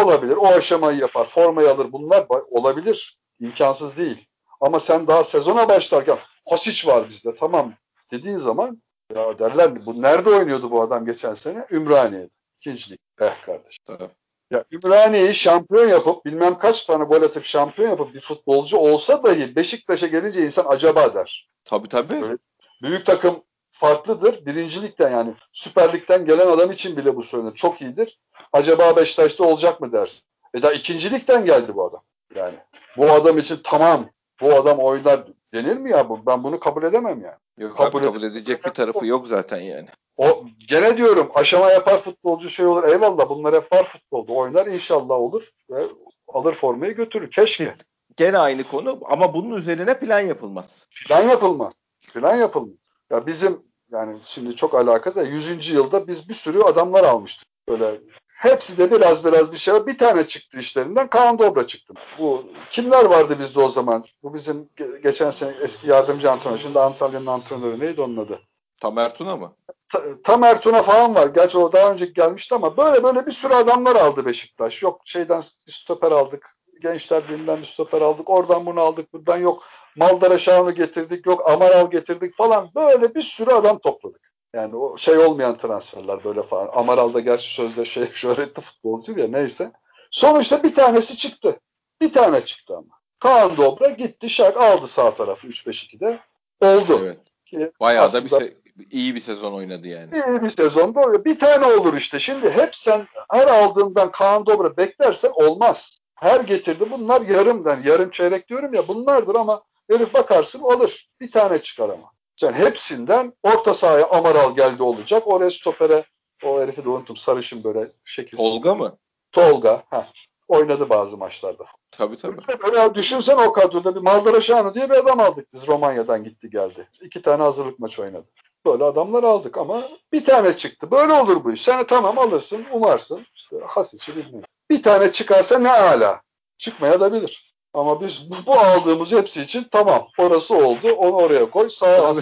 Olabilir. 0.04 0.38
O 0.38 0.48
aşamayı 0.48 1.00
yapar. 1.00 1.26
Formayı 1.26 1.72
alır. 1.72 1.92
Bunlar 1.92 2.26
olabilir. 2.30 3.18
İmkansız 3.40 3.98
değil. 3.98 4.28
Ama 4.62 4.80
sen 4.80 5.08
daha 5.08 5.24
sezona 5.24 5.70
başlarken 5.70 6.18
Hasic 6.50 6.88
var 6.88 7.10
bizde 7.10 7.36
tamam 7.36 7.74
dediğin 8.12 8.38
zaman 8.38 8.82
ya 9.16 9.40
derler 9.40 9.86
bu 9.86 10.02
nerede 10.02 10.30
oynuyordu 10.30 10.72
bu 10.72 10.82
adam 10.82 11.06
geçen 11.06 11.36
sene? 11.36 11.66
Ümraniye'de. 11.72 12.30
İkincilik. 12.60 13.00
Eh 13.22 13.42
kardeş. 13.46 13.78
Tabii. 13.86 14.10
Ya 14.52 14.64
Ümraniye'yi 14.72 15.36
şampiyon 15.36 15.88
yapıp 15.88 16.26
bilmem 16.26 16.60
kaç 16.60 16.86
tane 16.86 17.04
gol 17.04 17.22
atıp 17.22 17.44
şampiyon 17.44 17.90
yapıp 17.90 18.14
bir 18.14 18.20
futbolcu 18.20 18.78
olsa 18.78 19.24
dahi 19.24 19.56
Beşiktaş'a 19.56 20.08
gelince 20.08 20.46
insan 20.46 20.66
acaba 20.68 21.14
der. 21.14 21.50
Tabii 21.66 21.90
tabii. 21.90 22.22
Böyle 22.22 22.38
büyük 22.82 23.06
takım 23.06 23.44
farklıdır. 23.76 24.46
Birincilikten 24.46 25.12
yani 25.12 25.34
Süper 25.54 25.94
Lig'den 25.94 26.26
gelen 26.26 26.48
adam 26.48 26.72
için 26.72 26.98
bile 26.98 27.16
bu 27.16 27.24
söylenir. 27.24 27.56
Çok 27.56 27.82
iyidir. 27.82 28.20
Acaba 28.54 28.96
Beşiktaş'ta 28.96 29.44
olacak 29.44 29.82
mı 29.82 29.92
dersin? 29.92 30.20
E 30.54 30.62
da 30.62 30.74
ikincilikten 30.74 31.46
geldi 31.46 31.76
bu 31.76 31.86
adam. 31.86 32.02
Yani 32.36 32.56
bu 32.98 33.12
adam 33.12 33.38
için 33.38 33.60
tamam 33.64 34.10
bu 34.42 34.54
adam 34.54 34.80
oynar 34.80 35.24
denir 35.54 35.78
mi 35.78 35.92
ya? 35.92 36.10
Bu? 36.10 36.26
Ben 36.26 36.44
bunu 36.44 36.60
kabul 36.60 36.84
edemem 36.84 37.22
yani. 37.22 37.36
Yok 37.58 37.78
kabul, 37.78 38.00
abi, 38.00 38.06
kabul 38.06 38.24
edecek 38.24 38.66
bir 38.66 38.70
tarafı 38.70 39.06
yok 39.06 39.28
zaten 39.28 39.62
yani. 39.62 39.88
O 40.18 40.46
gene 40.68 40.98
diyorum 40.98 41.32
aşama 41.36 41.72
yapar 41.72 42.02
futbolcu 42.02 42.50
şey 42.50 42.66
olur. 42.66 42.84
Eyvallah 42.84 43.30
bunlar 43.30 43.56
hep 43.56 43.74
var 43.74 43.84
futbolda. 43.84 44.34
Oynar 44.34 44.68
inşallah 44.68 45.16
olur 45.16 45.50
ve 45.70 45.84
alır 46.28 46.54
formayı 46.54 46.96
götürür. 46.96 47.32
Keşke. 47.32 47.74
Gene 48.18 48.38
aynı 48.38 48.64
konu 48.64 49.00
ama 49.06 49.34
bunun 49.34 49.58
üzerine 49.58 50.00
plan 50.00 50.20
yapılmaz. 50.20 50.88
Plan 51.08 51.30
yapılmaz. 51.30 51.74
Plan 52.14 52.36
yapılmaz. 52.36 52.85
Ya 53.12 53.28
bizim 53.28 53.64
yani 53.92 54.20
şimdi 54.26 54.56
çok 54.56 54.76
alakası 54.76 55.16
da 55.16 55.24
100. 55.24 55.70
yılda 55.70 56.08
biz 56.08 56.30
bir 56.30 56.34
sürü 56.34 56.62
adamlar 56.62 57.04
almıştık. 57.04 57.48
Böyle 57.70 58.02
hepsi 58.28 58.78
de 58.78 58.92
biraz 58.92 59.26
biraz 59.26 59.52
bir 59.52 59.58
şey 59.58 59.74
var. 59.74 59.88
Bir 59.88 59.98
tane 59.98 60.28
çıktı 60.28 60.60
işlerinden 60.60 61.08
Kaan 61.08 61.40
Dobra 61.40 61.68
çıktı. 61.68 61.94
Bu 62.20 62.46
kimler 62.72 63.06
vardı 63.06 63.40
bizde 63.40 63.60
o 63.60 63.70
zaman? 63.70 64.06
Bu 64.24 64.34
bizim 64.34 64.70
geçen 65.04 65.32
sene 65.32 65.56
eski 65.62 65.88
yardımcı 65.88 66.32
antrenör. 66.32 66.58
Şimdi 66.58 66.80
Antalya'nın 66.80 67.26
antrenörü 67.26 67.80
neydi 67.80 68.02
onun 68.02 68.18
adı? 68.18 68.40
Tamer 68.82 69.16
Tuna 69.16 69.36
mı? 69.36 69.56
Ta, 69.92 70.22
Tamer 70.24 70.62
Tuna 70.62 70.84
falan 70.84 71.16
var. 71.16 71.28
Gerçi 71.28 71.58
o 71.58 71.72
daha 71.72 71.92
önce 71.92 72.06
gelmişti 72.06 72.56
ama 72.56 72.78
böyle 72.78 73.04
böyle 73.04 73.26
bir 73.26 73.32
sürü 73.32 73.54
adamlar 73.54 73.96
aldı 73.96 74.26
Beşiktaş. 74.26 74.82
Yok 74.82 75.02
şeyden 75.06 75.42
stoper 75.68 76.12
aldık. 76.12 76.58
Gençler 76.82 77.24
Birliği'nden 77.30 77.58
bir 77.58 77.66
stoper 77.66 78.02
aldık. 78.02 78.30
Oradan 78.30 78.66
bunu 78.66 78.82
aldık. 78.82 79.14
Buradan 79.14 79.38
yok 79.38 79.64
Maldara 79.96 80.38
Şahan'ı 80.38 80.72
getirdik, 80.72 81.26
yok 81.26 81.50
Amaral 81.50 81.92
getirdik 81.92 82.36
falan. 82.36 82.70
Böyle 82.76 83.16
bir 83.16 83.22
sürü 83.22 83.50
adam 83.50 83.80
topladık. 83.80 84.32
Yani 84.54 84.76
o 84.76 84.98
şey 84.98 85.18
olmayan 85.18 85.58
transferler 85.58 86.24
böyle 86.24 86.44
falan. 86.44 86.70
Amaral 86.74 87.14
da 87.14 87.20
gerçi 87.20 87.54
sözde 87.54 87.86
şey 87.86 88.06
şöhretli 88.14 88.62
futbolcu 88.62 89.20
ya 89.20 89.28
neyse. 89.28 89.72
Sonuçta 90.12 90.64
bir 90.64 90.76
tanesi 90.76 91.18
çıktı. 91.18 91.60
Bir 92.02 92.14
tane 92.14 92.46
çıktı 92.46 92.74
ama. 92.78 92.96
Kaan 93.20 93.58
Dobra 93.58 93.90
gitti 93.90 94.30
şak 94.30 94.58
aldı 94.58 94.88
sağ 94.88 95.16
tarafı 95.16 95.48
3-5-2'de. 95.48 96.20
Oldu. 96.62 97.00
Evet. 97.04 97.20
Ki 97.46 97.72
Bayağı 97.80 98.14
da 98.14 98.24
bir 98.24 98.30
şey 98.30 98.58
iyi 98.92 99.16
bir 99.16 99.20
sezon 99.20 99.54
oynadı 99.54 99.88
yani. 99.88 100.10
İyi 100.14 100.42
bir 100.42 100.50
sezonda 100.50 101.00
oluyor. 101.00 101.26
Bir 101.26 101.40
tane 101.40 101.66
olur 101.66 101.94
işte. 101.94 102.20
Şimdi 102.20 102.52
hep 102.52 102.76
sen 102.76 103.08
her 103.32 103.48
aldığından 103.48 104.12
Kaan 104.12 104.46
Dobra 104.46 104.78
beklersen 104.78 105.32
olmaz. 105.34 106.00
Her 106.16 106.40
getirdi. 106.40 106.86
Bunlar 106.92 107.22
yarımdan. 107.22 107.84
Yarım 107.84 108.10
çeyrek 108.10 108.50
diyorum 108.50 108.74
ya 108.74 108.88
bunlardır 108.88 109.36
ama 109.36 109.64
herif 109.90 110.14
bakarsın 110.14 110.64
alır. 110.64 111.10
Bir 111.22 111.32
tane 111.32 111.62
çıkar 111.62 111.90
ama. 111.90 112.12
Sen 112.36 112.54
hepsinden 112.54 113.34
orta 113.44 113.74
sahaya 113.74 114.10
Amaral 114.10 114.56
geldi 114.56 114.84
olacak. 114.84 115.28
Oraya 115.28 115.52
stopere 115.52 116.06
o 116.44 116.62
herifi 116.62 116.86
de 116.86 116.90
unuttum. 116.90 117.18
Sarışın 117.18 117.64
böyle 117.64 117.92
şekil. 118.06 118.38
Tolga 118.38 118.76
mı? 118.76 118.98
Tolga. 119.32 119.84
Heh. 119.90 120.06
Oynadı 120.48 120.90
bazı 120.90 121.18
maçlarda. 121.18 121.66
Tabii 121.92 122.18
tabii. 122.18 122.38
Böyle 122.64 122.96
düşünsen 122.96 123.38
o 123.38 123.54
kadroda 123.54 123.96
bir 123.96 124.00
Maldaraşanu 124.00 124.74
diye 124.74 124.90
bir 124.90 124.96
adam 124.96 125.20
aldık 125.20 125.54
biz. 125.54 125.68
Romanya'dan 125.68 126.24
gitti 126.24 126.50
geldi. 126.50 126.90
İki 127.02 127.22
tane 127.22 127.44
hazırlık 127.44 127.80
maç 127.80 128.00
oynadı. 128.00 128.28
Böyle 128.66 128.84
adamlar 128.84 129.24
aldık 129.24 129.58
ama 129.58 129.90
bir 130.14 130.26
tane 130.26 130.58
çıktı. 130.58 130.92
Böyle 130.92 131.14
olur 131.14 131.44
bu 131.44 131.52
iş. 131.52 131.62
Sen 131.62 131.88
tamam 131.88 132.20
alırsın, 132.20 132.66
umarsın. 132.72 133.26
İşte 133.36 133.56
Hasic'i 133.68 134.16
bilmiyorum. 134.16 134.50
Bir 134.70 134.84
tane 134.84 135.12
çıkarsa 135.12 135.60
ne 135.60 135.72
ala. 135.72 136.22
Çıkmaya 136.58 137.00
da 137.00 137.14
bilir. 137.14 137.45
Ama 137.76 138.02
biz 138.02 138.30
bu, 138.30 138.36
bu 138.46 138.54
aldığımız 138.54 139.12
hepsi 139.12 139.42
için 139.42 139.68
tamam. 139.72 140.08
Orası 140.18 140.56
oldu. 140.56 140.92
Onu 140.98 141.16
oraya 141.16 141.50
koy. 141.50 141.70
Sağa 141.70 142.08
as. 142.08 142.18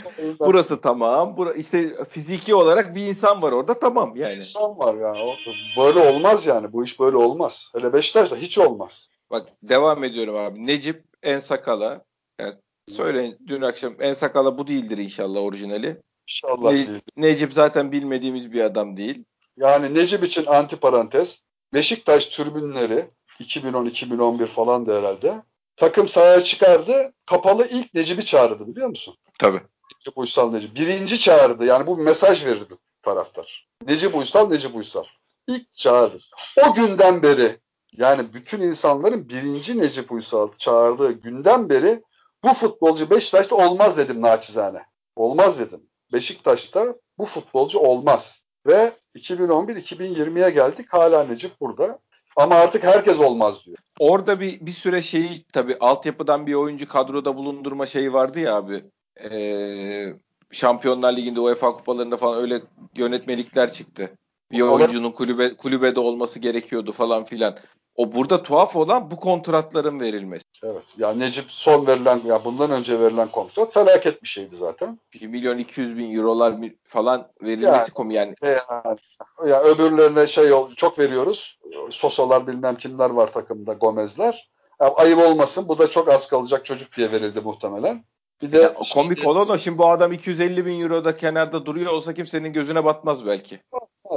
Burası 0.40 0.80
tamam. 0.80 1.36
Bura, 1.36 1.52
işte 1.52 2.04
fiziki 2.04 2.54
olarak 2.54 2.94
bir 2.94 3.06
insan 3.06 3.42
var 3.42 3.52
orada 3.52 3.78
tamam 3.78 4.12
yani. 4.16 4.36
İnsan 4.36 4.78
var 4.78 4.94
yani. 4.94 5.36
Böyle 5.76 6.08
olmaz 6.08 6.46
yani. 6.46 6.72
Bu 6.72 6.84
iş 6.84 7.00
böyle 7.00 7.16
olmaz. 7.16 7.70
Hele 7.74 7.92
Beşiktaş'ta 7.92 8.36
hiç 8.36 8.58
olmaz. 8.58 9.08
Bak 9.30 9.48
devam 9.62 10.04
ediyorum 10.04 10.36
abi. 10.36 10.66
Necip 10.66 11.04
Ensakala. 11.22 12.04
Yani 12.40 12.54
söyleyin 12.90 13.36
dün 13.46 13.62
akşam 13.62 13.94
Ensakala 14.00 14.58
bu 14.58 14.66
değildir 14.66 14.98
inşallah 14.98 15.42
orijinali. 15.42 16.02
İnşallah 16.28 16.72
Ne- 16.72 16.76
değil. 16.76 17.00
Necip 17.16 17.52
zaten 17.52 17.92
bilmediğimiz 17.92 18.52
bir 18.52 18.60
adam 18.60 18.96
değil. 18.96 19.24
Yani 19.56 19.94
Necip 19.94 20.24
için 20.24 20.46
antiparantez. 20.46 21.38
Beşiktaş 21.74 22.26
türbünleri 22.26 23.08
2010-2011 23.40 24.46
falan 24.46 24.86
da 24.86 24.94
herhalde. 24.94 25.42
Takım 25.76 26.08
sahaya 26.08 26.44
çıkardı. 26.44 27.12
Kapalı 27.26 27.66
ilk 27.66 27.94
Necip'i 27.94 28.26
çağırdı 28.26 28.66
biliyor 28.66 28.88
musun? 28.88 29.16
Tabii. 29.38 29.60
Necip 29.98 30.18
Uysal 30.18 30.52
Necip. 30.52 30.74
Birinci 30.74 31.20
çağırdı. 31.20 31.64
Yani 31.64 31.86
bu 31.86 31.98
bir 31.98 32.02
mesaj 32.02 32.44
verirdi 32.44 32.74
taraftar. 33.02 33.68
Necip 33.86 34.14
Uysal, 34.14 34.48
Necip 34.48 34.76
Uysal. 34.76 35.04
İlk 35.46 35.74
çağırdı. 35.74 36.18
O 36.66 36.74
günden 36.74 37.22
beri 37.22 37.58
yani 37.92 38.34
bütün 38.34 38.60
insanların 38.60 39.28
birinci 39.28 39.78
Necip 39.78 40.12
Uysal 40.12 40.48
çağırdığı 40.58 41.12
günden 41.12 41.68
beri 41.68 42.02
bu 42.44 42.54
futbolcu 42.54 43.10
Beşiktaş'ta 43.10 43.56
olmaz 43.56 43.96
dedim 43.96 44.22
naçizane. 44.22 44.82
Olmaz 45.16 45.58
dedim. 45.58 45.82
Beşiktaş'ta 46.12 46.94
bu 47.18 47.24
futbolcu 47.24 47.78
olmaz. 47.78 48.40
Ve 48.66 48.92
2011-2020'ye 49.16 50.50
geldik. 50.50 50.86
Hala 50.92 51.24
Necip 51.24 51.60
burada. 51.60 51.98
Ama 52.38 52.54
artık 52.54 52.84
herkes 52.84 53.18
olmaz 53.18 53.66
diyor. 53.66 53.76
Orada 53.98 54.40
bir 54.40 54.60
bir 54.60 54.70
süre 54.70 55.02
şeyi 55.02 55.44
tabii 55.52 55.76
altyapıdan 55.80 56.46
bir 56.46 56.54
oyuncu 56.54 56.88
kadroda 56.88 57.36
bulundurma 57.36 57.86
şeyi 57.86 58.12
vardı 58.12 58.40
ya 58.40 58.56
abi. 58.56 58.84
Ee, 59.30 60.12
Şampiyonlar 60.50 61.16
Ligi'nde 61.16 61.40
UEFA 61.40 61.72
kupalarında 61.72 62.16
falan 62.16 62.40
öyle 62.40 62.62
yönetmelikler 62.96 63.72
çıktı. 63.72 64.10
Bir 64.52 64.60
oyuncunun 64.60 65.10
kulübe 65.10 65.54
kulübede 65.54 66.00
olması 66.00 66.38
gerekiyordu 66.38 66.92
falan 66.92 67.24
filan. 67.24 67.56
O 67.94 68.14
burada 68.14 68.42
tuhaf 68.42 68.76
olan 68.76 69.10
bu 69.10 69.16
kontratların 69.16 70.00
verilmesi. 70.00 70.47
Evet. 70.62 70.84
Ya 70.98 71.12
Necip 71.12 71.50
son 71.50 71.86
verilen 71.86 72.22
ya 72.24 72.44
bundan 72.44 72.70
önce 72.70 73.00
verilen 73.00 73.30
kontrat 73.30 73.72
felaket 73.74 74.22
bir 74.22 74.28
şeydi 74.28 74.56
zaten. 74.56 74.98
1 75.14 75.26
milyon 75.26 75.58
200 75.58 75.98
bin 75.98 76.16
eurolar 76.16 76.54
falan 76.84 77.28
verilmesi 77.42 77.66
Yani. 77.66 77.90
kom 77.90 78.10
yani. 78.10 78.34
Yani, 78.42 78.98
ya 79.46 79.62
öbürlerine 79.62 80.26
şey 80.26 80.50
çok 80.76 80.98
veriyoruz. 80.98 81.58
Sosalar 81.90 82.46
bilmem 82.46 82.76
kimler 82.76 83.10
var 83.10 83.32
takımda 83.32 83.72
Gomezler. 83.72 84.50
Ya 84.80 84.88
ayıp 84.94 85.18
olmasın 85.18 85.68
bu 85.68 85.78
da 85.78 85.90
çok 85.90 86.08
az 86.08 86.28
kalacak 86.28 86.64
çocuk 86.64 86.96
diye 86.96 87.12
verildi 87.12 87.40
muhtemelen. 87.40 88.04
Bir 88.42 88.52
de 88.52 88.58
Ya, 88.58 88.74
komik 88.94 89.26
olan 89.26 89.50
o. 89.50 89.58
Şimdi 89.58 89.78
bu 89.78 89.86
adam 89.86 90.12
250 90.12 90.66
bin 90.66 90.82
euroda 90.82 91.16
kenarda 91.16 91.66
duruyor 91.66 91.92
olsa 91.92 92.14
kimsenin 92.14 92.52
gözüne 92.52 92.84
batmaz 92.84 93.26
belki. 93.26 93.58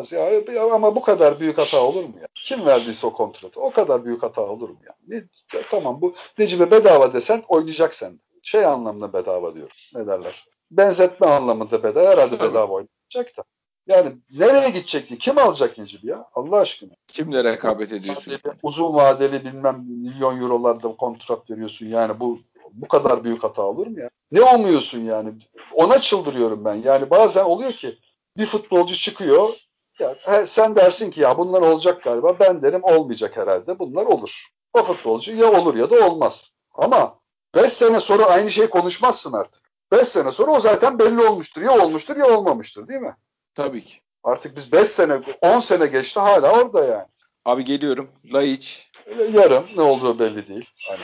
Olmaz 0.02 0.12
ya. 0.56 0.74
Ama 0.74 0.96
bu 0.96 1.02
kadar 1.02 1.40
büyük 1.40 1.58
hata 1.58 1.84
olur 1.84 2.04
mu 2.04 2.14
ya? 2.22 2.28
Kim 2.36 2.66
verdiyse 2.66 3.08
o 3.08 3.14
kontratı 3.14 3.62
o 3.62 3.72
kadar 3.72 4.06
büyük 4.06 4.24
hata 4.24 4.42
olur 4.42 4.70
mu 4.70 4.78
ya? 4.86 4.94
Ne, 5.08 5.16
ya 5.54 5.62
tamam 5.72 6.02
bu 6.02 6.16
Necip'e 6.38 6.72
bedava 6.72 7.14
desen 7.14 7.44
oynayacak 7.48 7.96
sen. 7.96 8.20
Şey 8.44 8.66
anlamında 8.66 9.14
bedava 9.14 9.56
diyorum. 9.56 9.76
Ne 9.96 10.08
derler? 10.08 10.46
Benzetme 10.72 11.28
anlamında 11.28 11.84
bedava. 11.84 12.10
Herhalde 12.10 12.38
Tabii. 12.38 12.50
bedava 12.50 12.74
oynayacak 12.74 13.38
da. 13.38 13.44
Yani 13.88 14.12
nereye 14.38 14.70
gidecekti? 14.70 15.18
Kim 15.18 15.38
alacak 15.38 15.78
Necip'i 15.78 16.08
ya? 16.08 16.26
Allah 16.34 16.58
aşkına. 16.58 16.92
Kimle 17.08 17.44
rekabet 17.44 17.92
ediyorsun? 17.92 18.34
Uzun 18.64 18.94
vadeli 18.94 19.46
bilmem 19.46 19.86
milyon 19.88 20.42
eurolarda 20.42 20.96
kontrat 20.96 21.50
veriyorsun. 21.50 21.86
Yani 21.86 22.20
bu 22.20 22.40
bu 22.72 22.88
kadar 22.88 23.24
büyük 23.24 23.44
hata 23.44 23.62
olur 23.62 23.88
mu 23.88 24.00
ya? 24.00 24.10
Ne 24.32 24.42
olmuyorsun 24.42 25.00
yani? 25.00 25.34
Ona 25.74 26.02
çıldırıyorum 26.02 26.66
ben. 26.66 26.76
Yani 26.76 27.10
bazen 27.10 27.44
oluyor 27.44 27.72
ki 27.72 27.98
bir 28.38 28.46
futbolcu 28.46 28.96
çıkıyor. 28.96 29.54
Ya, 30.02 30.16
he, 30.20 30.46
sen 30.46 30.76
dersin 30.76 31.12
ki 31.12 31.22
ya 31.22 31.38
bunlar 31.38 31.62
olacak 31.62 32.04
galiba. 32.04 32.40
Ben 32.40 32.62
derim 32.62 32.84
olmayacak 32.84 33.38
herhalde. 33.38 33.80
Bunlar 33.80 34.06
olur. 34.06 34.46
O 34.74 34.84
futbolcu 34.84 35.36
ya 35.36 35.52
olur 35.52 35.76
ya 35.76 35.90
da 35.90 36.08
olmaz. 36.08 36.52
Ama 36.74 37.20
5 37.56 37.74
sene 37.74 38.00
sonra 38.00 38.26
aynı 38.26 38.52
şeyi 38.52 38.70
konuşmazsın 38.70 39.34
artık. 39.34 39.62
5 39.92 40.08
sene 40.08 40.32
sonra 40.32 40.52
o 40.52 40.60
zaten 40.60 41.00
belli 41.00 41.22
olmuştur. 41.22 41.62
Ya 41.62 41.86
olmuştur 41.86 42.18
ya 42.18 42.38
olmamıştır 42.38 42.88
değil 42.88 43.00
mi? 43.02 43.16
Tabii 43.56 43.82
ki. 43.84 43.98
Artık 44.24 44.56
biz 44.56 44.72
5 44.72 44.88
sene, 44.88 45.22
10 45.42 45.60
sene 45.60 45.86
geçti 45.86 46.20
hala 46.20 46.52
orada 46.62 46.86
yani. 46.86 47.08
Abi 47.46 47.66
geliyorum. 47.66 48.10
Laiç. 48.34 48.92
Yarım 49.34 49.66
ne 49.76 49.82
olduğu 49.82 50.20
belli 50.20 50.48
değil. 50.48 50.70
Hani 50.90 51.00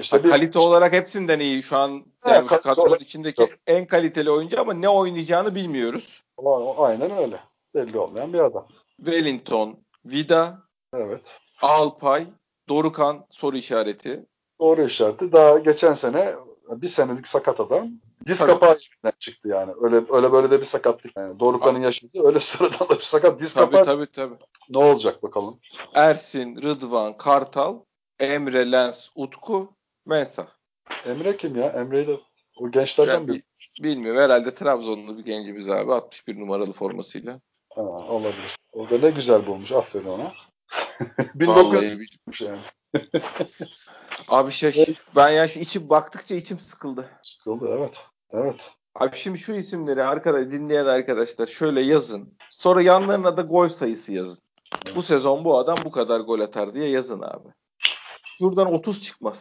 işte 0.00 0.24
bir, 0.24 0.30
Kalite 0.30 0.58
olarak 0.58 0.92
hepsinden 0.92 1.40
iyi. 1.40 1.62
Şu 1.62 1.76
an 1.76 2.04
yani 2.26 2.46
kadronun 2.46 2.88
olarak- 2.88 3.02
içindeki 3.02 3.42
Yok. 3.42 3.50
en 3.66 3.86
kaliteli 3.86 4.30
oyuncu 4.30 4.60
ama 4.60 4.74
ne 4.74 4.88
oynayacağını 4.88 5.54
bilmiyoruz. 5.54 6.22
Aynen 6.78 7.10
öyle. 7.18 7.40
Belli 7.76 7.98
olmayan 7.98 8.32
bir 8.32 8.38
adam. 8.38 8.68
Wellington, 8.96 9.76
Vida, 10.04 10.58
Evet. 10.94 11.38
Alpay, 11.62 12.26
Dorukan 12.68 13.26
soru 13.30 13.56
işareti. 13.56 14.26
Doğru 14.60 14.82
işareti. 14.86 15.32
Daha 15.32 15.58
geçen 15.58 15.94
sene 15.94 16.34
bir 16.70 16.88
senelik 16.88 17.28
sakat 17.28 17.60
adam. 17.60 17.88
Diz 18.26 18.38
Tabii. 18.38 18.50
kapağı 18.50 18.76
içinden 18.76 19.12
çıktı 19.18 19.48
yani. 19.48 19.72
Öyle 19.80 20.02
öyle 20.10 20.32
böyle 20.32 20.50
de 20.50 20.60
bir 20.60 20.64
sakatlık. 20.64 21.16
Yani 21.16 21.40
Dorukhan'ın 21.40 21.80
yaşadığı 21.82 22.26
öyle 22.26 22.40
sıradan 22.40 22.88
da 22.88 22.94
bir 22.98 23.04
sakat. 23.04 23.40
Diz 23.40 23.54
Tabii 23.54 23.70
kapağı 23.76 23.84
tabii 23.84 24.12
tabii. 24.12 24.34
ne 24.70 24.78
olacak 24.78 25.22
bakalım. 25.22 25.60
Ersin, 25.94 26.62
Rıdvan, 26.62 27.16
Kartal, 27.16 27.80
Emre, 28.20 28.72
Lens, 28.72 29.08
Utku, 29.14 29.72
Mensah. 30.06 30.46
Emre 31.06 31.36
kim 31.36 31.56
ya? 31.56 31.66
Emre'yi 31.66 32.06
de 32.06 32.20
o 32.56 32.70
gençlerden 32.70 33.12
Yani 33.14 33.28
bir. 33.28 33.42
Bilmiyorum. 33.82 34.20
Herhalde 34.20 34.54
Trabzonlu 34.54 35.18
bir 35.18 35.24
gencimiz 35.24 35.68
abi. 35.68 35.92
61 35.92 36.40
numaralı 36.40 36.72
formasıyla. 36.72 37.40
Ha, 37.76 37.82
olabilir. 37.82 38.56
O 38.72 38.90
da 38.90 38.98
ne 38.98 39.10
güzel 39.10 39.46
bulmuş. 39.46 39.72
Aferin 39.72 40.04
ona. 40.06 40.32
Vallahi 41.34 41.82
1900 41.82 42.10
yani. 42.40 42.58
Abi 44.28 44.52
şey 44.52 44.94
ben 45.16 45.28
ya 45.30 45.48
şu 45.48 45.60
içim 45.60 45.88
baktıkça 45.88 46.34
içim 46.34 46.58
sıkıldı. 46.58 47.10
Sıkıldı 47.22 47.68
evet. 47.78 47.96
Evet. 48.30 48.70
Abi 48.94 49.16
şimdi 49.16 49.38
şu 49.38 49.52
isimleri 49.52 50.02
arkadaş 50.02 50.40
dinleyen 50.46 50.86
arkadaşlar 50.86 51.46
şöyle 51.46 51.80
yazın. 51.80 52.34
Sonra 52.50 52.82
yanlarına 52.82 53.36
da 53.36 53.42
gol 53.42 53.68
sayısı 53.68 54.12
yazın. 54.12 54.38
Bu 54.94 55.02
sezon 55.02 55.44
bu 55.44 55.58
adam 55.58 55.76
bu 55.84 55.90
kadar 55.90 56.20
gol 56.20 56.40
atar 56.40 56.74
diye 56.74 56.88
yazın 56.88 57.20
abi. 57.20 57.48
Şuradan 58.24 58.72
30 58.74 59.02
çıkmaz. 59.02 59.38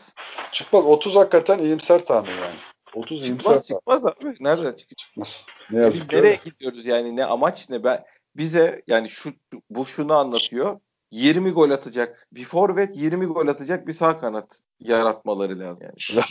Çıkmaz. 0.51 0.85
30 0.85 1.15
hakikaten 1.15 1.59
iyimser 1.59 2.05
tahmin 2.05 2.31
yani. 2.31 2.55
30 2.93 3.21
iyimser 3.27 3.37
Çıkmaz 3.37 3.67
tahmin. 3.67 3.79
çıkmaz 3.79 4.05
abi. 4.05 4.43
Nereden 4.43 4.73
çıkacak? 4.73 4.97
Çıkmaz. 4.97 5.43
Ne 5.71 5.79
yazık 5.79 6.01
Biz 6.01 6.17
nereye 6.17 6.27
öyle. 6.29 6.39
gidiyoruz 6.45 6.85
yani 6.85 7.15
ne 7.15 7.25
amaç 7.25 7.69
ne 7.69 7.83
ben 7.83 8.05
bize 8.35 8.83
yani 8.87 9.09
şu 9.09 9.33
bu 9.69 9.85
şunu 9.85 10.13
anlatıyor. 10.13 10.79
20 11.11 11.51
gol 11.51 11.69
atacak 11.69 12.27
bir 12.31 12.45
forvet 12.45 12.97
20 12.97 13.25
gol 13.25 13.47
atacak 13.47 13.87
bir 13.87 13.93
sağ 13.93 14.19
kanat 14.19 14.61
yaratmaları 14.79 15.59
lazım 15.59 15.83
yani. 15.83 16.23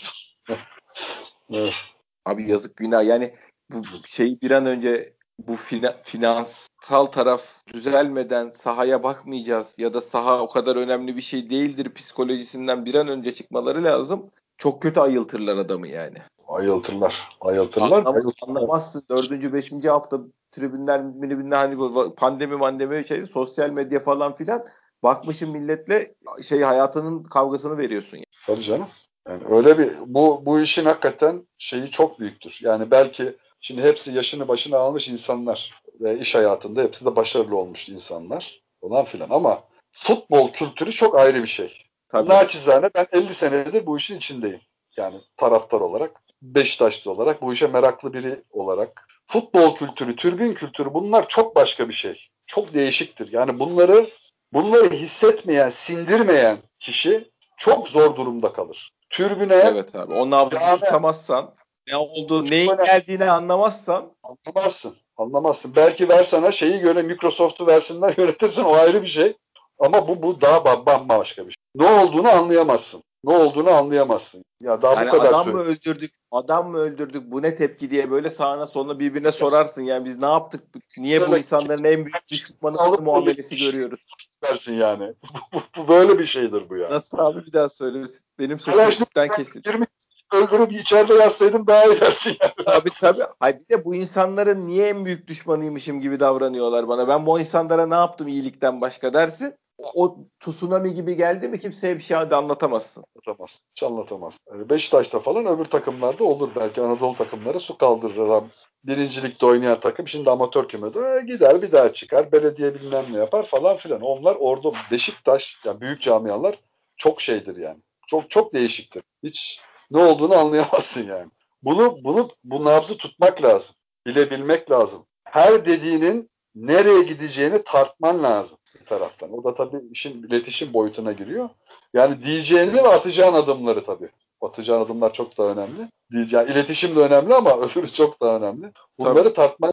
Evet. 1.50 1.74
Abi 2.24 2.50
yazık 2.50 2.76
günah 2.76 3.04
yani 3.04 3.34
bu 3.72 3.82
şey 4.06 4.40
bir 4.40 4.50
an 4.50 4.66
önce 4.66 5.14
bu 5.38 5.52
fina- 5.52 6.02
finansal 6.02 7.06
taraf 7.06 7.66
düzelmeden 7.72 8.50
sahaya 8.50 9.02
bakmayacağız 9.02 9.74
ya 9.78 9.94
da 9.94 10.00
saha 10.00 10.40
o 10.40 10.48
kadar 10.48 10.76
önemli 10.76 11.16
bir 11.16 11.22
şey 11.22 11.50
değildir 11.50 11.94
psikolojisinden 11.94 12.84
bir 12.84 12.94
an 12.94 13.08
önce 13.08 13.34
çıkmaları 13.34 13.84
lazım. 13.84 14.30
Çok 14.58 14.82
kötü 14.82 15.00
ayıltırlar 15.00 15.56
adamı 15.56 15.88
yani. 15.88 16.18
Ayıltırlar. 16.48 17.28
Ayıltırlar. 17.40 17.86
Anlam- 17.86 18.14
ayıltırlar. 18.14 18.56
anlamazsın. 18.56 19.02
Dördüncü, 19.10 19.52
beşinci 19.52 19.90
hafta 19.90 20.20
tribünler, 20.54 21.00
tribünler 21.00 21.56
hani 21.56 22.14
pandemi 22.14 22.56
mandemi 22.56 23.04
şey 23.04 23.26
sosyal 23.26 23.70
medya 23.70 24.00
falan 24.00 24.34
filan 24.34 24.64
bakmışım 25.02 25.50
milletle 25.50 26.14
şey 26.42 26.60
hayatının 26.60 27.24
kavgasını 27.24 27.78
veriyorsun. 27.78 28.16
Yani. 28.16 28.26
Tabii 28.46 28.62
canım. 28.62 28.86
Yani 29.28 29.42
öyle 29.50 29.78
bir 29.78 29.92
bu 30.06 30.42
bu 30.46 30.60
işin 30.60 30.84
hakikaten 30.84 31.46
şeyi 31.58 31.90
çok 31.90 32.20
büyüktür. 32.20 32.58
Yani 32.62 32.90
belki 32.90 33.36
Şimdi 33.64 33.82
hepsi 33.82 34.12
yaşını 34.12 34.48
başına 34.48 34.78
almış 34.78 35.08
insanlar 35.08 35.72
ve 36.00 36.18
iş 36.18 36.34
hayatında 36.34 36.82
hepsi 36.82 37.04
de 37.04 37.16
başarılı 37.16 37.56
olmuş 37.56 37.88
insanlar 37.88 38.62
falan 38.80 39.04
filan 39.04 39.30
ama 39.30 39.64
futbol 39.92 40.48
kültürü 40.48 40.92
çok 40.92 41.18
ayrı 41.18 41.42
bir 41.42 41.48
şey. 41.48 41.82
Tabii. 42.08 42.28
Naçizane 42.28 42.90
ben 42.94 43.06
50 43.12 43.34
senedir 43.34 43.86
bu 43.86 43.96
işin 43.96 44.16
içindeyim. 44.16 44.60
Yani 44.96 45.20
taraftar 45.36 45.80
olarak, 45.80 46.20
Beşiktaşlı 46.42 47.10
olarak, 47.10 47.42
bu 47.42 47.52
işe 47.52 47.66
meraklı 47.66 48.12
biri 48.12 48.42
olarak. 48.50 49.08
Futbol 49.26 49.76
kültürü, 49.76 50.16
türbün 50.16 50.54
kültürü 50.54 50.94
bunlar 50.94 51.28
çok 51.28 51.56
başka 51.56 51.88
bir 51.88 51.94
şey. 51.94 52.28
Çok 52.46 52.74
değişiktir. 52.74 53.32
Yani 53.32 53.58
bunları 53.58 54.10
bunları 54.52 54.90
hissetmeyen, 54.90 55.70
sindirmeyen 55.70 56.58
kişi 56.80 57.30
çok 57.56 57.88
zor 57.88 58.16
durumda 58.16 58.52
kalır. 58.52 58.92
Türbüne 59.10 59.54
Evet 59.54 59.94
abi. 59.94 60.14
O 60.14 60.30
nabzı 60.30 60.60
yani, 60.60 60.80
tutamazsan, 60.80 61.54
ne 61.88 61.96
olduğu, 61.96 62.44
neyin 62.44 62.76
geldiğini 62.76 63.24
anlamazsan 63.24 64.12
anlamazsın. 64.22 64.96
Anlamazsın. 65.16 65.76
Belki 65.76 66.08
ver 66.08 66.24
sana 66.24 66.52
şeyi 66.52 66.80
göre 66.80 67.02
Microsoft'u 67.02 67.66
versinler 67.66 68.14
yönetirsin 68.18 68.64
o 68.64 68.74
ayrı 68.74 69.02
bir 69.02 69.06
şey. 69.06 69.36
Ama 69.78 70.08
bu 70.08 70.22
bu 70.22 70.40
daha 70.40 70.86
bambaşka 70.86 71.46
bir 71.46 71.52
şey. 71.52 71.64
Ne 71.74 72.00
olduğunu 72.00 72.28
anlayamazsın. 72.28 73.02
Ne 73.24 73.36
olduğunu 73.36 73.70
anlayamazsın. 73.70 74.44
Ya 74.60 74.82
daha 74.82 74.94
yani 74.94 75.08
bu 75.08 75.12
kadar 75.12 75.28
adam 75.28 75.48
mı 75.48 75.62
öldürdük? 75.62 76.14
Adam 76.30 76.70
mı 76.70 76.78
öldürdük? 76.78 77.30
Bu 77.30 77.42
ne 77.42 77.54
tepki 77.54 77.90
diye 77.90 78.10
böyle 78.10 78.30
sağına 78.30 78.66
soluna 78.66 78.98
birbirine 78.98 79.32
sorarsın. 79.32 79.82
Yani 79.82 80.04
biz 80.04 80.18
ne 80.18 80.26
yaptık? 80.26 80.62
Niye 80.98 81.20
böyle 81.20 81.32
bu 81.32 81.38
insanların 81.38 81.84
en 81.84 82.04
büyük 82.04 82.28
düşmanı 82.28 83.02
muamelesi 83.02 83.56
görüyoruz? 83.56 84.06
Versin 84.42 84.74
yani. 84.74 85.14
bu, 85.76 85.88
böyle 85.88 86.18
bir 86.18 86.24
şeydir 86.24 86.68
bu 86.68 86.76
ya. 86.76 86.90
Nasıl 86.90 87.18
abi 87.18 87.46
bir 87.46 87.52
daha 87.52 87.68
söyle. 87.68 88.06
Benim 88.38 88.58
sesimden 88.58 89.28
kesildi. 89.28 89.68
20 89.68 89.86
öldürüp 90.34 90.72
içeride 90.72 91.14
yazsaydım 91.14 91.66
daha 91.66 91.84
iyi 91.84 92.00
dersin 92.00 92.36
yani. 92.40 92.52
Tabii 92.66 92.90
tabii. 93.00 93.22
Hayır 93.40 93.56
bir 93.60 93.68
de 93.68 93.84
bu 93.84 93.94
insanların 93.94 94.66
niye 94.66 94.88
en 94.88 95.04
büyük 95.04 95.26
düşmanıymışım 95.26 96.00
gibi 96.00 96.20
davranıyorlar 96.20 96.88
bana. 96.88 97.08
Ben 97.08 97.26
bu 97.26 97.40
insanlara 97.40 97.86
ne 97.86 97.94
yaptım 97.94 98.28
iyilikten 98.28 98.80
başka 98.80 99.14
dersin 99.14 99.54
o 99.78 100.18
tsunami 100.40 100.94
gibi 100.94 101.16
geldi 101.16 101.48
mi 101.48 101.58
kimseye 101.58 101.96
bir 101.96 102.02
şey 102.02 102.16
de 102.16 102.36
anlatamazsın. 102.36 103.04
Anlatamaz. 103.16 103.60
Hiç 103.70 103.82
anlatamaz. 103.82 104.38
Beşiktaş'ta 104.52 105.20
falan 105.20 105.46
öbür 105.46 105.64
takımlarda 105.64 106.24
olur. 106.24 106.50
Belki 106.56 106.80
Anadolu 106.80 107.14
takımları 107.14 107.60
su 107.60 107.78
kaldırır. 107.78 108.42
Birincilikte 108.84 109.46
oynayan 109.46 109.80
takım 109.80 110.08
şimdi 110.08 110.30
amatör 110.30 110.68
kümede 110.68 110.98
e, 110.98 111.26
gider 111.26 111.62
bir 111.62 111.72
daha 111.72 111.92
çıkar. 111.92 112.32
Belediye 112.32 112.74
bilmem 112.74 113.04
ne 113.12 113.18
yapar 113.18 113.46
falan 113.46 113.76
filan. 113.76 114.00
Onlar 114.00 114.36
orada 114.40 114.72
Beşiktaş 114.90 115.56
yani 115.64 115.80
büyük 115.80 116.02
camialar 116.02 116.58
çok 116.96 117.20
şeydir 117.20 117.56
yani. 117.56 117.78
Çok 118.06 118.30
çok 118.30 118.54
değişiktir. 118.54 119.02
Hiç 119.22 119.60
ne 119.90 119.98
olduğunu 119.98 120.38
anlayamazsın 120.38 121.06
yani. 121.06 121.30
Bunu 121.62 121.98
bunu 122.04 122.28
bu 122.44 122.64
nabzı 122.64 122.96
tutmak 122.96 123.42
lazım. 123.42 123.74
Bilebilmek 124.06 124.70
lazım. 124.70 125.06
Her 125.24 125.66
dediğinin 125.66 126.30
nereye 126.54 127.02
gideceğini 127.02 127.62
tartman 127.64 128.22
lazım 128.22 128.58
bir 128.80 128.84
taraftan. 128.86 129.32
O 129.32 129.44
da 129.44 129.54
tabii 129.54 129.82
işin 129.90 130.22
iletişim 130.22 130.72
boyutuna 130.72 131.12
giriyor. 131.12 131.48
Yani 131.94 132.24
diyeceğini 132.24 132.74
ve 132.74 132.88
atacağın 132.88 133.34
adımları 133.34 133.84
tabii. 133.84 134.08
Atacağın 134.40 134.80
adımlar 134.80 135.12
çok 135.12 135.38
daha 135.38 135.48
önemli. 135.48 135.88
Diyeceğin 136.10 136.46
iletişim 136.46 136.96
de 136.96 137.00
önemli 137.00 137.34
ama 137.34 137.56
öbürü 137.60 137.92
çok 137.92 138.20
daha 138.20 138.36
önemli. 138.36 138.72
Bunları 138.98 139.24
tabii. 139.24 139.34
tartman 139.34 139.72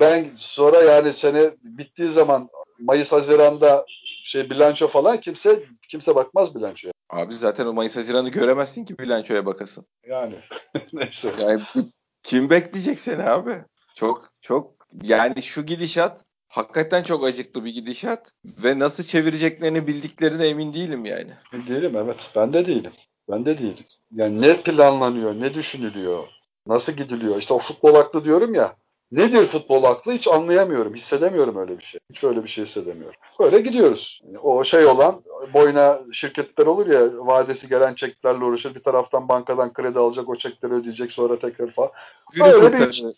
ben 0.00 0.30
sonra 0.36 0.82
yani 0.82 1.12
sene 1.12 1.50
bittiği 1.62 2.10
zaman 2.10 2.48
Mayıs 2.78 3.12
Haziran'da 3.12 3.86
şey 4.24 4.50
bilanço 4.50 4.88
falan 4.88 5.20
kimse 5.20 5.62
kimse 5.88 6.14
bakmaz 6.14 6.54
bilançoya. 6.54 6.92
Abi 7.10 7.38
zaten 7.38 7.66
o 7.66 7.72
Mayıs 7.72 7.96
Haziran'ı 7.96 8.28
göremezsin 8.28 8.84
ki 8.84 8.98
bilançoya 8.98 9.46
bakasın. 9.46 9.86
Yani 10.06 10.34
neyse. 10.92 11.32
Yani 11.40 11.62
kim 12.22 12.50
bekleyecek 12.50 13.00
seni 13.00 13.22
abi? 13.22 13.64
Çok 13.94 14.32
çok 14.40 14.72
yani 15.02 15.42
şu 15.42 15.66
gidişat 15.66 16.21
hakikaten 16.52 17.02
çok 17.02 17.24
acıklı 17.24 17.64
bir 17.64 17.74
gidişat 17.74 18.32
ve 18.44 18.78
nasıl 18.78 19.04
çevireceklerini 19.04 19.86
bildiklerine 19.86 20.46
emin 20.46 20.74
değilim 20.74 21.04
yani. 21.04 21.30
Değilim 21.68 21.96
evet. 21.96 22.30
Ben 22.36 22.52
de 22.52 22.66
değilim. 22.66 22.92
Ben 23.30 23.44
de 23.44 23.58
değilim. 23.58 23.84
Yani 24.14 24.40
ne 24.40 24.56
planlanıyor, 24.56 25.34
ne 25.34 25.54
düşünülüyor, 25.54 26.28
nasıl 26.66 26.92
gidiliyor? 26.92 27.38
İşte 27.38 27.54
o 27.54 27.58
futbol 27.58 27.94
aklı 27.94 28.24
diyorum 28.24 28.54
ya. 28.54 28.76
Nedir 29.12 29.46
futbol 29.46 29.84
aklı 29.84 30.12
hiç 30.12 30.28
anlayamıyorum, 30.28 30.94
hissedemiyorum 30.94 31.56
öyle 31.56 31.78
bir 31.78 31.84
şey. 31.84 32.00
Hiç 32.10 32.24
öyle 32.24 32.44
bir 32.44 32.48
şey 32.48 32.64
hissedemiyorum. 32.64 33.20
Böyle 33.40 33.60
gidiyoruz. 33.60 34.20
Yani 34.26 34.38
o 34.38 34.64
şey 34.64 34.86
olan 34.86 35.22
boyuna 35.54 36.00
şirketler 36.12 36.66
olur 36.66 36.86
ya 36.86 37.26
vadesi 37.26 37.68
gelen 37.68 37.94
çeklerle 37.94 38.44
uğraşır. 38.44 38.74
Bir 38.74 38.82
taraftan 38.82 39.28
bankadan 39.28 39.72
kredi 39.72 39.98
alacak, 39.98 40.28
o 40.28 40.36
çekleri 40.36 40.72
ödeyecek 40.72 41.12
sonra 41.12 41.38
tekrar 41.38 41.70
falan. 41.70 41.90
Öyle 42.44 42.72
bir. 42.72 43.14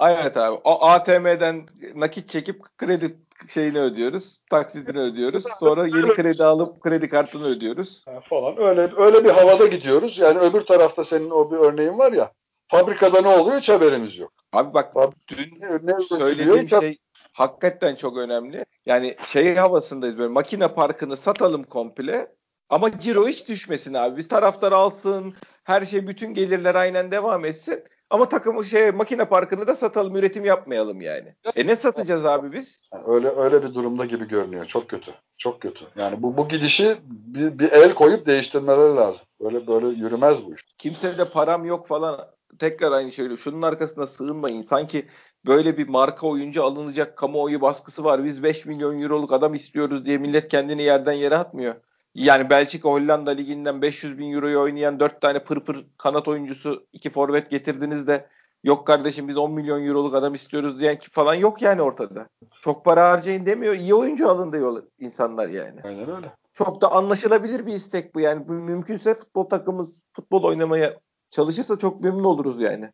Evet 0.00 0.36
abi. 0.36 0.60
O 0.64 0.86
ATM'den 0.86 1.66
nakit 1.94 2.28
çekip 2.28 2.78
kredi 2.78 3.16
şeyini 3.48 3.78
ödüyoruz. 3.78 4.40
Taksidini 4.50 4.98
ödüyoruz. 4.98 5.44
Sonra 5.60 5.86
yeni 5.86 6.14
kredi 6.14 6.44
alıp 6.44 6.80
kredi 6.80 7.08
kartını 7.08 7.46
ödüyoruz. 7.46 8.04
falan. 8.30 8.62
Öyle 8.62 8.92
öyle 8.96 9.24
bir 9.24 9.30
havada 9.30 9.66
gidiyoruz. 9.66 10.18
Yani 10.18 10.38
öbür 10.38 10.60
tarafta 10.60 11.04
senin 11.04 11.30
o 11.30 11.50
bir 11.50 11.56
örneğin 11.56 11.98
var 11.98 12.12
ya. 12.12 12.32
Fabrikada 12.68 13.20
ne 13.20 13.28
oluyor 13.28 13.58
hiç 13.60 13.68
haberimiz 13.68 14.18
yok. 14.18 14.32
Abi 14.52 14.74
bak 14.74 14.94
dün 15.28 15.60
ne 15.82 16.00
söylediğim 16.00 16.68
şey 16.68 16.98
hakikaten 17.32 17.94
çok 17.94 18.18
önemli. 18.18 18.64
Yani 18.86 19.16
şey 19.26 19.54
havasındayız 19.54 20.18
böyle 20.18 20.32
makine 20.32 20.68
parkını 20.68 21.16
satalım 21.16 21.62
komple. 21.64 22.32
Ama 22.70 22.98
ciro 22.98 23.28
hiç 23.28 23.48
düşmesin 23.48 23.94
abi. 23.94 24.16
Biz 24.16 24.28
taraftar 24.28 24.72
alsın. 24.72 25.34
Her 25.64 25.84
şey 25.84 26.06
bütün 26.06 26.34
gelirler 26.34 26.74
aynen 26.74 27.10
devam 27.10 27.44
etsin. 27.44 27.84
Ama 28.10 28.28
takımı 28.28 28.64
şey 28.64 28.90
makine 28.90 29.24
parkını 29.24 29.66
da 29.66 29.76
satalım, 29.76 30.16
üretim 30.16 30.44
yapmayalım 30.44 31.00
yani. 31.00 31.34
E 31.56 31.66
ne 31.66 31.76
satacağız 31.76 32.26
abi 32.26 32.52
biz? 32.52 32.80
Öyle 33.06 33.28
öyle 33.28 33.62
bir 33.62 33.74
durumda 33.74 34.04
gibi 34.04 34.28
görünüyor. 34.28 34.66
Çok 34.66 34.88
kötü. 34.88 35.14
Çok 35.38 35.60
kötü. 35.60 35.84
Yani 35.96 36.22
bu 36.22 36.36
bu 36.36 36.48
gidişi 36.48 36.96
bir, 37.06 37.58
bir 37.58 37.72
el 37.72 37.94
koyup 37.94 38.26
değiştirmeleri 38.26 38.96
lazım. 38.96 39.26
Böyle 39.40 39.66
böyle 39.66 39.86
yürümez 39.86 40.46
bu 40.46 40.54
iş. 40.54 40.62
Kimse 40.78 41.18
de 41.18 41.30
param 41.30 41.64
yok 41.64 41.86
falan. 41.86 42.26
Tekrar 42.58 42.92
aynı 42.92 43.12
şey. 43.12 43.36
Şunun 43.36 43.62
arkasına 43.62 44.06
sığınmayın. 44.06 44.62
Sanki 44.62 45.06
böyle 45.46 45.78
bir 45.78 45.88
marka 45.88 46.26
oyuncu 46.26 46.64
alınacak 46.64 47.16
kamuoyu 47.16 47.60
baskısı 47.60 48.04
var. 48.04 48.24
Biz 48.24 48.42
5 48.42 48.66
milyon 48.66 49.02
euroluk 49.02 49.32
adam 49.32 49.54
istiyoruz 49.54 50.06
diye 50.06 50.18
millet 50.18 50.48
kendini 50.48 50.82
yerden 50.82 51.12
yere 51.12 51.36
atmıyor. 51.36 51.74
Yani 52.18 52.50
Belçika 52.50 52.88
Hollanda 52.88 53.30
liginden 53.30 53.82
500 53.82 54.18
bin 54.18 54.32
euroyu 54.32 54.60
oynayan 54.60 55.00
4 55.00 55.20
tane 55.20 55.44
pırpır 55.44 55.86
kanat 55.98 56.28
oyuncusu 56.28 56.86
iki 56.92 57.10
forvet 57.10 57.50
getirdiniz 57.50 58.06
de 58.06 58.26
yok 58.64 58.86
kardeşim 58.86 59.28
biz 59.28 59.36
10 59.36 59.52
milyon 59.52 59.86
euroluk 59.86 60.14
adam 60.14 60.34
istiyoruz 60.34 60.80
diyen 60.80 60.98
ki 60.98 61.10
falan 61.10 61.34
yok 61.34 61.62
yani 61.62 61.82
ortada. 61.82 62.28
Çok 62.60 62.84
para 62.84 63.10
harcayın 63.10 63.46
demiyor. 63.46 63.74
iyi 63.74 63.94
oyuncu 63.94 64.30
alın 64.30 64.52
diyor 64.52 64.82
insanlar 64.98 65.48
yani. 65.48 65.80
Aynen 65.84 66.16
öyle. 66.16 66.32
Çok 66.52 66.80
da 66.80 66.92
anlaşılabilir 66.92 67.66
bir 67.66 67.72
istek 67.74 68.14
bu 68.14 68.20
yani. 68.20 68.48
Bu 68.48 68.52
mümkünse 68.52 69.14
futbol 69.14 69.44
takımımız 69.44 70.02
futbol 70.12 70.42
oynamaya 70.42 70.96
çalışırsa 71.30 71.78
çok 71.78 72.00
memnun 72.00 72.24
oluruz 72.24 72.60
yani. 72.60 72.90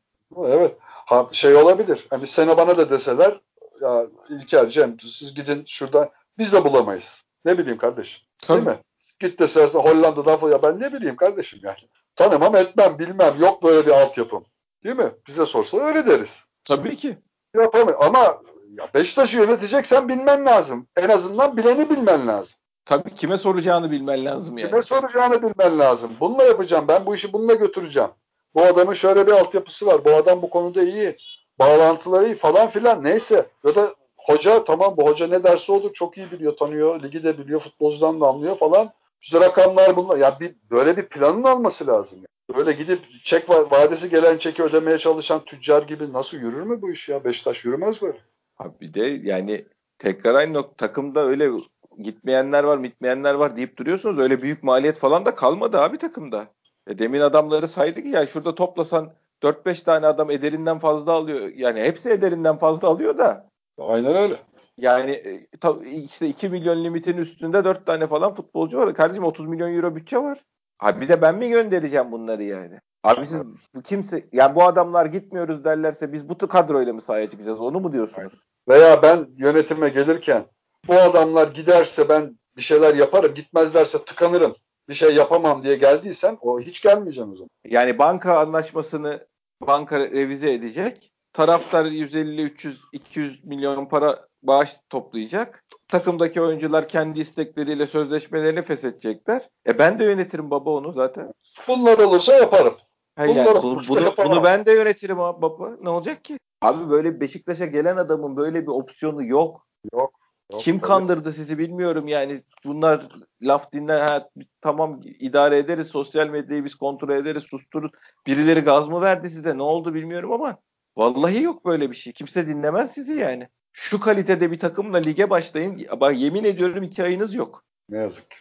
Evet. 0.47 0.77
Ha, 0.81 1.29
şey 1.33 1.55
olabilir. 1.57 2.07
Hani 2.11 2.27
sene 2.27 2.57
bana 2.57 2.77
da 2.77 2.91
deseler 2.91 3.41
ya 3.81 4.07
İlker 4.29 4.69
Cem 4.69 4.97
siz 5.01 5.35
gidin 5.35 5.65
şurada 5.67 6.11
biz 6.39 6.53
de 6.53 6.65
bulamayız. 6.65 7.23
Ne 7.45 7.59
bileyim 7.59 7.79
kardeşim. 7.79 8.21
Tabii. 8.43 8.67
Değil 8.67 8.77
mi? 8.77 8.83
Git 9.19 9.39
desersin 9.39 9.79
Hollanda'dan 9.79 10.37
falan. 10.37 10.53
Ya 10.53 10.63
ben 10.63 10.81
ne 10.81 10.93
bileyim 10.93 11.17
kardeşim 11.17 11.61
yani. 11.63 11.89
Tanımam 12.17 12.57
etmem 12.57 12.99
bilmem. 12.99 13.35
Yok 13.41 13.63
böyle 13.63 13.87
bir 13.87 13.91
altyapım. 13.91 14.45
Değil 14.85 14.97
mi? 14.97 15.13
Bize 15.27 15.47
sorsa 15.47 15.79
öyle 15.79 16.07
deriz. 16.07 16.45
Tabii 16.65 16.97
ki. 16.97 17.19
Yapamıyor. 17.55 18.05
Ama 18.05 18.41
ya 18.79 18.89
Beşiktaş'ı 18.95 19.37
yöneteceksen 19.39 20.09
bilmen 20.09 20.47
lazım. 20.47 20.87
En 20.97 21.09
azından 21.09 21.57
bileni 21.57 21.91
bilmen 21.91 22.27
lazım. 22.27 22.57
Tabii 22.85 23.15
kime 23.15 23.37
soracağını 23.37 23.91
bilmen 23.91 24.25
lazım 24.25 24.59
yani. 24.59 24.71
Kime 24.71 24.83
soracağını 24.83 25.43
bilmen 25.43 25.79
lazım. 25.79 26.11
Bununla 26.21 26.45
yapacağım. 26.45 26.89
Ben 26.89 27.07
bu 27.07 27.15
işi 27.15 27.33
bununla 27.33 27.55
götüreceğim. 27.55 28.11
Bu 28.55 28.63
adamın 28.63 28.95
şöyle 28.95 29.27
bir 29.27 29.33
altyapısı 29.33 29.87
var. 29.87 30.05
Bu 30.05 30.11
adam 30.11 30.43
bu 30.43 30.51
konuda 30.51 30.83
iyi. 30.83 31.17
Bağlantıları 31.59 32.27
iyi 32.27 32.35
falan 32.35 32.71
filan. 32.71 33.05
Neyse. 33.05 33.47
Ya 33.65 33.75
da 33.75 33.95
hoca 34.17 34.65
tamam 34.65 34.97
bu 34.97 35.07
hoca 35.07 35.27
ne 35.27 35.45
derse 35.45 35.73
olur 35.73 35.93
çok 35.93 36.19
iyi 36.19 36.31
biliyor, 36.31 36.57
tanıyor, 36.57 37.03
ligi 37.03 37.25
de 37.25 37.39
biliyor, 37.39 37.61
futbolcudan 37.61 38.21
da 38.21 38.27
anlıyor 38.27 38.57
falan. 38.57 38.93
Güzel 39.25 39.41
rakamlar 39.41 39.97
bunlar. 39.97 40.17
Ya 40.17 40.41
bir 40.41 40.55
böyle 40.71 40.97
bir 40.97 41.09
planın 41.09 41.43
olması 41.43 41.87
lazım. 41.87 42.19
Yani. 42.19 42.59
Böyle 42.59 42.73
gidip 42.73 43.01
çek 43.25 43.51
vadesi 43.51 44.11
gelen 44.11 44.39
çeki 44.39 44.63
ödemeye 44.63 44.99
çalışan 44.99 45.45
tüccar 45.45 45.83
gibi 45.83 46.13
nasıl 46.13 46.37
yürür 46.37 46.63
mü 46.63 46.83
bu 46.83 46.91
iş 46.91 47.09
ya? 47.09 47.25
Beşiktaş 47.25 47.65
yürümez 47.65 48.03
böyle. 48.03 48.19
Abi 48.59 48.81
bir 48.81 48.95
de 48.95 49.29
yani 49.29 49.65
tekrar 49.99 50.35
aynı 50.35 50.53
nokta 50.53 50.87
takımda 50.87 51.27
öyle 51.27 51.51
gitmeyenler 51.99 52.65
var, 52.65 52.79
gitmeyenler 52.79 53.35
var 53.35 53.57
deyip 53.57 53.77
duruyorsunuz. 53.77 54.19
Öyle 54.19 54.43
büyük 54.43 54.63
maliyet 54.63 54.99
falan 54.99 55.27
da 55.27 55.35
kalmadı 55.35 55.81
abi 55.81 55.99
takımda. 55.99 56.47
E 56.87 56.99
demin 56.99 57.21
adamları 57.21 57.69
saydık 57.69 58.07
ya 58.07 58.27
şurada 58.27 58.55
toplasan 58.55 59.13
4-5 59.43 59.85
tane 59.85 60.07
adam 60.07 60.31
ederinden 60.31 60.79
fazla 60.79 61.13
alıyor. 61.13 61.49
Yani 61.55 61.81
hepsi 61.81 62.11
ederinden 62.11 62.57
fazla 62.57 62.89
alıyor 62.89 63.19
da. 63.19 63.49
Aynen 63.79 64.17
öyle. 64.17 64.37
Yani 64.79 65.11
e, 65.11 65.49
işte 65.91 66.29
2 66.29 66.49
milyon 66.49 66.85
limitin 66.85 67.17
üstünde 67.17 67.65
4 67.65 67.87
tane 67.87 68.07
falan 68.07 68.35
futbolcu 68.35 68.79
var. 68.79 68.95
Kardeşim 68.95 69.25
30 69.25 69.47
milyon 69.47 69.75
euro 69.75 69.97
bütçe 69.97 70.19
var. 70.19 70.45
Abi 70.81 71.01
bir 71.01 71.09
de 71.09 71.23
ben 71.23 71.35
mi 71.35 71.49
göndereceğim 71.49 72.13
bunları 72.13 72.43
yani? 72.43 72.81
Abi 73.05 73.27
siz 73.27 73.43
kimse 73.85 74.29
yani 74.33 74.55
bu 74.55 74.65
adamlar 74.65 75.07
gitmiyoruz 75.07 75.65
derlerse 75.65 76.13
biz 76.13 76.29
bu 76.29 76.39
kadroyla 76.39 76.93
mı 76.93 77.01
sahaya 77.01 77.31
çıkacağız? 77.31 77.61
Onu 77.61 77.81
mu 77.81 77.93
diyorsunuz? 77.93 78.33
Veya 78.69 79.03
ben 79.03 79.27
yönetime 79.37 79.89
gelirken 79.89 80.47
bu 80.89 80.95
adamlar 80.95 81.49
giderse 81.49 82.09
ben 82.09 82.39
bir 82.57 82.63
şeyler 82.63 82.95
yaparım, 82.95 83.35
gitmezlerse 83.35 84.05
tıkanırım. 84.05 84.57
Bir 84.89 84.95
şey 84.95 85.15
yapamam 85.15 85.63
diye 85.65 85.77
geldiysen 85.77 86.39
o 86.41 86.61
hiç 86.61 86.83
gelmeyeceğim 86.83 87.33
o 87.33 87.37
zaman. 87.37 87.49
Yani 87.65 87.99
banka 87.99 88.39
anlaşmasını 88.39 89.27
banka 89.67 90.01
revize 90.01 90.53
edecek. 90.53 91.11
Taraftar 91.33 91.85
150 91.85 92.43
300 92.43 92.85
200 92.93 93.45
milyon 93.45 93.87
para 93.87 94.29
bağış 94.47 94.77
toplayacak. 94.91 95.65
Takımdaki 95.89 96.41
oyuncular 96.41 96.89
kendi 96.89 97.21
istekleriyle 97.21 97.87
sözleşmelerini 97.87 98.63
feshedecekler. 98.63 99.49
E 99.67 99.79
ben 99.79 99.99
de 99.99 100.05
yönetirim 100.05 100.51
baba 100.51 100.71
onu 100.71 100.93
zaten. 100.93 101.33
Bunlar 101.69 101.99
olursa 101.99 102.35
yaparım. 102.35 102.75
Ha 103.17 103.27
yani, 103.27 103.63
bunu, 103.63 103.83
bunu, 103.89 104.15
bunu 104.25 104.45
ben 104.45 104.67
de 104.67 104.73
yönetirim 104.73 105.21
abi 105.21 105.43
baba. 105.43 105.71
Ne 105.83 105.89
olacak 105.89 106.25
ki? 106.25 106.39
Abi 106.61 106.91
böyle 106.91 107.21
Beşiktaş'a 107.21 107.67
gelen 107.67 107.97
adamın 107.97 108.37
böyle 108.37 108.63
bir 108.63 108.73
opsiyonu 108.73 109.25
yok. 109.25 109.67
Yok. 109.93 110.13
yok 110.53 110.61
Kim 110.61 110.79
tabii. 110.79 110.89
kandırdı 110.89 111.33
sizi 111.33 111.59
bilmiyorum 111.59 112.09
yani. 112.09 112.43
Bunlar 112.65 113.09
laf 113.43 113.73
dinler. 113.73 114.01
Ha, 114.01 114.29
tamam 114.61 115.01
idare 115.05 115.59
ederiz. 115.59 115.87
Sosyal 115.87 116.29
medyayı 116.29 116.65
biz 116.65 116.75
kontrol 116.75 117.11
ederiz. 117.11 117.43
Sustururuz. 117.43 117.93
Birileri 118.27 118.61
gaz 118.61 118.89
mı 118.89 119.01
verdi 119.01 119.31
size? 119.31 119.59
Ne 119.59 119.63
oldu 119.63 119.95
bilmiyorum 119.95 120.33
ama 120.33 120.57
vallahi 120.97 121.43
yok 121.43 121.65
böyle 121.65 121.91
bir 121.91 121.97
şey. 121.97 122.13
Kimse 122.13 122.47
dinlemez 122.47 122.93
sizi 122.93 123.13
yani. 123.13 123.49
Şu 123.75 124.01
kalitede 124.01 124.51
bir 124.51 124.59
takımla 124.59 124.99
lige 124.99 125.31
başlayın. 125.31 125.87
Bak 126.01 126.17
yemin 126.17 126.45
ediyorum 126.45 126.83
iki 126.83 127.03
ayınız 127.03 127.35
yok. 127.35 127.65
Ne 127.89 127.99
yazık 127.99 128.31
ki. 128.31 128.37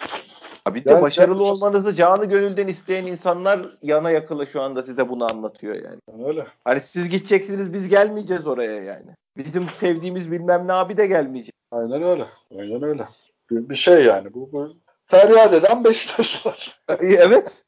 Abi 0.66 0.86
de 0.86 0.92
yani 0.92 1.02
başarılı 1.02 1.44
olmanızı 1.44 1.94
canı 1.94 2.26
gönülden 2.26 2.68
isteyen 2.68 3.06
insanlar 3.06 3.60
yana 3.82 4.12
yakıla 4.12 4.46
şu 4.46 4.62
anda 4.62 4.84
size 4.84 5.10
bunu 5.10 5.32
anlatıyor 5.32 5.76
yani. 5.76 6.26
Öyle. 6.28 6.48
Hani 6.64 6.80
siz 6.80 7.10
gideceksiniz 7.10 7.74
biz 7.74 7.88
gelmeyeceğiz 7.90 8.48
oraya 8.48 8.82
yani. 8.82 9.16
Bizim 9.38 9.70
sevdiğimiz 9.70 10.32
bilmem 10.32 10.68
ne 10.68 10.74
abi 10.74 10.98
de 10.98 11.08
gelmeyecek. 11.08 11.56
Aynen 11.72 12.04
öyle. 12.04 12.26
Aynen 12.52 12.84
öyle. 12.84 13.08
Bir, 13.52 13.70
bir 13.70 13.76
şey 13.76 14.06
yani 14.06 14.34
bu, 14.34 14.52
bu 14.52 14.76
feryat 15.06 15.54
eden 15.54 15.84
Beşiktaşlar. 15.84 16.82
evet. 17.00 17.64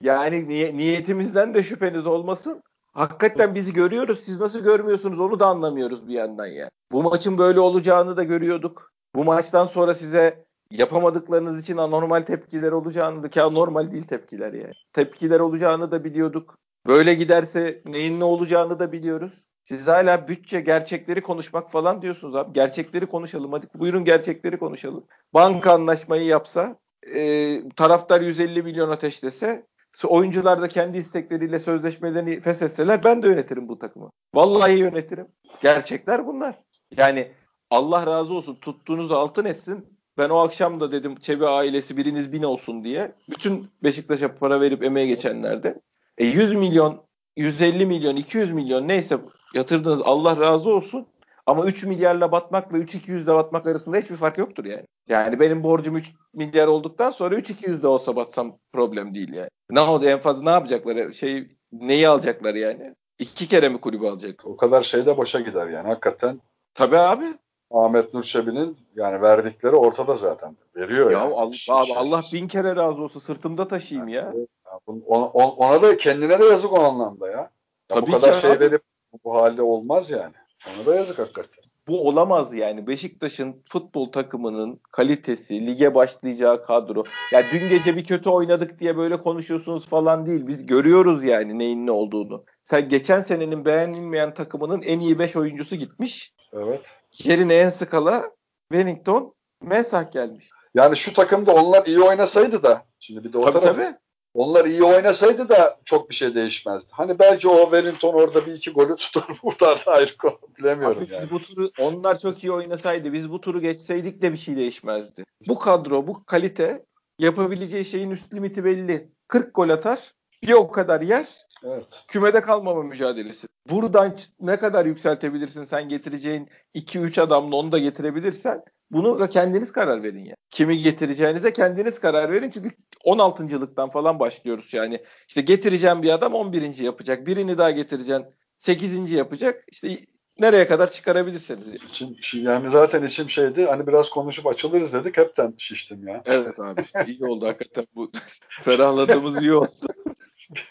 Yani 0.00 0.36
niy- 0.36 0.76
niyetimizden 0.76 1.54
de 1.54 1.62
şüpheniz 1.62 2.06
olmasın. 2.06 2.62
Hakikaten 2.98 3.54
bizi 3.54 3.72
görüyoruz. 3.72 4.20
Siz 4.24 4.40
nasıl 4.40 4.64
görmüyorsunuz 4.64 5.20
onu 5.20 5.40
da 5.40 5.46
anlamıyoruz 5.46 6.08
bir 6.08 6.14
yandan 6.14 6.46
ya. 6.46 6.70
Bu 6.92 7.02
maçın 7.02 7.38
böyle 7.38 7.60
olacağını 7.60 8.16
da 8.16 8.24
görüyorduk. 8.24 8.92
Bu 9.14 9.24
maçtan 9.24 9.66
sonra 9.66 9.94
size 9.94 10.44
yapamadıklarınız 10.70 11.62
için 11.62 11.76
anormal 11.76 12.22
tepkiler 12.22 12.72
olacağını 12.72 13.22
da 13.22 13.30
ki 13.30 13.42
anormal 13.42 13.92
değil 13.92 14.02
tepkiler 14.02 14.52
yani. 14.52 14.72
Tepkiler 14.92 15.40
olacağını 15.40 15.90
da 15.90 16.04
biliyorduk. 16.04 16.58
Böyle 16.86 17.14
giderse 17.14 17.82
neyin 17.86 18.20
ne 18.20 18.24
olacağını 18.24 18.78
da 18.78 18.92
biliyoruz. 18.92 19.32
Siz 19.64 19.88
hala 19.88 20.28
bütçe 20.28 20.60
gerçekleri 20.60 21.22
konuşmak 21.22 21.72
falan 21.72 22.02
diyorsunuz 22.02 22.36
abi. 22.36 22.52
Gerçekleri 22.52 23.06
konuşalım. 23.06 23.52
Hadi 23.52 23.66
buyurun 23.74 24.04
gerçekleri 24.04 24.58
konuşalım. 24.58 25.04
Banka 25.34 25.72
anlaşmayı 25.72 26.24
yapsa, 26.24 26.76
e, 27.14 27.60
taraftar 27.68 28.20
150 28.20 28.62
milyon 28.62 28.90
ateşlese, 28.90 29.66
oyuncular 30.06 30.62
da 30.62 30.68
kendi 30.68 30.98
istekleriyle 30.98 31.58
sözleşmelerini 31.58 32.40
feshetseler 32.40 33.04
ben 33.04 33.22
de 33.22 33.28
yönetirim 33.28 33.68
bu 33.68 33.78
takımı. 33.78 34.10
Vallahi 34.34 34.78
yönetirim. 34.78 35.26
Gerçekler 35.62 36.26
bunlar. 36.26 36.54
Yani 36.96 37.32
Allah 37.70 38.06
razı 38.06 38.34
olsun 38.34 38.54
tuttuğunuz 38.54 39.12
altın 39.12 39.44
etsin. 39.44 39.98
Ben 40.18 40.28
o 40.28 40.38
akşam 40.38 40.80
da 40.80 40.92
dedim 40.92 41.16
Çebi 41.16 41.46
ailesi 41.46 41.96
biriniz 41.96 42.32
bin 42.32 42.42
olsun 42.42 42.84
diye. 42.84 43.14
Bütün 43.30 43.66
Beşiktaş'a 43.84 44.34
para 44.34 44.60
verip 44.60 44.82
emeğe 44.82 45.06
geçenlerde. 45.06 45.80
E 46.18 46.24
100 46.24 46.54
milyon, 46.54 47.02
150 47.36 47.86
milyon, 47.86 48.16
200 48.16 48.52
milyon 48.52 48.88
neyse 48.88 49.18
yatırdınız 49.54 50.00
Allah 50.04 50.36
razı 50.40 50.70
olsun. 50.70 51.06
Ama 51.48 51.64
3 51.64 51.84
milyarla 51.84 52.32
batmakla 52.32 52.78
3-200'le 52.78 53.34
batmak 53.34 53.66
arasında 53.66 53.96
hiçbir 53.96 54.16
fark 54.16 54.38
yoktur 54.38 54.64
yani. 54.64 54.84
Yani 55.08 55.40
benim 55.40 55.62
borcum 55.62 55.96
3 55.96 56.06
milyar 56.34 56.66
olduktan 56.66 57.10
sonra 57.10 57.34
3-200'de 57.34 57.86
olsa 57.88 58.16
batsam 58.16 58.52
problem 58.72 59.14
değil 59.14 59.32
yani. 59.32 59.48
Ne 59.70 59.80
oldu 59.80 60.06
en 60.06 60.18
fazla 60.18 60.42
ne 60.42 60.50
yapacaklar? 60.50 61.12
Şey 61.12 61.56
neyi 61.72 62.08
alacaklar 62.08 62.54
yani? 62.54 62.94
İki 63.18 63.48
kere 63.48 63.68
mi 63.68 63.80
kulübü 63.80 64.06
alacak? 64.06 64.46
O 64.46 64.56
kadar 64.56 64.82
şey 64.82 65.06
de 65.06 65.16
boşa 65.16 65.40
gider 65.40 65.66
yani 65.66 65.88
hakikaten. 65.88 66.40
Tabii 66.74 66.98
abi. 66.98 67.24
Ahmet 67.70 68.14
Nur 68.14 68.22
Çebi'nin 68.22 68.76
yani 68.96 69.22
verdikleri 69.22 69.76
ortada 69.76 70.16
zaten. 70.16 70.56
Veriyor 70.76 71.10
ya 71.10 71.18
yani. 71.18 71.34
Allah, 71.34 71.54
abi 71.68 71.92
Allah 71.96 72.22
bin 72.32 72.48
kere 72.48 72.76
razı 72.76 73.02
olsun 73.02 73.20
sırtımda 73.20 73.68
taşıyayım 73.68 74.08
ya. 74.08 74.22
ya 74.22 74.80
ona, 75.06 75.26
ona 75.28 75.82
da 75.82 75.96
kendine 75.96 76.38
de 76.38 76.44
yazık 76.44 76.72
o 76.72 76.80
anlamda 76.80 77.30
ya. 77.30 77.36
ya 77.36 77.50
Tabii 77.88 78.06
bu 78.06 78.10
kadar 78.12 78.40
şey 78.40 78.50
abi. 78.50 78.60
verip 78.60 78.82
bu 79.24 79.34
halde 79.34 79.62
olmaz 79.62 80.10
yani. 80.10 80.34
Ona 80.76 80.86
da 80.86 80.94
yazık 80.94 81.18
hakikaten. 81.18 81.64
Bu 81.88 82.08
olamaz 82.08 82.54
yani. 82.54 82.86
Beşiktaş'ın 82.86 83.62
futbol 83.68 84.12
takımının 84.12 84.80
kalitesi, 84.92 85.66
lige 85.66 85.94
başlayacağı 85.94 86.64
kadro. 86.64 87.04
Ya 87.32 87.50
dün 87.50 87.68
gece 87.68 87.96
bir 87.96 88.04
kötü 88.04 88.30
oynadık 88.30 88.80
diye 88.80 88.96
böyle 88.96 89.20
konuşuyorsunuz 89.20 89.88
falan 89.88 90.26
değil. 90.26 90.46
Biz 90.46 90.66
görüyoruz 90.66 91.24
yani 91.24 91.58
neyin 91.58 91.86
ne 91.86 91.90
olduğunu. 91.90 92.44
Sen 92.62 92.88
geçen 92.88 93.22
senenin 93.22 93.64
beğenilmeyen 93.64 94.34
takımının 94.34 94.82
en 94.82 95.00
iyi 95.00 95.18
5 95.18 95.36
oyuncusu 95.36 95.76
gitmiş. 95.76 96.32
Evet. 96.52 96.80
Yerine 97.24 97.54
en 97.54 97.70
skala 97.70 98.30
Wellington, 98.72 99.34
Mensah 99.62 100.12
gelmiş. 100.12 100.50
Yani 100.74 100.96
şu 100.96 101.14
takımda 101.14 101.54
onlar 101.54 101.86
iyi 101.86 102.02
oynasaydı 102.02 102.62
da 102.62 102.84
şimdi 103.00 103.24
bir 103.24 103.32
de 103.32 103.38
o 103.38 103.44
tabii, 103.44 103.60
taraf, 103.60 103.76
tabii. 103.76 103.96
Onlar 104.34 104.64
iyi 104.64 104.82
oynasaydı 104.84 105.48
da 105.48 105.78
çok 105.84 106.10
bir 106.10 106.14
şey 106.14 106.34
değişmezdi. 106.34 106.88
Hani 106.90 107.18
belki 107.18 107.48
o 107.48 107.62
Wellington 107.62 108.14
orada 108.14 108.46
bir 108.46 108.54
iki 108.54 108.70
golü 108.70 108.96
tutar 108.96 109.40
buradan 109.42 109.78
ayrı 109.86 110.16
konu 110.16 110.38
bilemiyorum 110.58 111.02
Abi, 111.06 111.14
yani. 111.14 111.30
Bu 111.30 111.42
turu, 111.42 111.70
onlar 111.80 112.18
çok 112.18 112.44
iyi 112.44 112.52
oynasaydı 112.52 113.12
biz 113.12 113.30
bu 113.30 113.40
turu 113.40 113.60
geçseydik 113.60 114.22
de 114.22 114.32
bir 114.32 114.38
şey 114.38 114.56
değişmezdi. 114.56 115.24
Bu 115.48 115.58
kadro, 115.58 116.06
bu 116.06 116.24
kalite 116.24 116.84
yapabileceği 117.18 117.84
şeyin 117.84 118.10
üst 118.10 118.34
limiti 118.34 118.64
belli. 118.64 119.08
40 119.28 119.54
gol 119.54 119.68
atar, 119.68 120.14
bir 120.42 120.52
o 120.52 120.70
kadar 120.70 121.00
yer, 121.00 121.26
Evet. 121.64 121.84
Kümede 122.08 122.40
kalmama 122.40 122.82
mücadelesi. 122.82 123.46
Buradan 123.70 124.16
ne 124.40 124.56
kadar 124.56 124.86
yükseltebilirsin 124.86 125.64
sen 125.64 125.88
getireceğin 125.88 126.48
2-3 126.74 127.20
adamla 127.20 127.56
onu 127.56 127.72
da 127.72 127.78
getirebilirsen 127.78 128.62
bunu 128.90 129.20
da 129.20 129.30
kendiniz 129.30 129.72
karar 129.72 130.02
verin 130.02 130.24
ya. 130.24 130.34
Kimi 130.50 130.82
getireceğinize 130.82 131.52
kendiniz 131.52 132.00
karar 132.00 132.32
verin 132.32 132.50
çünkü 132.50 132.70
16. 133.04 133.74
falan 133.92 134.20
başlıyoruz 134.20 134.74
yani. 134.74 135.02
İşte 135.28 135.40
getireceğim 135.40 136.02
bir 136.02 136.10
adam 136.10 136.34
11. 136.34 136.78
yapacak. 136.78 137.26
Birini 137.26 137.58
daha 137.58 137.70
getireceğim 137.70 138.24
8. 138.58 139.12
yapacak. 139.12 139.64
İşte 139.72 139.98
nereye 140.38 140.66
kadar 140.66 140.90
çıkarabilirseniz. 140.90 141.74
İçim, 141.74 142.16
yani 142.44 142.70
zaten 142.70 143.02
içim 143.02 143.30
şeydi 143.30 143.66
hani 143.66 143.86
biraz 143.86 144.10
konuşup 144.10 144.46
açılırız 144.46 144.92
dedik 144.92 145.16
hepten 145.16 145.54
şiştim 145.58 146.08
ya. 146.08 146.22
Evet 146.26 146.60
abi 146.60 146.84
iyi 147.06 147.24
oldu 147.24 147.46
hakikaten 147.46 147.86
bu 147.94 148.12
ferahladığımız 148.62 149.42
iyi 149.42 149.54
oldu. 149.54 149.86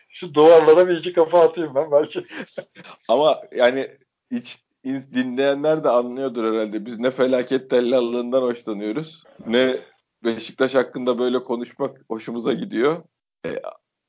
Şu 0.09 0.33
duvarlara 0.33 0.87
bir 0.87 0.97
iki 0.97 1.13
kafa 1.13 1.41
atayım 1.41 1.75
ben 1.75 1.91
belki. 1.91 2.25
Ama 3.07 3.41
yani 3.55 3.97
hiç 4.31 4.66
dinleyenler 5.13 5.83
de 5.83 5.89
anlıyordur 5.89 6.53
herhalde. 6.53 6.85
Biz 6.85 6.99
ne 6.99 7.11
felaket 7.11 7.69
tellallığından 7.69 8.41
hoşlanıyoruz. 8.41 9.23
Ne 9.47 9.79
Beşiktaş 10.23 10.75
hakkında 10.75 11.19
böyle 11.19 11.43
konuşmak 11.43 11.97
hoşumuza 12.09 12.53
gidiyor. 12.53 13.03
E, 13.45 13.61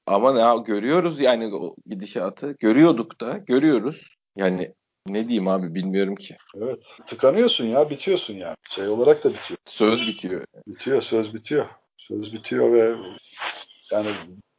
ama 0.06 0.56
ne 0.56 0.62
görüyoruz 0.62 1.20
yani 1.20 1.54
o 1.54 1.74
gidişatı. 1.86 2.56
Görüyorduk 2.60 3.20
da, 3.20 3.38
görüyoruz. 3.46 4.16
Yani 4.36 4.74
ne 5.06 5.28
diyeyim 5.28 5.48
abi 5.48 5.74
bilmiyorum 5.74 6.16
ki. 6.16 6.36
Evet. 6.56 6.82
Tıkanıyorsun 7.06 7.64
ya, 7.64 7.90
bitiyorsun 7.90 8.34
yani. 8.34 8.56
Şey 8.70 8.88
olarak 8.88 9.24
da 9.24 9.28
bitiyor. 9.28 9.58
Söz 9.66 10.06
bitiyor. 10.06 10.44
Bitiyor, 10.66 11.02
söz 11.02 11.34
bitiyor. 11.34 11.66
Söz 11.96 12.32
bitiyor 12.32 12.72
ve 12.72 12.96
yani 13.92 14.08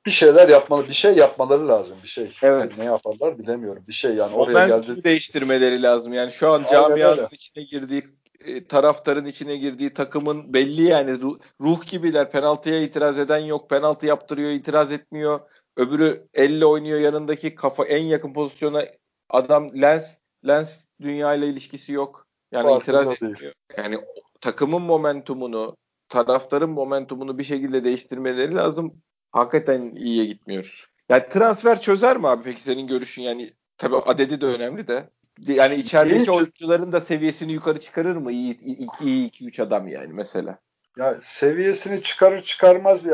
bir 0.05 0.11
şeyler 0.11 0.49
yapmalı, 0.49 0.87
bir 0.87 0.93
şey 0.93 1.15
yapmaları 1.15 1.67
lazım 1.67 1.97
bir 2.03 2.07
şey. 2.07 2.35
Evet. 2.41 2.77
Ne 2.77 2.83
yaparlar 2.83 3.39
bilemiyorum. 3.39 3.83
Bir 3.87 3.93
şey 3.93 4.15
yani 4.15 4.35
oraya 4.35 4.67
geldi. 4.67 5.03
değiştirmeleri 5.03 5.81
lazım. 5.81 6.13
Yani 6.13 6.31
şu 6.31 6.49
an 6.49 6.65
camianın 6.71 7.27
içine 7.31 7.63
girdiği 7.63 8.03
e, 8.39 8.67
taraftarın 8.67 9.25
içine 9.25 9.57
girdiği 9.57 9.93
takımın 9.93 10.53
belli 10.53 10.83
yani 10.83 11.19
ruh 11.61 11.85
gibiler. 11.91 12.31
Penaltıya 12.31 12.81
itiraz 12.81 13.19
eden 13.19 13.37
yok. 13.37 13.69
Penaltı 13.69 14.05
yaptırıyor, 14.05 14.51
itiraz 14.51 14.91
etmiyor. 14.91 15.39
Öbürü 15.77 16.27
elle 16.33 16.65
oynuyor 16.65 16.99
yanındaki 16.99 17.55
kafa 17.55 17.85
en 17.85 18.03
yakın 18.03 18.33
pozisyona 18.33 18.85
adam 19.29 19.81
lens 19.81 20.17
lens 20.47 20.77
dünya 21.01 21.33
ile 21.33 21.47
ilişkisi 21.47 21.91
yok. 21.91 22.27
Yani 22.51 22.63
Farkında 22.63 23.01
itiraz 23.01 23.13
etmiyor. 23.13 23.39
Değil. 23.39 23.53
Yani 23.77 23.97
takımın 24.41 24.81
momentumunu, 24.81 25.77
taraftarın 26.09 26.69
momentumunu 26.69 27.37
bir 27.37 27.43
şekilde 27.43 27.83
değiştirmeleri 27.83 28.55
lazım 28.55 29.01
hakikaten 29.31 29.95
iyiye 29.95 30.25
gitmiyoruz. 30.25 30.87
Yani 31.09 31.23
transfer 31.29 31.81
çözer 31.81 32.17
mi 32.17 32.27
abi 32.27 32.43
peki 32.43 32.61
senin 32.61 32.87
görüşün 32.87 33.23
yani 33.23 33.53
tabii 33.77 33.95
adedi 33.95 34.41
de 34.41 34.45
önemli 34.45 34.87
de. 34.87 35.09
Yani 35.47 35.75
içerideki 35.75 36.21
Hiç. 36.21 36.29
oyuncuların 36.29 36.91
da 36.91 37.01
seviyesini 37.01 37.51
yukarı 37.51 37.81
çıkarır 37.81 38.15
mı? 38.15 38.31
İyi 38.31 38.57
2 38.59 39.25
2 39.25 39.45
3 39.45 39.59
adam 39.59 39.87
yani 39.87 40.13
mesela. 40.13 40.59
Ya 40.97 41.17
seviyesini 41.23 42.03
çıkarır 42.03 42.43
çıkarmaz 42.43 43.05
bir 43.05 43.13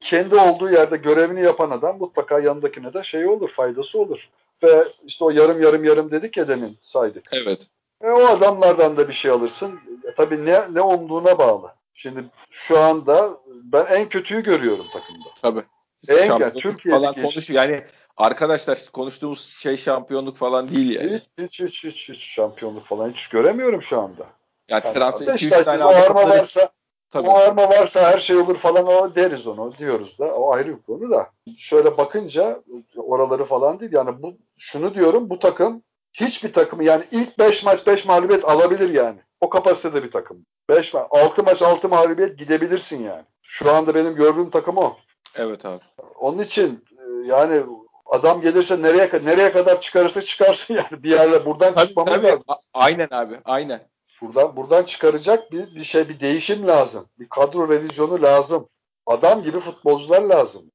kendi 0.00 0.34
olduğu 0.34 0.70
yerde 0.70 0.96
görevini 0.96 1.42
yapan 1.42 1.70
adam 1.70 1.98
mutlaka 1.98 2.40
yanındakine 2.40 2.94
de 2.94 3.04
şey 3.04 3.26
olur, 3.26 3.50
faydası 3.50 3.98
olur. 3.98 4.28
Ve 4.62 4.84
işte 5.04 5.24
o 5.24 5.30
yarım 5.30 5.62
yarım 5.62 5.84
yarım 5.84 6.10
dedik 6.10 6.36
ya 6.36 6.48
demin 6.48 6.76
saydık. 6.80 7.24
Evet. 7.32 7.68
E, 8.04 8.06
o 8.06 8.26
adamlardan 8.26 8.96
da 8.96 9.08
bir 9.08 9.12
şey 9.12 9.30
alırsın. 9.30 9.80
E, 10.04 10.14
tabii 10.14 10.44
ne, 10.44 10.74
ne 10.74 10.80
olduğuna 10.80 11.38
bağlı. 11.38 11.74
Şimdi 11.96 12.24
şu 12.50 12.78
anda 12.78 13.30
ben 13.46 13.86
en 13.86 14.08
kötüyü 14.08 14.42
görüyorum 14.42 14.86
takımda. 14.92 15.28
Tabii. 15.42 15.62
En 16.08 16.26
Şampiyonluk 16.26 16.62
Türkiye'deki 16.62 17.04
falan 17.04 17.14
konuş 17.14 17.50
yani 17.50 17.84
arkadaşlar 18.16 18.78
konuştuğumuz 18.92 19.56
şey 19.58 19.76
şampiyonluk 19.76 20.36
falan 20.36 20.68
değil 20.70 20.90
yani. 20.90 21.22
Hiç 21.38 21.60
hiç 21.60 21.62
hiç 21.62 21.84
hiç, 21.84 22.08
hiç 22.08 22.20
şampiyonluk 22.24 22.84
falan 22.84 23.10
hiç 23.10 23.28
göremiyorum 23.28 23.82
şu 23.82 24.00
anda. 24.00 24.26
Yani, 24.68 24.82
Yani 24.84 24.94
transfer 24.94 25.26
2-3 25.26 25.34
Beşiktaş'ın 25.34 25.64
tane 25.64 25.84
o 25.84 25.88
arma 25.88 26.28
varsa 26.28 26.70
Tabii. 27.10 27.28
o 27.28 27.34
arma 27.34 27.68
varsa 27.68 28.12
her 28.12 28.18
şey 28.18 28.36
olur 28.36 28.56
falan 28.56 28.86
o 28.86 29.14
deriz 29.14 29.46
onu 29.46 29.78
diyoruz 29.78 30.18
da 30.18 30.34
o 30.34 30.52
ayrı 30.52 30.76
bir 30.76 30.82
konu 30.82 31.10
da. 31.10 31.30
Şöyle 31.58 31.96
bakınca 31.96 32.62
oraları 32.96 33.44
falan 33.44 33.80
değil 33.80 33.92
yani 33.92 34.22
bu 34.22 34.36
şunu 34.58 34.94
diyorum 34.94 35.30
bu 35.30 35.38
takım 35.38 35.82
hiçbir 36.20 36.52
takımı 36.52 36.84
yani 36.84 37.04
ilk 37.10 37.38
5 37.38 37.64
maç 37.64 37.86
5 37.86 38.04
mağlubiyet 38.04 38.44
alabilir 38.44 38.90
yani. 38.90 39.18
O 39.40 39.48
kapasitede 39.50 40.02
bir 40.02 40.10
takım. 40.10 40.46
5 40.68 40.94
maç 40.94 41.06
6 41.10 41.42
maç 41.42 41.62
6 41.62 41.88
mağlubiyet 41.88 42.38
gidebilirsin 42.38 43.02
yani. 43.02 43.24
Şu 43.42 43.72
anda 43.72 43.94
benim 43.94 44.14
gördüğüm 44.14 44.50
takım 44.50 44.76
o. 44.76 44.96
Evet 45.34 45.66
abi. 45.66 45.80
Onun 46.20 46.38
için 46.38 46.84
e, 46.98 47.26
yani 47.26 47.62
adam 48.06 48.40
gelirse 48.40 48.82
nereye 48.82 49.10
nereye 49.24 49.52
kadar 49.52 49.80
çıkarırsa 49.80 50.22
çıkarsın 50.22 50.74
yani 50.90 51.02
bir 51.02 51.10
yerle 51.10 51.44
buradan 51.44 51.74
Tabii, 51.74 51.86
çıkmamız 51.86 52.14
tabii. 52.14 52.26
lazım. 52.26 52.44
Aynen 52.74 53.08
abi. 53.10 53.40
Aynen. 53.44 53.80
Buradan 54.20 54.56
buradan 54.56 54.82
çıkaracak 54.82 55.52
bir, 55.52 55.74
bir 55.74 55.84
şey 55.84 56.08
bir 56.08 56.20
değişim 56.20 56.66
lazım. 56.66 57.06
Bir 57.18 57.28
kadro 57.28 57.68
revizyonu 57.68 58.22
lazım. 58.22 58.68
Adam 59.06 59.42
gibi 59.42 59.60
futbolcular 59.60 60.22
lazım. 60.22 60.70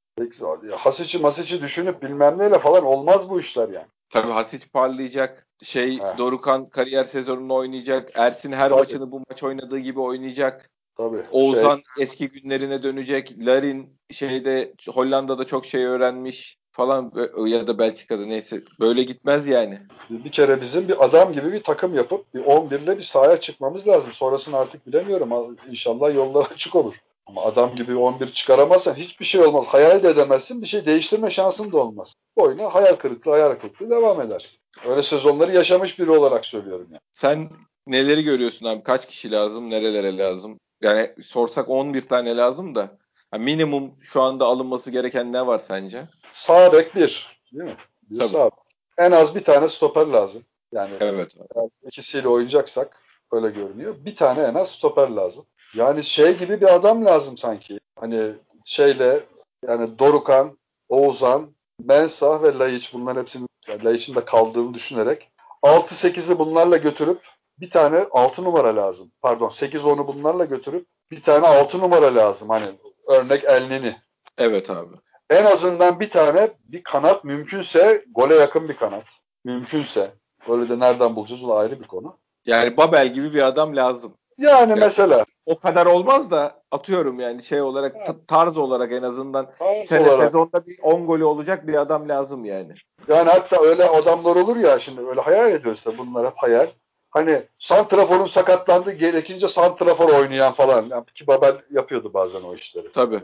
Hasic'i 0.78 1.20
Masic'i 1.20 1.62
düşünüp 1.62 2.02
bilmem 2.02 2.38
neyle 2.38 2.60
falan 2.60 2.86
olmaz 2.86 3.30
bu 3.30 3.40
işler 3.40 3.70
yani. 3.70 3.88
Tabii 4.12 4.32
Hasic 4.32 4.66
parlayacak. 4.74 5.48
Şey 5.64 6.00
Heh. 6.00 6.18
Dorukan 6.18 6.70
kariyer 6.70 7.06
sezonunu 7.06 7.54
oynayacak. 7.54 8.12
Ersin 8.16 8.52
her 8.52 8.70
Tabii. 8.70 8.80
maçını 8.80 9.12
bu 9.12 9.22
maç 9.30 9.44
oynadığı 9.44 9.80
gibi 9.80 10.00
oynayacak. 10.00 10.70
Tabii. 10.98 11.24
Oğuzhan 11.32 11.82
eski 12.00 12.30
günlerine 12.30 12.84
dönecek. 12.84 13.36
Larin 13.40 13.98
şeyde 14.12 14.74
Hollanda'da 14.90 15.44
çok 15.44 15.66
şey 15.66 15.86
öğrenmiş 15.86 16.58
falan 16.72 17.12
ya 17.48 17.68
da 17.68 17.80
Belçika'da 17.80 18.26
neyse 18.26 18.62
böyle 18.80 19.04
gitmez 19.04 19.48
yani. 19.48 19.80
Şey, 20.08 20.24
bir 20.24 20.32
kere 20.32 20.62
bizim 20.62 20.88
bir 20.88 21.06
adam 21.06 21.34
gibi 21.34 21.54
bir 21.54 21.64
takım 21.64 21.94
yapıp 21.96 22.34
bir 22.34 22.46
11 22.46 22.80
ile 22.80 22.98
bir 22.98 23.04
sahaya 23.04 23.40
çıkmamız 23.40 23.88
lazım. 23.88 24.14
Sonrasını 24.14 24.58
artık 24.58 24.88
bilemiyorum. 24.88 25.58
İnşallah 25.70 26.16
yollar 26.16 26.46
açık 26.54 26.76
olur. 26.76 26.96
Ama 27.32 27.44
adam 27.46 27.76
gibi 27.76 27.96
11 27.96 28.32
çıkaramazsan 28.32 28.94
hiçbir 28.94 29.26
şey 29.26 29.42
olmaz. 29.42 29.68
Hayal 29.68 30.04
de 30.04 30.10
edemezsin. 30.10 30.62
Bir 30.62 30.68
şey 30.68 30.86
değiştirme 30.86 31.30
şansın 31.30 31.72
da 31.72 31.78
olmaz. 31.78 32.14
Oyuna 32.36 32.74
hayal 32.74 32.96
kırıklığı, 32.96 33.32
hayal 33.32 33.54
kırıklığı 33.56 33.90
devam 33.90 34.22
edersin. 34.22 34.52
Öyle 34.88 35.04
sezonları 35.04 35.56
yaşamış 35.56 36.00
biri 36.00 36.12
olarak 36.12 36.46
söylüyorum 36.46 36.88
yani. 36.92 37.00
Sen 37.12 37.50
neleri 37.88 38.24
görüyorsun 38.24 38.66
abi? 38.66 38.84
Kaç 38.84 39.08
kişi 39.08 39.32
lazım? 39.32 39.70
Nerelere 39.70 40.18
lazım? 40.18 40.60
Yani 40.82 41.16
sorsak 41.22 41.70
11 41.70 42.02
tane 42.02 42.38
lazım 42.38 42.76
da 42.76 42.98
ha, 43.32 43.38
minimum 43.38 43.92
şu 44.02 44.22
anda 44.22 44.46
alınması 44.46 44.92
gereken 44.92 45.34
ne 45.34 45.48
var 45.48 45.62
sence? 45.68 46.04
Sağ 46.34 46.74
bek 46.74 46.96
bir. 46.96 47.42
Değil 47.54 47.64
mi? 47.64 47.76
Bir 48.10 48.18
Tabii. 48.20 48.30
sağ 48.30 48.46
bek. 48.46 48.54
En 48.98 49.12
az 49.12 49.36
bir 49.36 49.44
tane 49.44 49.70
stoper 49.70 50.08
lazım. 50.08 50.44
Yani 50.72 50.92
Evet. 51.00 51.36
eğer 51.56 51.68
ikisiyle 51.88 52.28
oynayacaksak 52.28 53.00
öyle 53.32 53.50
görünüyor. 53.50 53.96
Bir 54.06 54.16
tane 54.16 54.42
en 54.42 54.54
az 54.54 54.72
stoper 54.72 55.10
lazım. 55.10 55.46
Yani 55.76 56.04
şey 56.04 56.38
gibi 56.38 56.62
bir 56.62 56.76
adam 56.76 57.06
lazım 57.06 57.38
sanki. 57.38 57.80
Hani 58.00 58.32
şeyle 58.66 59.20
yani 59.68 60.00
Dorukan, 60.00 60.58
Oğuzhan, 60.90 61.56
Mensah 61.86 62.44
ve 62.44 62.60
Laiç 62.60 62.94
bunların 62.94 63.22
hepsinin 63.22 63.48
yani 63.68 63.84
Laiç'in 63.84 64.16
de 64.16 64.26
kaldığını 64.26 64.74
düşünerek 64.74 65.32
6-8'i 65.64 66.40
bunlarla 66.40 66.78
götürüp 66.78 67.22
bir 67.60 67.70
tane 67.70 68.06
6 68.12 68.44
numara 68.44 68.76
lazım. 68.76 69.12
Pardon 69.22 69.50
8-10'u 69.50 70.08
bunlarla 70.08 70.46
götürüp 70.46 70.88
bir 71.12 71.22
tane 71.22 71.48
6 71.48 71.80
numara 71.80 72.16
lazım. 72.16 72.50
Hani 72.50 72.66
örnek 73.08 73.44
Elneni. 73.44 73.98
Evet 74.38 74.70
abi. 74.70 74.96
En 75.30 75.46
azından 75.46 76.00
bir 76.00 76.10
tane 76.10 76.52
bir 76.64 76.84
kanat 76.84 77.24
mümkünse 77.24 78.06
gole 78.16 78.36
yakın 78.36 78.70
bir 78.70 78.76
kanat. 78.76 79.04
Mümkünse. 79.46 80.12
Öyle 80.50 80.70
de 80.70 80.80
nereden 80.80 81.16
bulacağız 81.16 81.44
o 81.44 81.50
da 81.50 81.56
ayrı 81.56 81.80
bir 81.80 81.88
konu. 81.88 82.18
Yani 82.46 82.78
Babel 82.78 83.14
gibi 83.14 83.34
bir 83.34 83.42
adam 83.42 83.76
lazım. 83.76 84.14
Yani 84.38 84.76
mesela 84.76 85.26
O 85.46 85.60
kadar 85.60 85.86
olmaz 85.86 86.32
da 86.32 86.62
atıyorum 86.72 87.20
yani 87.20 87.44
şey 87.44 87.62
olarak 87.62 87.96
Evet. 87.98 88.28
tarz 88.28 88.58
olarak 88.58 88.92
en 88.92 89.04
azından 89.04 89.48
tarz 89.60 89.86
sene 89.86 90.10
olarak, 90.10 90.26
sezonda 90.26 90.66
bir 90.66 90.78
10 90.84 91.08
golü 91.08 91.24
olacak 91.24 91.68
bir 91.68 91.82
adam 91.82 92.10
lazım 92.10 92.46
yani. 92.46 92.74
yani 93.08 93.30
hatta 93.30 93.62
öyle 93.62 93.90
adamlar 93.90 94.36
olur 94.36 94.56
ya 94.56 94.80
şimdi 94.80 95.02
öyle 95.02 95.22
hayal 95.22 95.52
ediyoruz 95.52 95.86
da 95.86 95.98
bunlar 95.98 96.26
hep 96.26 96.34
hayal. 96.36 96.68
Hani 97.10 97.44
santraforun 97.60 98.26
sakatlandı 98.26 98.92
gerekince 98.92 99.48
santrafor 99.48 100.10
oynayan 100.10 100.54
falan. 100.54 100.86
Yani 100.90 101.06
ki 101.16 101.28
Babel 101.28 101.58
yapıyordu 101.72 102.14
bazen 102.14 102.42
o 102.42 102.56
işleri. 102.56 102.92
Tabii. 102.92 103.22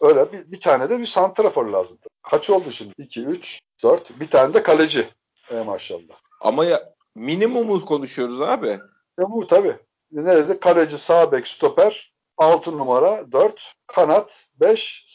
Öyle 0.00 0.32
bir, 0.32 0.52
bir 0.52 0.60
tane 0.60 0.90
de 0.90 0.98
bir 0.98 1.06
santrafor 1.06 1.66
lazım. 1.66 1.98
Kaç 2.22 2.50
oldu 2.50 2.70
şimdi? 2.70 2.94
2, 2.98 3.24
3, 3.24 3.60
4. 3.82 4.20
Bir 4.20 4.30
tane 4.30 4.54
de 4.54 4.62
kaleci. 4.62 5.08
E 5.50 5.62
maşallah. 5.62 6.20
Ama 6.40 6.64
ya 6.64 6.94
minimumuz 7.14 7.84
konuşuyoruz 7.84 8.40
abi. 8.40 8.68
Ya 9.18 9.30
bu 9.30 9.46
tabii. 9.46 9.76
Ne 10.12 10.36
dedi? 10.36 10.60
Kaleci, 10.60 10.98
sağ 10.98 11.32
bek, 11.32 11.46
stoper, 11.46 12.12
6 12.38 12.78
numara, 12.78 13.32
4, 13.32 13.72
kanat, 13.86 14.32
5, 14.60 15.06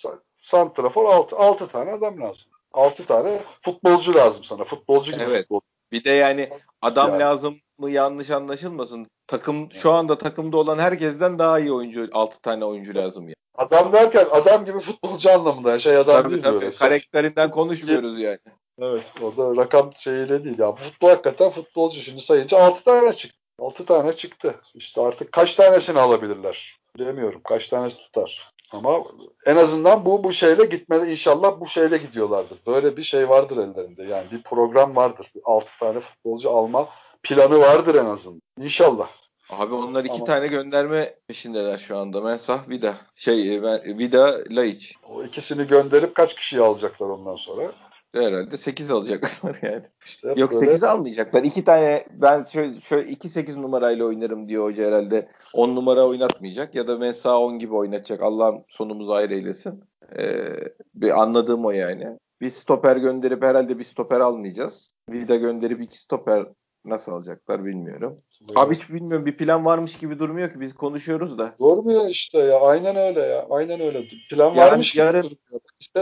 santrafor, 0.41 1.05
6. 1.05 1.35
6 1.37 1.67
tane 1.67 1.91
adam 1.91 2.21
lazım. 2.21 2.47
6 2.73 3.05
tane 3.05 3.41
futbolcu 3.61 4.15
lazım 4.15 4.43
sana. 4.43 4.63
Futbolcu 4.63 5.11
gibi 5.11 5.23
Evet. 5.23 5.41
futbol. 5.41 5.59
Bir 5.91 6.03
de 6.03 6.11
yani 6.11 6.49
adam 6.81 7.09
Yani. 7.09 7.19
lazım 7.19 7.55
mı 7.77 7.89
yanlış 7.91 8.29
anlaşılmasın. 8.31 9.07
Takım 9.27 9.71
şu 9.71 9.91
anda 9.91 10.17
takımda 10.17 10.57
olan 10.57 10.79
herkesten 10.79 11.39
daha 11.39 11.59
iyi 11.59 11.71
oyuncu 11.71 12.09
6 12.13 12.41
tane 12.41 12.65
oyuncu 12.65 12.95
lazım 12.95 13.29
ya. 13.29 13.35
Adam 13.55 13.93
derken 13.93 14.25
adam 14.31 14.65
gibi 14.65 14.79
futbolcu 14.79 15.31
anlamında. 15.31 15.69
Yani 15.69 15.81
Şey 15.81 15.97
adam 15.97 16.21
Tabii 16.21 16.31
değil 16.31 16.43
tabii. 16.43 16.61
böyle. 16.61 16.71
Karakterinden 16.71 17.51
konuşmuyoruz 17.51 18.19
yani. 18.19 18.39
Evet. 18.81 19.03
Orada 19.21 19.61
rakam 19.61 19.91
şeyiyle 19.97 20.43
değil. 20.43 20.59
Ya 20.59 20.71
futbol 20.75 21.09
hakikaten 21.09 21.49
futbolcu. 21.49 22.01
Şimdi 22.01 22.21
sayınca 22.21 22.57
6 22.57 22.83
tane 22.83 23.13
çıktı. 23.13 23.37
6 23.59 23.85
tane 23.85 24.15
çıktı. 24.15 24.55
İşte 24.75 25.01
artık 25.01 25.31
kaç 25.31 25.55
tanesini 25.55 25.99
alabilirler? 25.99 26.79
Bilemiyorum. 26.97 27.41
Kaç 27.43 27.67
tanesi 27.67 27.97
tutar. 27.97 28.51
Ama 28.71 29.03
en 29.45 29.55
azından 29.55 30.05
bu 30.05 30.23
bu 30.23 30.33
şeyle 30.33 30.65
gitmeli. 30.65 31.11
İnşallah 31.11 31.59
bu 31.59 31.67
şeyle 31.67 31.97
gidiyorlardır. 31.97 32.57
Böyle 32.67 32.97
bir 32.97 33.03
şey 33.03 33.29
vardır 33.29 33.57
ellerinde. 33.57 34.03
Yani 34.03 34.25
bir 34.31 34.43
program 34.43 34.95
vardır. 34.95 35.31
6 35.43 35.79
tane 35.79 35.99
futbolcu 35.99 36.49
alma 36.51 36.89
planı 37.23 37.59
vardır 37.59 37.95
en 37.95 38.05
azından. 38.05 38.41
İnşallah. 38.59 39.07
Abi 39.49 39.73
onlar 39.73 40.05
iki 40.05 40.15
Ama- 40.15 40.23
tane 40.25 40.47
gönderme 40.47 41.13
peşindeler 41.27 41.77
şu 41.77 41.97
anda. 41.97 42.21
Mensah 42.21 42.69
Vida. 42.69 42.93
Şey 43.15 43.61
Vida 43.85 44.37
Laiç. 44.49 44.95
O 45.09 45.23
ikisini 45.23 45.67
gönderip 45.67 46.15
kaç 46.15 46.35
kişiyi 46.35 46.61
alacaklar 46.61 47.07
ondan 47.07 47.35
sonra? 47.35 47.71
Herhalde 48.19 48.57
8 48.57 48.91
alacaklar 48.91 49.59
yani. 49.61 49.81
İşte 50.05 50.27
Yok 50.37 50.51
böyle- 50.53 50.65
8 50.65 50.83
almayacaklar. 50.83 51.43
İki 51.43 51.63
tane 51.63 52.05
ben 52.21 52.43
şöyle, 52.43 52.81
şöyle 52.81 53.09
2 53.09 53.29
8 53.29 53.57
numarayla 53.57 54.05
oynarım 54.05 54.47
diyor 54.47 54.63
hoca 54.63 54.85
herhalde. 54.85 55.27
10 55.53 55.75
numara 55.75 56.07
oynatmayacak 56.07 56.75
ya 56.75 56.87
da 56.87 56.97
Mensah 56.97 57.35
10 57.39 57.59
gibi 57.59 57.73
oynatacak. 57.75 58.21
Allah'ım 58.23 58.63
sonumuzu 58.69 59.11
ayrı 59.11 59.33
eylesin. 59.33 59.83
Ee, 60.19 60.49
bir 60.95 61.21
anladığım 61.21 61.65
o 61.65 61.71
yani. 61.71 62.07
Bir 62.41 62.49
stoper 62.49 62.97
gönderip 62.97 63.43
herhalde 63.43 63.79
bir 63.79 63.83
stoper 63.83 64.19
almayacağız. 64.19 64.91
Vida 65.09 65.35
gönderip 65.35 65.81
iki 65.81 65.97
stoper 65.97 66.45
nasıl 66.85 67.11
alacaklar 67.11 67.65
bilmiyorum. 67.65 68.17
Abi 68.55 68.75
hiç 68.75 68.89
bilmiyorum 68.89 69.25
bir 69.25 69.37
plan 69.37 69.65
varmış 69.65 69.97
gibi 69.97 70.19
durmuyor 70.19 70.51
ki 70.53 70.59
biz 70.59 70.73
konuşuyoruz 70.75 71.37
da. 71.37 71.55
Durmuyor 71.59 72.09
işte 72.09 72.39
ya. 72.39 72.59
Aynen 72.59 72.95
öyle 72.95 73.19
ya. 73.19 73.47
Aynen 73.49 73.79
öyle. 73.79 74.03
Plan 74.29 74.45
Yani 74.45 74.57
varmış 74.57 74.91
gibi 74.91 74.99
yarın 75.01 75.23
durmuyor. 75.23 75.37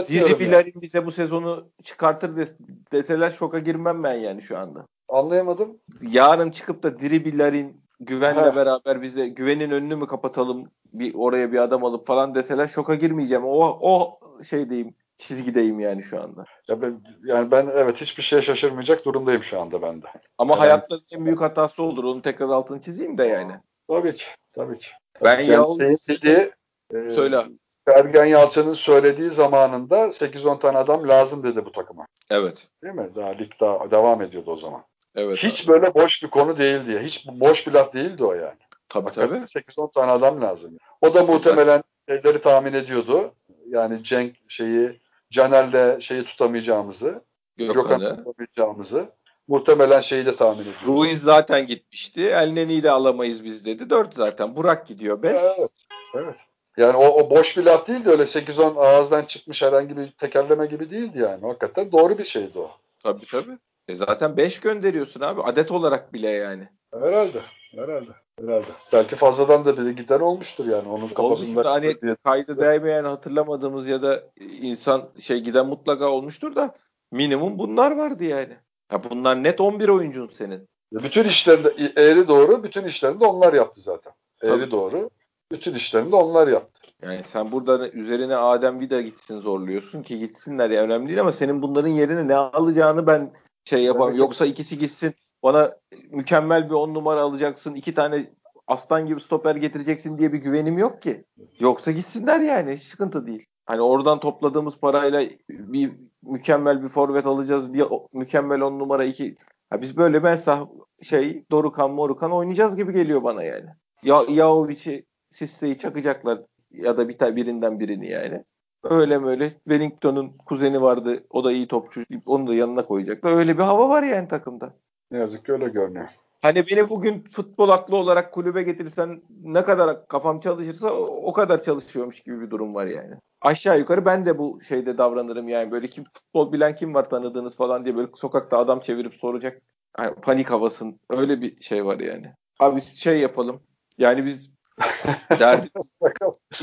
Ya. 0.08 0.38
Bilal'in 0.38 0.82
bize 0.82 1.06
bu 1.06 1.10
sezonu 1.12 1.68
çıkartır 1.82 2.36
des- 2.36 2.56
deseler 2.92 3.30
şoka 3.30 3.58
girmem 3.58 4.02
ben 4.02 4.14
yani 4.14 4.42
şu 4.42 4.58
anda. 4.58 4.86
Anlayamadım. 5.08 5.78
yarın 6.02 6.50
çıkıp 6.50 6.82
da 6.82 6.98
Diri 6.98 7.24
Bilal'in 7.24 7.80
güvenle 8.00 8.50
Heh. 8.50 8.56
beraber 8.56 9.02
bize 9.02 9.28
güvenin 9.28 9.70
önünü 9.70 9.96
mü 9.96 10.06
kapatalım 10.06 10.64
bir 10.92 11.14
oraya 11.14 11.52
bir 11.52 11.58
adam 11.58 11.84
alıp 11.84 12.06
falan 12.06 12.34
deseler 12.34 12.66
şoka 12.66 12.94
girmeyeceğim. 12.94 13.44
O 13.44 13.78
o 13.80 14.12
şeydeyim 14.44 14.94
çizgideyim 15.16 15.80
yani 15.80 16.02
şu 16.02 16.22
anda. 16.22 16.44
Ya 16.68 16.82
ben, 16.82 17.02
yani 17.24 17.50
ben 17.50 17.66
evet 17.74 18.00
hiçbir 18.00 18.22
şeye 18.22 18.42
şaşırmayacak 18.42 19.04
durumdayım 19.04 19.42
şu 19.42 19.60
anda 19.60 19.82
ben 19.82 20.02
de. 20.02 20.06
Ama 20.38 20.54
Evet. 20.54 20.62
hayatta 20.62 20.96
en 21.16 21.24
büyük 21.24 21.40
hatası 21.40 21.82
olur. 21.82 22.04
Onu 22.04 22.22
tekrar 22.22 22.48
altını 22.48 22.80
çizeyim 22.80 23.18
de 23.18 23.24
yani. 23.24 23.52
Tabii 23.88 24.16
ki. 24.16 24.24
Tabii 24.52 24.78
ki. 24.78 24.86
Ben 25.24 25.38
Yani 25.38 25.50
Yavuz- 25.50 25.78
senin 25.78 26.16
dediği, 26.18 26.52
e, 26.94 27.10
Söyle. 27.10 27.42
Sergen 27.88 28.24
Yalçın'ın 28.24 28.72
söylediği 28.72 29.30
zamanında 29.30 29.96
8-10 29.96 30.60
tane 30.60 30.78
adam 30.78 31.08
lazım 31.08 31.42
dedi 31.42 31.64
bu 31.64 31.72
takıma. 31.72 32.06
Evet. 32.30 32.68
Değil 32.82 32.94
mi? 32.94 33.10
Daha 33.16 33.28
lig 33.28 33.52
daha 33.60 33.90
devam 33.90 34.22
ediyordu 34.22 34.50
o 34.50 34.56
zaman. 34.56 34.84
Evet. 35.16 35.38
Hiç 35.38 35.64
abi. 35.64 35.72
böyle 35.72 35.94
boş 35.94 36.22
bir 36.22 36.30
konu 36.30 36.58
değil 36.58 36.86
diye. 36.86 36.98
Hiç 36.98 37.26
boş 37.26 37.66
bir 37.66 37.72
laf 37.72 37.92
değildi 37.94 38.24
o 38.24 38.32
yani. 38.32 38.58
Tabii 38.88 39.04
Hakikaten 39.04 39.46
tabii. 39.46 39.64
8-10 39.78 39.92
tane 39.92 40.12
adam 40.12 40.42
lazım. 40.42 40.78
O 41.00 41.14
da 41.14 41.22
muhtemelen 41.22 41.82
şeyleri 42.08 42.42
tahmin 42.42 42.72
ediyordu. 42.72 43.34
Yani 43.68 44.04
Cenk 44.04 44.36
şeyi 44.48 45.00
Caner'le 45.30 46.00
şeyi 46.00 46.24
tutamayacağımızı, 46.24 47.22
Gökhan'ı. 47.56 48.16
Tutamayacağımızı 48.16 49.10
muhtemelen 49.48 50.00
şeyi 50.00 50.26
de 50.26 50.36
tahmin 50.36 50.62
ediyorum. 50.62 50.86
Ruiz 50.86 51.22
zaten 51.22 51.66
gitmişti. 51.66 52.26
Elneni'yi 52.26 52.82
de 52.82 52.90
alamayız 52.90 53.44
biz 53.44 53.66
dedi. 53.66 53.90
4 53.90 54.14
zaten. 54.14 54.56
Burak 54.56 54.86
gidiyor 54.86 55.22
5. 55.22 55.30
Evet. 55.30 55.70
evet. 56.14 56.36
Yani 56.76 56.96
o, 56.96 57.06
o 57.06 57.30
boş 57.30 57.56
bir 57.56 57.64
laf 57.64 57.88
değildi 57.88 58.10
öyle 58.10 58.22
8-10 58.22 58.78
ağızdan 58.80 59.24
çıkmış 59.24 59.62
herhangi 59.62 59.96
bir 59.96 60.10
tekerleme 60.10 60.66
gibi 60.66 60.90
değildi 60.90 61.18
yani. 61.18 61.46
Hakikaten 61.46 61.92
doğru 61.92 62.18
bir 62.18 62.24
şeydi 62.24 62.58
o. 62.58 62.70
Tabii 63.02 63.26
tabii. 63.26 63.58
E 63.88 63.94
zaten 63.94 64.36
5 64.36 64.60
gönderiyorsun 64.60 65.20
abi. 65.20 65.42
Adet 65.42 65.70
olarak 65.70 66.12
bile 66.12 66.30
yani. 66.30 66.68
Herhalde. 66.94 67.40
Herhalde. 67.74 68.10
Herhalde. 68.40 68.66
Belki 68.92 69.16
fazladan 69.16 69.64
da 69.64 69.76
bir 69.76 69.90
giden 69.90 70.20
olmuştur 70.20 70.66
yani. 70.66 70.88
Onun 70.88 70.96
Olmuştur. 70.96 71.14
kafasında. 71.14 71.70
Hani 71.70 71.96
kaydı 72.24 72.58
değmeyen 72.58 73.04
hatırlamadığımız 73.04 73.88
ya 73.88 74.02
da 74.02 74.22
insan 74.60 75.02
şey 75.20 75.40
giden 75.40 75.66
mutlaka 75.66 76.08
olmuştur 76.08 76.54
da 76.54 76.74
minimum 77.12 77.58
bunlar 77.58 77.96
vardı 77.96 78.24
yani. 78.24 78.56
Ya 78.92 79.00
bunlar 79.10 79.42
net 79.42 79.60
11 79.60 79.88
oyuncun 79.88 80.26
senin. 80.26 80.68
Bütün 80.92 81.24
işlerinde 81.24 81.72
eğri 81.96 82.28
doğru 82.28 82.62
bütün 82.62 82.84
işlerinde 82.84 83.24
onlar 83.24 83.52
yaptı 83.52 83.80
zaten. 83.80 84.12
Eğri 84.42 84.50
Tabii. 84.50 84.70
doğru 84.70 85.10
bütün 85.54 85.74
işlerinde 85.74 86.16
onlar 86.16 86.48
yaptı. 86.48 86.80
Yani 87.02 87.20
sen 87.32 87.52
burada 87.52 87.88
üzerine 87.88 88.36
Adem 88.36 88.80
Vida 88.80 89.00
gitsin 89.00 89.40
zorluyorsun 89.40 90.02
ki 90.02 90.18
gitsinler 90.18 90.70
ya 90.70 90.82
önemli 90.82 91.08
değil 91.08 91.20
ama 91.20 91.32
senin 91.32 91.62
bunların 91.62 91.88
yerine 91.88 92.28
ne 92.28 92.34
alacağını 92.34 93.06
ben 93.06 93.32
şey 93.64 93.82
yapamam. 93.82 94.08
Evet. 94.08 94.18
Yoksa 94.18 94.46
ikisi 94.46 94.78
gitsin 94.78 95.14
bana 95.42 95.70
mükemmel 96.10 96.68
bir 96.68 96.74
on 96.74 96.94
numara 96.94 97.20
alacaksın. 97.20 97.74
iki 97.74 97.94
tane 97.94 98.30
aslan 98.66 99.06
gibi 99.06 99.20
stoper 99.20 99.56
getireceksin 99.56 100.18
diye 100.18 100.32
bir 100.32 100.38
güvenim 100.38 100.78
yok 100.78 101.02
ki. 101.02 101.24
Yoksa 101.58 101.90
gitsinler 101.90 102.40
yani 102.40 102.76
hiç 102.76 102.82
sıkıntı 102.82 103.26
değil. 103.26 103.46
Hani 103.66 103.80
oradan 103.80 104.20
topladığımız 104.20 104.80
parayla 104.80 105.26
bir 105.48 105.92
mükemmel 106.22 106.82
bir 106.82 106.88
forvet 106.88 107.26
alacağız. 107.26 107.74
Bir 107.74 107.84
mükemmel 108.12 108.60
on 108.60 108.78
numara 108.78 109.04
iki. 109.04 109.36
Ha 109.70 109.82
biz 109.82 109.96
böyle 109.96 110.20
mesela 110.20 110.68
şey 111.02 111.44
Dorukan 111.50 111.90
Morukan 111.90 112.32
oynayacağız 112.32 112.76
gibi 112.76 112.92
geliyor 112.92 113.22
bana 113.22 113.42
yani. 113.42 113.66
Ya 114.02 114.24
Yahovic'i 114.28 115.04
Sisse'yi 115.34 115.78
çakacaklar 115.78 116.38
ya 116.70 116.96
da 116.96 117.08
bir 117.08 117.18
tane 117.18 117.36
birinden 117.36 117.80
birini 117.80 118.10
yani. 118.10 118.44
Öyle 118.82 119.18
mi 119.18 119.26
öyle 119.26 119.50
Wellington'un 119.50 120.32
kuzeni 120.46 120.82
vardı. 120.82 121.24
O 121.30 121.44
da 121.44 121.52
iyi 121.52 121.68
topçu. 121.68 122.04
Onu 122.26 122.46
da 122.46 122.54
yanına 122.54 122.86
koyacaklar. 122.86 123.36
Öyle 123.36 123.58
bir 123.58 123.62
hava 123.62 123.88
var 123.88 124.02
yani 124.02 124.28
takımda. 124.28 124.74
Ne 125.10 125.18
yazık 125.18 125.46
ki 125.46 125.52
öyle 125.52 125.68
görünüyor. 125.68 126.08
Hani 126.42 126.66
beni 126.70 126.90
bugün 126.90 127.24
futbol 127.32 127.68
aklı 127.68 127.96
olarak 127.96 128.32
kulübe 128.32 128.62
getirirsen 128.62 129.22
ne 129.42 129.64
kadar 129.64 130.08
kafam 130.08 130.40
çalışırsa 130.40 130.92
o 130.92 131.04
o 131.04 131.32
kadar 131.32 131.62
çalışıyormuş 131.62 132.20
gibi 132.20 132.40
bir 132.40 132.50
durum 132.50 132.74
var 132.74 132.86
yani. 132.86 133.14
Aşağı 133.40 133.78
yukarı 133.78 134.04
ben 134.04 134.26
de 134.26 134.38
bu 134.38 134.60
şeyde 134.60 134.98
davranırım 134.98 135.48
yani 135.48 135.70
böyle 135.70 135.88
kim 135.88 136.04
futbol 136.04 136.52
bilen 136.52 136.76
kim 136.76 136.94
var 136.94 137.10
tanıdığınız 137.10 137.56
falan 137.56 137.84
diye 137.84 137.96
böyle 137.96 138.08
sokakta 138.14 138.58
adam 138.58 138.80
çevirip 138.80 139.14
soracak. 139.14 139.62
Yani 139.98 140.14
panik 140.14 140.50
havasın. 140.50 141.00
Öyle 141.10 141.40
bir 141.40 141.62
şey 141.62 141.84
var 141.84 141.98
yani. 141.98 142.32
Abi 142.60 142.80
şey 142.80 143.20
yapalım. 143.20 143.60
Yani 143.98 144.24
biz 144.24 144.53
derdimiz 145.30 145.92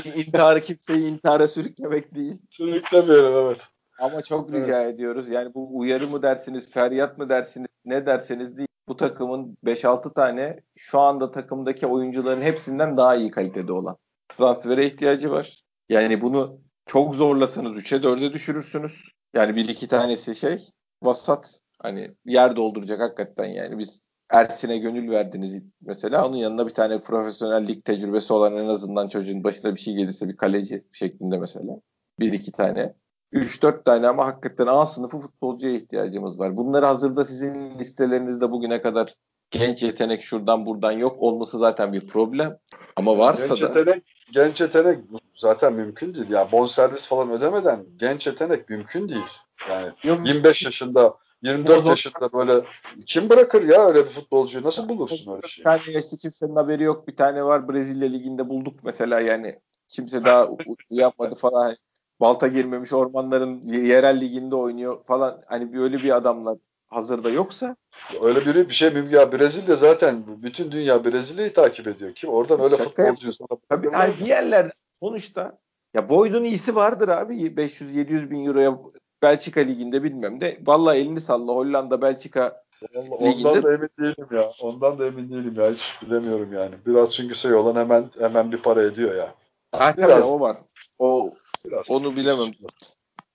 intiharı 0.16 0.60
kimseyi 0.60 1.10
intihara 1.10 1.48
sürüklemek 1.48 2.14
değil. 2.14 2.42
Sürüklemiyorum 2.50 3.46
evet. 3.46 3.60
Ama 4.00 4.22
çok 4.22 4.52
rica 4.52 4.82
ediyoruz. 4.82 5.30
Yani 5.30 5.54
bu 5.54 5.78
uyarı 5.78 6.08
mı 6.08 6.22
dersiniz, 6.22 6.70
feryat 6.70 7.18
mı 7.18 7.28
dersiniz, 7.28 7.68
ne 7.84 8.06
derseniz 8.06 8.56
değil. 8.56 8.68
Bu 8.88 8.96
takımın 8.96 9.58
5-6 9.64 10.14
tane 10.14 10.60
şu 10.76 10.98
anda 11.00 11.30
takımdaki 11.30 11.86
oyuncuların 11.86 12.42
hepsinden 12.42 12.96
daha 12.96 13.14
iyi 13.16 13.30
kalitede 13.30 13.72
olan 13.72 13.96
transfere 14.28 14.86
ihtiyacı 14.86 15.30
var. 15.30 15.64
Yani 15.88 16.20
bunu 16.20 16.60
çok 16.86 17.14
zorlasanız 17.14 17.72
3'e 17.72 17.98
4'e 17.98 18.32
düşürürsünüz. 18.32 19.08
Yani 19.34 19.56
bir 19.56 19.68
iki 19.68 19.88
tanesi 19.88 20.36
şey 20.36 20.58
vasat 21.02 21.60
hani 21.78 22.14
yer 22.24 22.56
dolduracak 22.56 23.00
hakikaten 23.00 23.46
yani 23.46 23.78
biz 23.78 24.00
Ersin'e 24.32 24.78
gönül 24.78 25.10
verdiniz 25.10 25.62
mesela 25.80 26.28
onun 26.28 26.36
yanına 26.36 26.66
bir 26.66 26.74
tane 26.74 26.98
profesyonel 26.98 27.68
lig 27.68 27.84
tecrübesi 27.84 28.32
olan 28.32 28.56
en 28.56 28.68
azından 28.68 29.08
çocuğun 29.08 29.44
başına 29.44 29.74
bir 29.74 29.80
şey 29.80 29.94
gelirse 29.94 30.28
bir 30.28 30.36
kaleci 30.36 30.84
şeklinde 30.92 31.38
mesela 31.38 31.80
bir 32.20 32.32
iki 32.32 32.52
tane 32.52 32.94
3-4 33.32 33.84
tane 33.84 34.08
ama 34.08 34.26
hakikaten 34.26 34.66
A 34.66 34.86
sınıfı 34.86 35.18
futbolcuya 35.18 35.74
ihtiyacımız 35.74 36.38
var. 36.38 36.56
Bunları 36.56 36.86
hazırda 36.86 37.24
sizin 37.24 37.78
listelerinizde 37.78 38.50
bugüne 38.50 38.82
kadar 38.82 39.14
genç 39.50 39.82
yetenek 39.82 40.22
şuradan 40.22 40.66
buradan 40.66 40.92
yok 40.92 41.22
olması 41.22 41.58
zaten 41.58 41.92
bir 41.92 42.06
problem. 42.06 42.58
Ama 42.96 43.18
varsa 43.18 43.46
Genç 43.46 43.62
da 43.62 43.66
yetenek, 43.66 44.04
genç 44.32 44.60
yetenek 44.60 44.98
zaten 45.36 45.72
mümkün 45.72 46.14
değil. 46.14 46.30
Yani 46.30 46.52
bonservis 46.52 47.06
falan 47.06 47.30
ödemeden 47.30 47.86
genç 47.96 48.26
yetenek 48.26 48.68
mümkün 48.68 49.08
değil. 49.08 49.30
Yani 49.70 49.92
Yok. 50.04 50.26
25 50.26 50.64
yaşında 50.64 51.14
24 51.42 51.78
Bozok- 51.78 51.88
yaşında 51.88 52.32
böyle 52.32 52.64
kim 53.06 53.30
bırakır 53.30 53.62
ya 53.62 53.86
öyle 53.86 54.06
bir 54.06 54.10
futbolcuyu 54.10 54.64
nasıl 54.64 54.88
bulursun 54.88 55.32
öyle 55.32 55.48
şey? 55.48 55.64
tane 55.64 55.82
yaşlı 55.94 56.16
kimsenin 56.18 56.56
haberi 56.56 56.82
yok. 56.82 57.08
Bir 57.08 57.16
tane 57.16 57.44
var 57.44 57.68
Brezilya 57.68 58.08
liginde 58.08 58.48
bulduk 58.48 58.74
mesela 58.84 59.20
yani 59.20 59.58
kimse 59.88 60.24
daha 60.24 60.48
uyanmadı 60.90 61.34
falan. 61.34 61.74
Balta 62.20 62.48
girmemiş 62.48 62.92
ormanların 62.92 63.62
yerel 63.66 64.20
liginde 64.20 64.56
oynuyor 64.56 65.04
falan. 65.04 65.42
Hani 65.46 65.72
böyle 65.72 65.96
bir 65.96 66.16
adamlar 66.16 66.58
hazırda 66.86 67.30
yoksa 67.30 67.76
Öyle 68.22 68.46
biri 68.46 68.68
bir 68.68 68.74
şey 68.74 68.90
mümkün. 68.90 69.16
Ya 69.16 69.32
Brezilya 69.32 69.76
zaten 69.76 70.24
bütün 70.42 70.72
dünya 70.72 71.04
Brezilya'yı 71.04 71.54
takip 71.54 71.88
ediyor. 71.88 72.14
Kim 72.14 72.30
oradan 72.30 72.60
öyle 72.60 72.76
Şaka 72.76 72.90
futbolcuyu 72.90 73.34
sana 73.34 73.58
Tabii 73.68 73.88
yani 73.92 74.14
bir 74.20 74.26
yerlerde 74.26 74.72
sonuçta 75.02 75.58
ya 75.94 76.08
Boyd'un 76.08 76.44
iyisi 76.44 76.74
vardır 76.74 77.08
abi 77.08 77.34
500-700 77.34 78.30
bin 78.30 78.46
euroya 78.46 78.78
Belçika 79.22 79.60
liginde 79.60 80.02
bilmem 80.02 80.40
de. 80.40 80.58
Vallahi 80.66 80.98
elini 80.98 81.20
salla 81.20 81.52
Hollanda 81.52 82.02
Belçika 82.02 82.62
Vallahi 82.94 83.24
liginde- 83.24 83.48
Ondan 83.48 83.62
da 83.62 83.74
emin 83.74 83.88
değilim 83.98 84.26
ya. 84.32 84.44
Ondan 84.62 84.98
da 84.98 85.06
emin 85.06 85.30
değilim 85.30 85.54
ya. 85.56 85.70
Hiç 85.70 86.02
bilemiyorum 86.02 86.52
yani. 86.52 86.74
Biraz 86.86 87.10
çünkü 87.14 87.34
şey 87.34 87.54
olan 87.54 87.76
hemen 87.76 88.10
hemen 88.18 88.52
bir 88.52 88.58
para 88.58 88.82
ediyor 88.82 89.14
ya. 89.14 89.34
ha, 89.72 89.92
tabii 89.96 90.06
Biraz. 90.06 90.24
o 90.28 90.40
var. 90.40 90.56
O 90.98 91.34
Biraz. 91.64 91.90
onu 91.90 92.16
bilemem. 92.16 92.48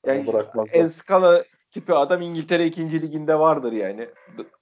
Yani. 0.06 0.26
Eskala 0.74 1.44
tipi 1.72 1.94
adam 1.94 2.22
İngiltere 2.22 2.66
2. 2.66 3.02
liginde 3.02 3.40
vardır 3.40 3.72
yani. 3.72 4.08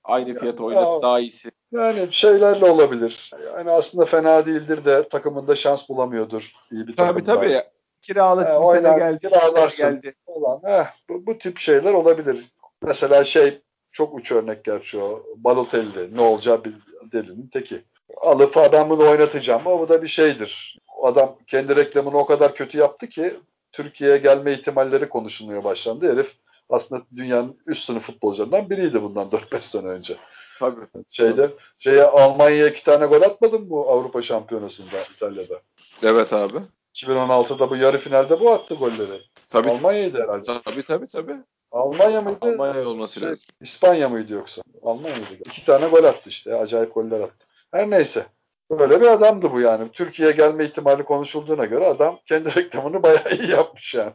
Aynı 0.03 0.29
Ya- 0.29 0.35
fiyata 0.39 0.63
oynat 0.63 1.01
daha 1.03 1.19
iyisi. 1.19 1.51
Yani 1.71 2.07
şeylerle 2.11 2.65
olabilir. 2.71 3.31
Yani 3.55 3.71
aslında 3.71 4.05
fena 4.05 4.45
değildir 4.45 4.85
de 4.85 5.09
takımında 5.09 5.55
şans 5.55 5.89
bulamıyordur. 5.89 6.51
İyi 6.71 6.87
bir 6.87 6.95
Tabii 6.95 7.23
tabii. 7.23 7.51
ya. 7.51 7.67
Kiralık 8.05 8.47
Ha, 8.47 8.61
bir 8.61 8.65
sene 8.77 8.97
geldi. 8.97 9.19
kiralarsın. 9.19 9.77
geldi. 10.01 10.13
Olan, 10.27 10.59
heh, 10.63 10.85
bu, 11.09 11.25
bu 11.25 11.37
tip 11.37 11.57
şeyler 11.59 11.93
olabilir. 11.93 12.45
Mesela 12.81 13.23
şey 13.23 13.61
çok 13.91 14.13
uç 14.15 14.31
örnek 14.31 14.63
gerçi 14.63 14.99
o. 14.99 15.23
Balotelli. 15.35 16.17
Ne 16.17 16.21
olacağı 16.21 16.63
bir 16.63 16.73
delinin 17.11 17.47
teki. 17.53 17.83
Alıp 18.21 18.55
ben 18.55 18.89
bunu 18.89 19.09
oynatacağım 19.09 19.61
ama 19.65 19.79
bu 19.79 19.89
da 19.89 20.03
bir 20.03 20.07
şeydir. 20.07 20.79
O 20.97 21.07
Adam 21.07 21.35
kendi 21.47 21.75
reklamını 21.75 22.17
o 22.17 22.25
kadar 22.25 22.55
kötü 22.55 22.77
yaptı 22.77 23.09
ki 23.09 23.33
Türkiye'ye 23.71 24.17
gelme 24.17 24.53
ihtimalleri 24.53 25.09
konuşulmaya 25.09 25.63
başlandı. 25.63 26.11
Herif 26.13 26.33
aslında 26.69 27.01
dünyanın 27.15 27.57
üst 27.67 27.85
sınıf 27.85 28.03
futbolcularından 28.03 28.69
biriydi 28.69 29.01
bundan 29.01 29.27
4-5 29.29 29.61
sene 29.61 29.87
önce. 29.87 30.17
Tabii. 30.59 30.81
Şeyde 31.09 31.49
şeye 31.77 32.03
Almanya'ya 32.03 32.67
iki 32.67 32.83
tane 32.83 33.05
gol 33.05 33.21
atmadın 33.21 33.61
mı 33.61 33.69
bu 33.69 33.89
Avrupa 33.89 34.21
Şampiyonası'nda 34.21 34.97
İtalya'da? 35.15 35.61
Evet 36.03 36.33
abi. 36.33 36.57
2016'da 36.95 37.69
bu 37.69 37.75
yarı 37.75 37.97
finalde 37.97 38.39
bu 38.39 38.51
attı 38.51 38.75
golleri. 38.75 39.21
Tabii. 39.49 39.69
Almanya'ydı 39.69 40.21
herhalde. 40.23 40.61
Tabii 40.65 40.83
tabii 40.83 41.07
tabii. 41.07 41.35
Almanya 41.71 42.21
mıydı? 42.21 42.37
Almanya 42.41 42.87
olması 42.89 43.19
Şey, 43.19 43.29
lazım. 43.29 43.43
İspanya 43.61 44.09
mıydı 44.09 44.33
yoksa? 44.33 44.61
Almanya 44.83 45.15
mıydı? 45.15 45.43
İki 45.45 45.65
tane 45.65 45.87
gol 45.87 46.03
attı 46.03 46.29
işte. 46.29 46.55
Acayip 46.55 46.93
goller 46.93 47.19
attı. 47.19 47.45
Her 47.71 47.89
neyse. 47.89 48.25
Böyle 48.71 49.01
bir 49.01 49.07
adamdı 49.07 49.51
bu 49.51 49.61
yani. 49.61 49.91
Türkiye'ye 49.91 50.35
gelme 50.35 50.65
ihtimali 50.65 51.03
konuşulduğuna 51.03 51.65
göre 51.65 51.87
adam 51.87 52.19
kendi 52.25 52.55
reklamını 52.55 53.03
bayağı 53.03 53.31
iyi 53.39 53.51
yapmış 53.51 53.95
yani. 53.95 54.11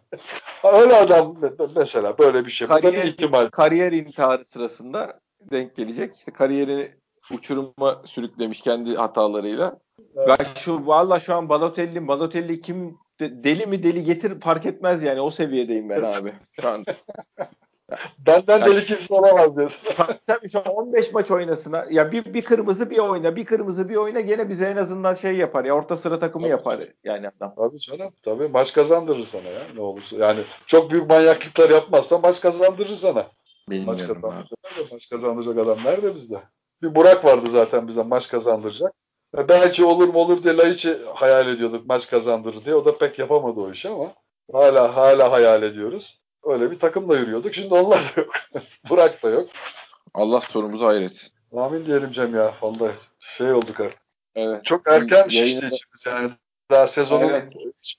Öyle 0.65 0.95
adam 0.95 1.37
mesela 1.77 2.19
böyle 2.19 2.47
bir 2.47 2.51
şey. 2.51 2.69
Bu 2.69 2.73
da 2.73 2.77
bir 2.77 2.83
Kariyer, 2.83 3.05
ihtimal. 3.05 3.49
kariyer 3.49 3.93
intiharı 3.93 4.45
sırasında 4.45 5.21
denk 5.41 5.77
gelecek. 5.77 6.15
İşte 6.15 6.33
kariyerini 6.33 6.93
uçuruma 7.33 8.03
sürüklemiş 8.05 8.61
kendi 8.61 8.95
hatalarıyla. 8.97 9.79
Evet. 10.17 10.29
Ben 10.29 10.47
şu 10.61 10.87
valla 10.87 11.21
şu 11.21 11.35
an 11.35 11.49
Balotelli, 11.49 12.09
Balotelli 12.09 12.61
kim 12.61 12.99
de- 13.21 13.45
deli 13.45 13.67
mi 13.67 13.83
deli 13.83 14.05
getir 14.05 14.41
fark 14.41 14.67
etmez 14.67 15.03
yani 15.03 15.21
o 15.21 15.31
seviyedeyim 15.31 15.89
ben 15.89 16.03
abi 16.19 16.33
şu 16.53 16.69
an. 16.69 16.85
Benden 18.19 18.59
Yani- 18.61 18.75
deli 18.75 18.85
kimse 18.85 19.15
olamaz 19.15 19.57
diyorsun. 19.57 19.95
Tabii 20.27 20.51
şu 20.51 20.59
an 20.59 20.65
15 20.67 21.13
maç 21.13 21.31
oynasın. 21.31 21.77
Ya 21.91 22.13
bir, 22.13 22.35
bir 22.35 22.43
kırmızı 22.43 22.91
bir 22.91 22.99
oyna, 22.99 23.37
bir 23.37 23.45
kırmızı 23.45 23.89
bir 23.89 23.97
oyna 23.97 24.21
gene 24.21 24.49
bize 24.49 24.67
en 24.67 24.77
azından 24.77 25.15
şey 25.15 25.37
yapar 25.37 25.65
ya 25.65 25.75
orta 25.75 25.97
sıra 25.97 26.19
takımı 26.19 26.43
Tabii. 26.43 26.51
yapar 26.51 26.81
yani 27.05 27.29
adam. 27.29 27.55
Tabii 27.57 27.79
canım. 27.81 28.13
Tabii 28.23 28.49
maç 28.49 28.73
kazandırır 28.73 29.23
sana 29.25 29.49
ya. 29.49 29.61
Ne 29.75 29.81
olursa. 29.81 30.17
Yani 30.17 30.41
çok 30.67 30.91
büyük 30.91 31.11
manyaklıklar 31.11 31.71
yapmazsan 31.71 32.21
maç 32.21 32.41
kazandırır 32.41 32.97
sana. 32.97 33.15
Maç 33.15 33.29
Bilmiyorum 33.71 34.17
abi. 34.17 34.21
kazandıracak, 34.23 34.93
maç 34.93 35.09
kazandıracak 35.11 35.59
adam 35.59 35.79
nerede 35.85 36.15
bizde? 36.15 36.41
Bir 36.83 36.95
Burak 36.95 37.25
vardı 37.25 37.51
zaten 37.51 37.89
bize 37.89 38.03
maç 38.03 38.29
kazandıracak. 38.29 38.93
E 39.39 39.49
belki 39.49 39.85
olur 39.85 40.09
mu 40.09 40.19
olur 40.19 40.43
diye 40.45 40.57
Laiç'i 40.57 40.99
hayal 41.15 41.49
ediyorduk 41.49 41.87
maç 41.87 42.07
kazandırır 42.11 42.65
diye. 42.65 42.75
O 42.75 42.85
da 42.85 42.99
pek 42.99 43.19
yapamadı 43.19 43.61
o 43.61 43.71
işi 43.73 43.89
ama 43.89 44.13
hala 44.53 44.97
hala 44.97 45.33
hayal 45.33 45.63
ediyoruz. 45.63 46.21
Öyle 46.45 46.71
bir 46.71 46.79
takımla 46.79 47.17
yürüyorduk. 47.19 47.55
Şimdi 47.55 47.75
onlar 47.75 47.99
da 48.17 48.21
yok. 48.21 48.33
Burak 48.91 49.23
da 49.23 49.29
yok. 49.31 49.49
Allah 50.15 50.41
sorumuzu 50.41 50.87
hayretsin. 50.87 51.31
Amin 51.57 51.87
diyelim 51.87 52.13
Cem 52.13 52.35
ya. 52.35 52.55
Vallahi 52.63 52.93
şey 53.19 53.53
olduk 53.53 53.81
artık. 53.81 53.99
Evet. 54.35 54.65
Çok 54.65 54.89
erken 54.89 55.27
Yayında- 55.29 55.31
şişti 55.31 55.77
içimiz 55.77 56.07
yani. 56.07 56.31
Daha 56.71 56.87
sezonun 56.87 57.29
Evet. 57.29 57.53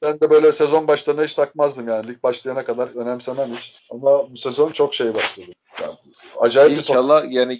ben 0.04 0.20
de 0.20 0.30
böyle 0.30 0.52
sezon 0.54 0.88
başlarına 0.88 1.24
hiç 1.24 1.34
takmazdım 1.34 1.88
yani. 1.88 2.08
Lig 2.08 2.24
başlayana 2.24 2.66
kadar 2.66 2.88
önemsemem 2.96 3.56
hiç. 3.56 3.76
Ama 3.92 4.32
bu 4.32 4.38
sezon 4.38 4.72
çok 4.72 4.96
şey 4.96 5.16
başladı. 5.16 5.46
Yani 5.82 5.94
acayip 6.40 6.72
bir 6.72 6.84
top. 6.84 6.90
İnşallah 6.90 7.32
yani 7.32 7.60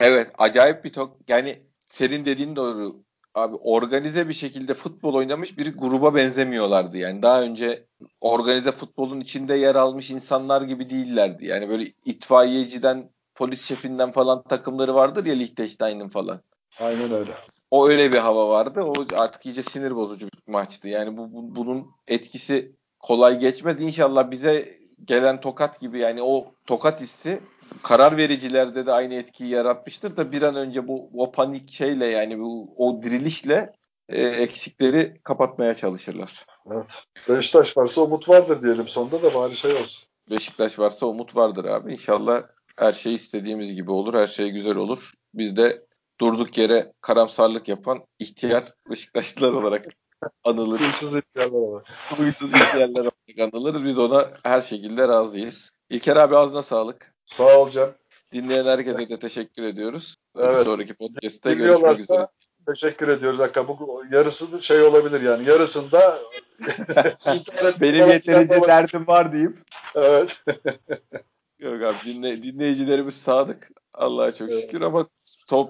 evet 0.00 0.32
acayip 0.38 0.84
bir 0.84 0.92
tok 0.92 1.16
yani 1.28 1.62
senin 1.86 2.24
dediğin 2.24 2.56
doğru. 2.56 2.96
Abi 3.34 3.56
organize 3.56 4.28
bir 4.28 4.34
şekilde 4.34 4.74
futbol 4.74 5.14
oynamış 5.14 5.58
bir 5.58 5.76
gruba 5.76 6.14
benzemiyorlardı 6.14 6.96
yani. 6.96 7.22
Daha 7.22 7.42
önce 7.42 7.86
organize 8.20 8.72
futbolun 8.72 9.20
içinde 9.20 9.54
yer 9.54 9.74
almış 9.74 10.10
insanlar 10.10 10.62
gibi 10.62 10.90
değillerdi. 10.90 11.46
Yani 11.46 11.68
böyle 11.68 11.84
itfaiyeciden 12.04 13.10
polis 13.34 13.64
şefinden 13.68 14.10
falan 14.12 14.42
takımları 14.42 14.94
vardır 14.94 15.26
ya 15.26 15.34
Liechtenstein'in 15.34 16.08
falan. 16.08 16.40
Aynen 16.80 17.12
öyle. 17.12 17.34
o 17.70 17.88
öyle 17.88 18.12
bir 18.12 18.18
hava 18.18 18.48
vardı. 18.48 18.80
O 18.82 18.92
artık 19.16 19.46
iyice 19.46 19.62
sinir 19.62 19.96
bozucu 19.96 20.26
bir 20.26 20.52
maçtı. 20.52 20.88
Yani 20.88 21.16
bu, 21.16 21.32
bu- 21.32 21.56
bunun 21.56 21.86
etkisi 22.08 22.72
kolay 23.00 23.38
geçmez. 23.38 23.80
İnşallah 23.80 24.30
bize 24.30 24.78
gelen 25.04 25.40
tokat 25.40 25.80
gibi 25.80 25.98
yani 25.98 26.22
o 26.22 26.44
tokat 26.66 27.00
hissi 27.00 27.40
karar 27.82 28.16
vericilerde 28.16 28.86
de 28.86 28.92
aynı 28.92 29.14
etkiyi 29.14 29.50
yaratmıştır 29.50 30.16
da 30.16 30.32
bir 30.32 30.42
an 30.42 30.56
önce 30.56 30.88
bu 30.88 31.10
o 31.14 31.32
panik 31.32 31.70
şeyle 31.70 32.06
yani 32.06 32.38
bu 32.38 32.74
o 32.76 33.02
dirilişle 33.02 33.72
e, 34.08 34.22
eksikleri 34.26 35.20
kapatmaya 35.24 35.74
çalışırlar. 35.74 36.46
Evet. 36.72 36.86
Beşiktaş 37.28 37.76
varsa 37.76 38.00
umut 38.00 38.28
vardır 38.28 38.62
diyelim 38.62 38.88
sonunda 38.88 39.22
da 39.22 39.34
bari 39.34 39.56
şey 39.56 39.72
olsun. 39.72 40.08
Beşiktaş 40.30 40.78
varsa 40.78 41.06
umut 41.06 41.36
vardır 41.36 41.64
abi. 41.64 41.92
İnşallah 41.92 42.42
her 42.78 42.92
şey 42.92 43.14
istediğimiz 43.14 43.74
gibi 43.74 43.90
olur. 43.90 44.14
Her 44.14 44.26
şey 44.26 44.50
güzel 44.50 44.76
olur. 44.76 45.12
Biz 45.34 45.56
de 45.56 45.86
durduk 46.20 46.58
yere 46.58 46.92
karamsarlık 47.00 47.68
yapan 47.68 48.04
ihtiyar 48.18 48.72
Beşiktaşlılar 48.90 49.52
olarak 49.52 49.86
anılır. 50.44 50.80
Huysuz 50.80 51.14
ihtiyarlar 51.14 51.72
var. 51.72 51.82
Huysuz 52.16 52.54
ihtiyarlar 52.54 53.00
olarak 53.00 53.54
anılır. 53.54 53.84
Biz 53.84 53.98
ona 53.98 54.26
her 54.42 54.60
şekilde 54.60 55.08
razıyız. 55.08 55.70
İlker 55.90 56.16
abi 56.16 56.36
ağzına 56.36 56.62
sağlık. 56.62 57.15
Sağ 57.26 57.58
ol 57.58 57.70
Cem. 57.70 57.94
Dinleyen 58.32 58.64
herkese 58.64 59.08
de 59.08 59.18
teşekkür 59.18 59.62
ediyoruz. 59.62 60.16
Bir 60.36 60.40
Evet. 60.40 60.56
sonraki 60.56 60.94
podcast'te 60.94 61.54
görüşmek 61.54 61.98
üzere. 61.98 62.26
Teşekkür 62.68 63.08
ediyoruz. 63.08 63.38
Dakika 63.38 63.68
bu 63.68 64.02
yarısı 64.12 64.62
şey 64.62 64.82
olabilir 64.82 65.20
yani. 65.20 65.48
Yarısında 65.48 66.18
Benim 67.80 68.08
yeterince 68.08 68.60
derdim 68.66 69.06
var 69.06 69.32
deyip. 69.32 69.58
Evet. 69.94 70.36
Yok 71.58 71.82
abi 71.82 71.96
dinle, 72.04 72.42
dinleyicilerimiz 72.42 73.14
sadık. 73.14 73.70
Allah'a 73.94 74.34
çok 74.34 74.50
Evet. 74.50 74.62
şükür 74.62 74.80
ama 74.80 75.08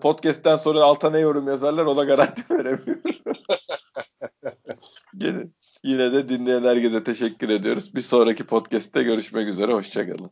podcast'ten 0.00 0.56
sonra 0.56 0.82
alta 0.82 1.10
ne 1.10 1.18
yorum 1.18 1.48
yazarlar 1.48 1.84
ona 1.84 2.04
garanti 2.04 2.42
veremiyorum. 2.50 3.02
Yine, 5.14 5.46
yine 5.84 6.12
de 6.12 6.28
dinleyen 6.28 6.62
herkese 6.62 7.04
teşekkür 7.04 7.48
ediyoruz. 7.48 7.94
Bir 7.94 8.00
sonraki 8.00 8.46
podcast'te 8.46 9.02
görüşmek 9.02 9.48
üzere. 9.48 9.72
Hoşçakalın. 9.72 10.30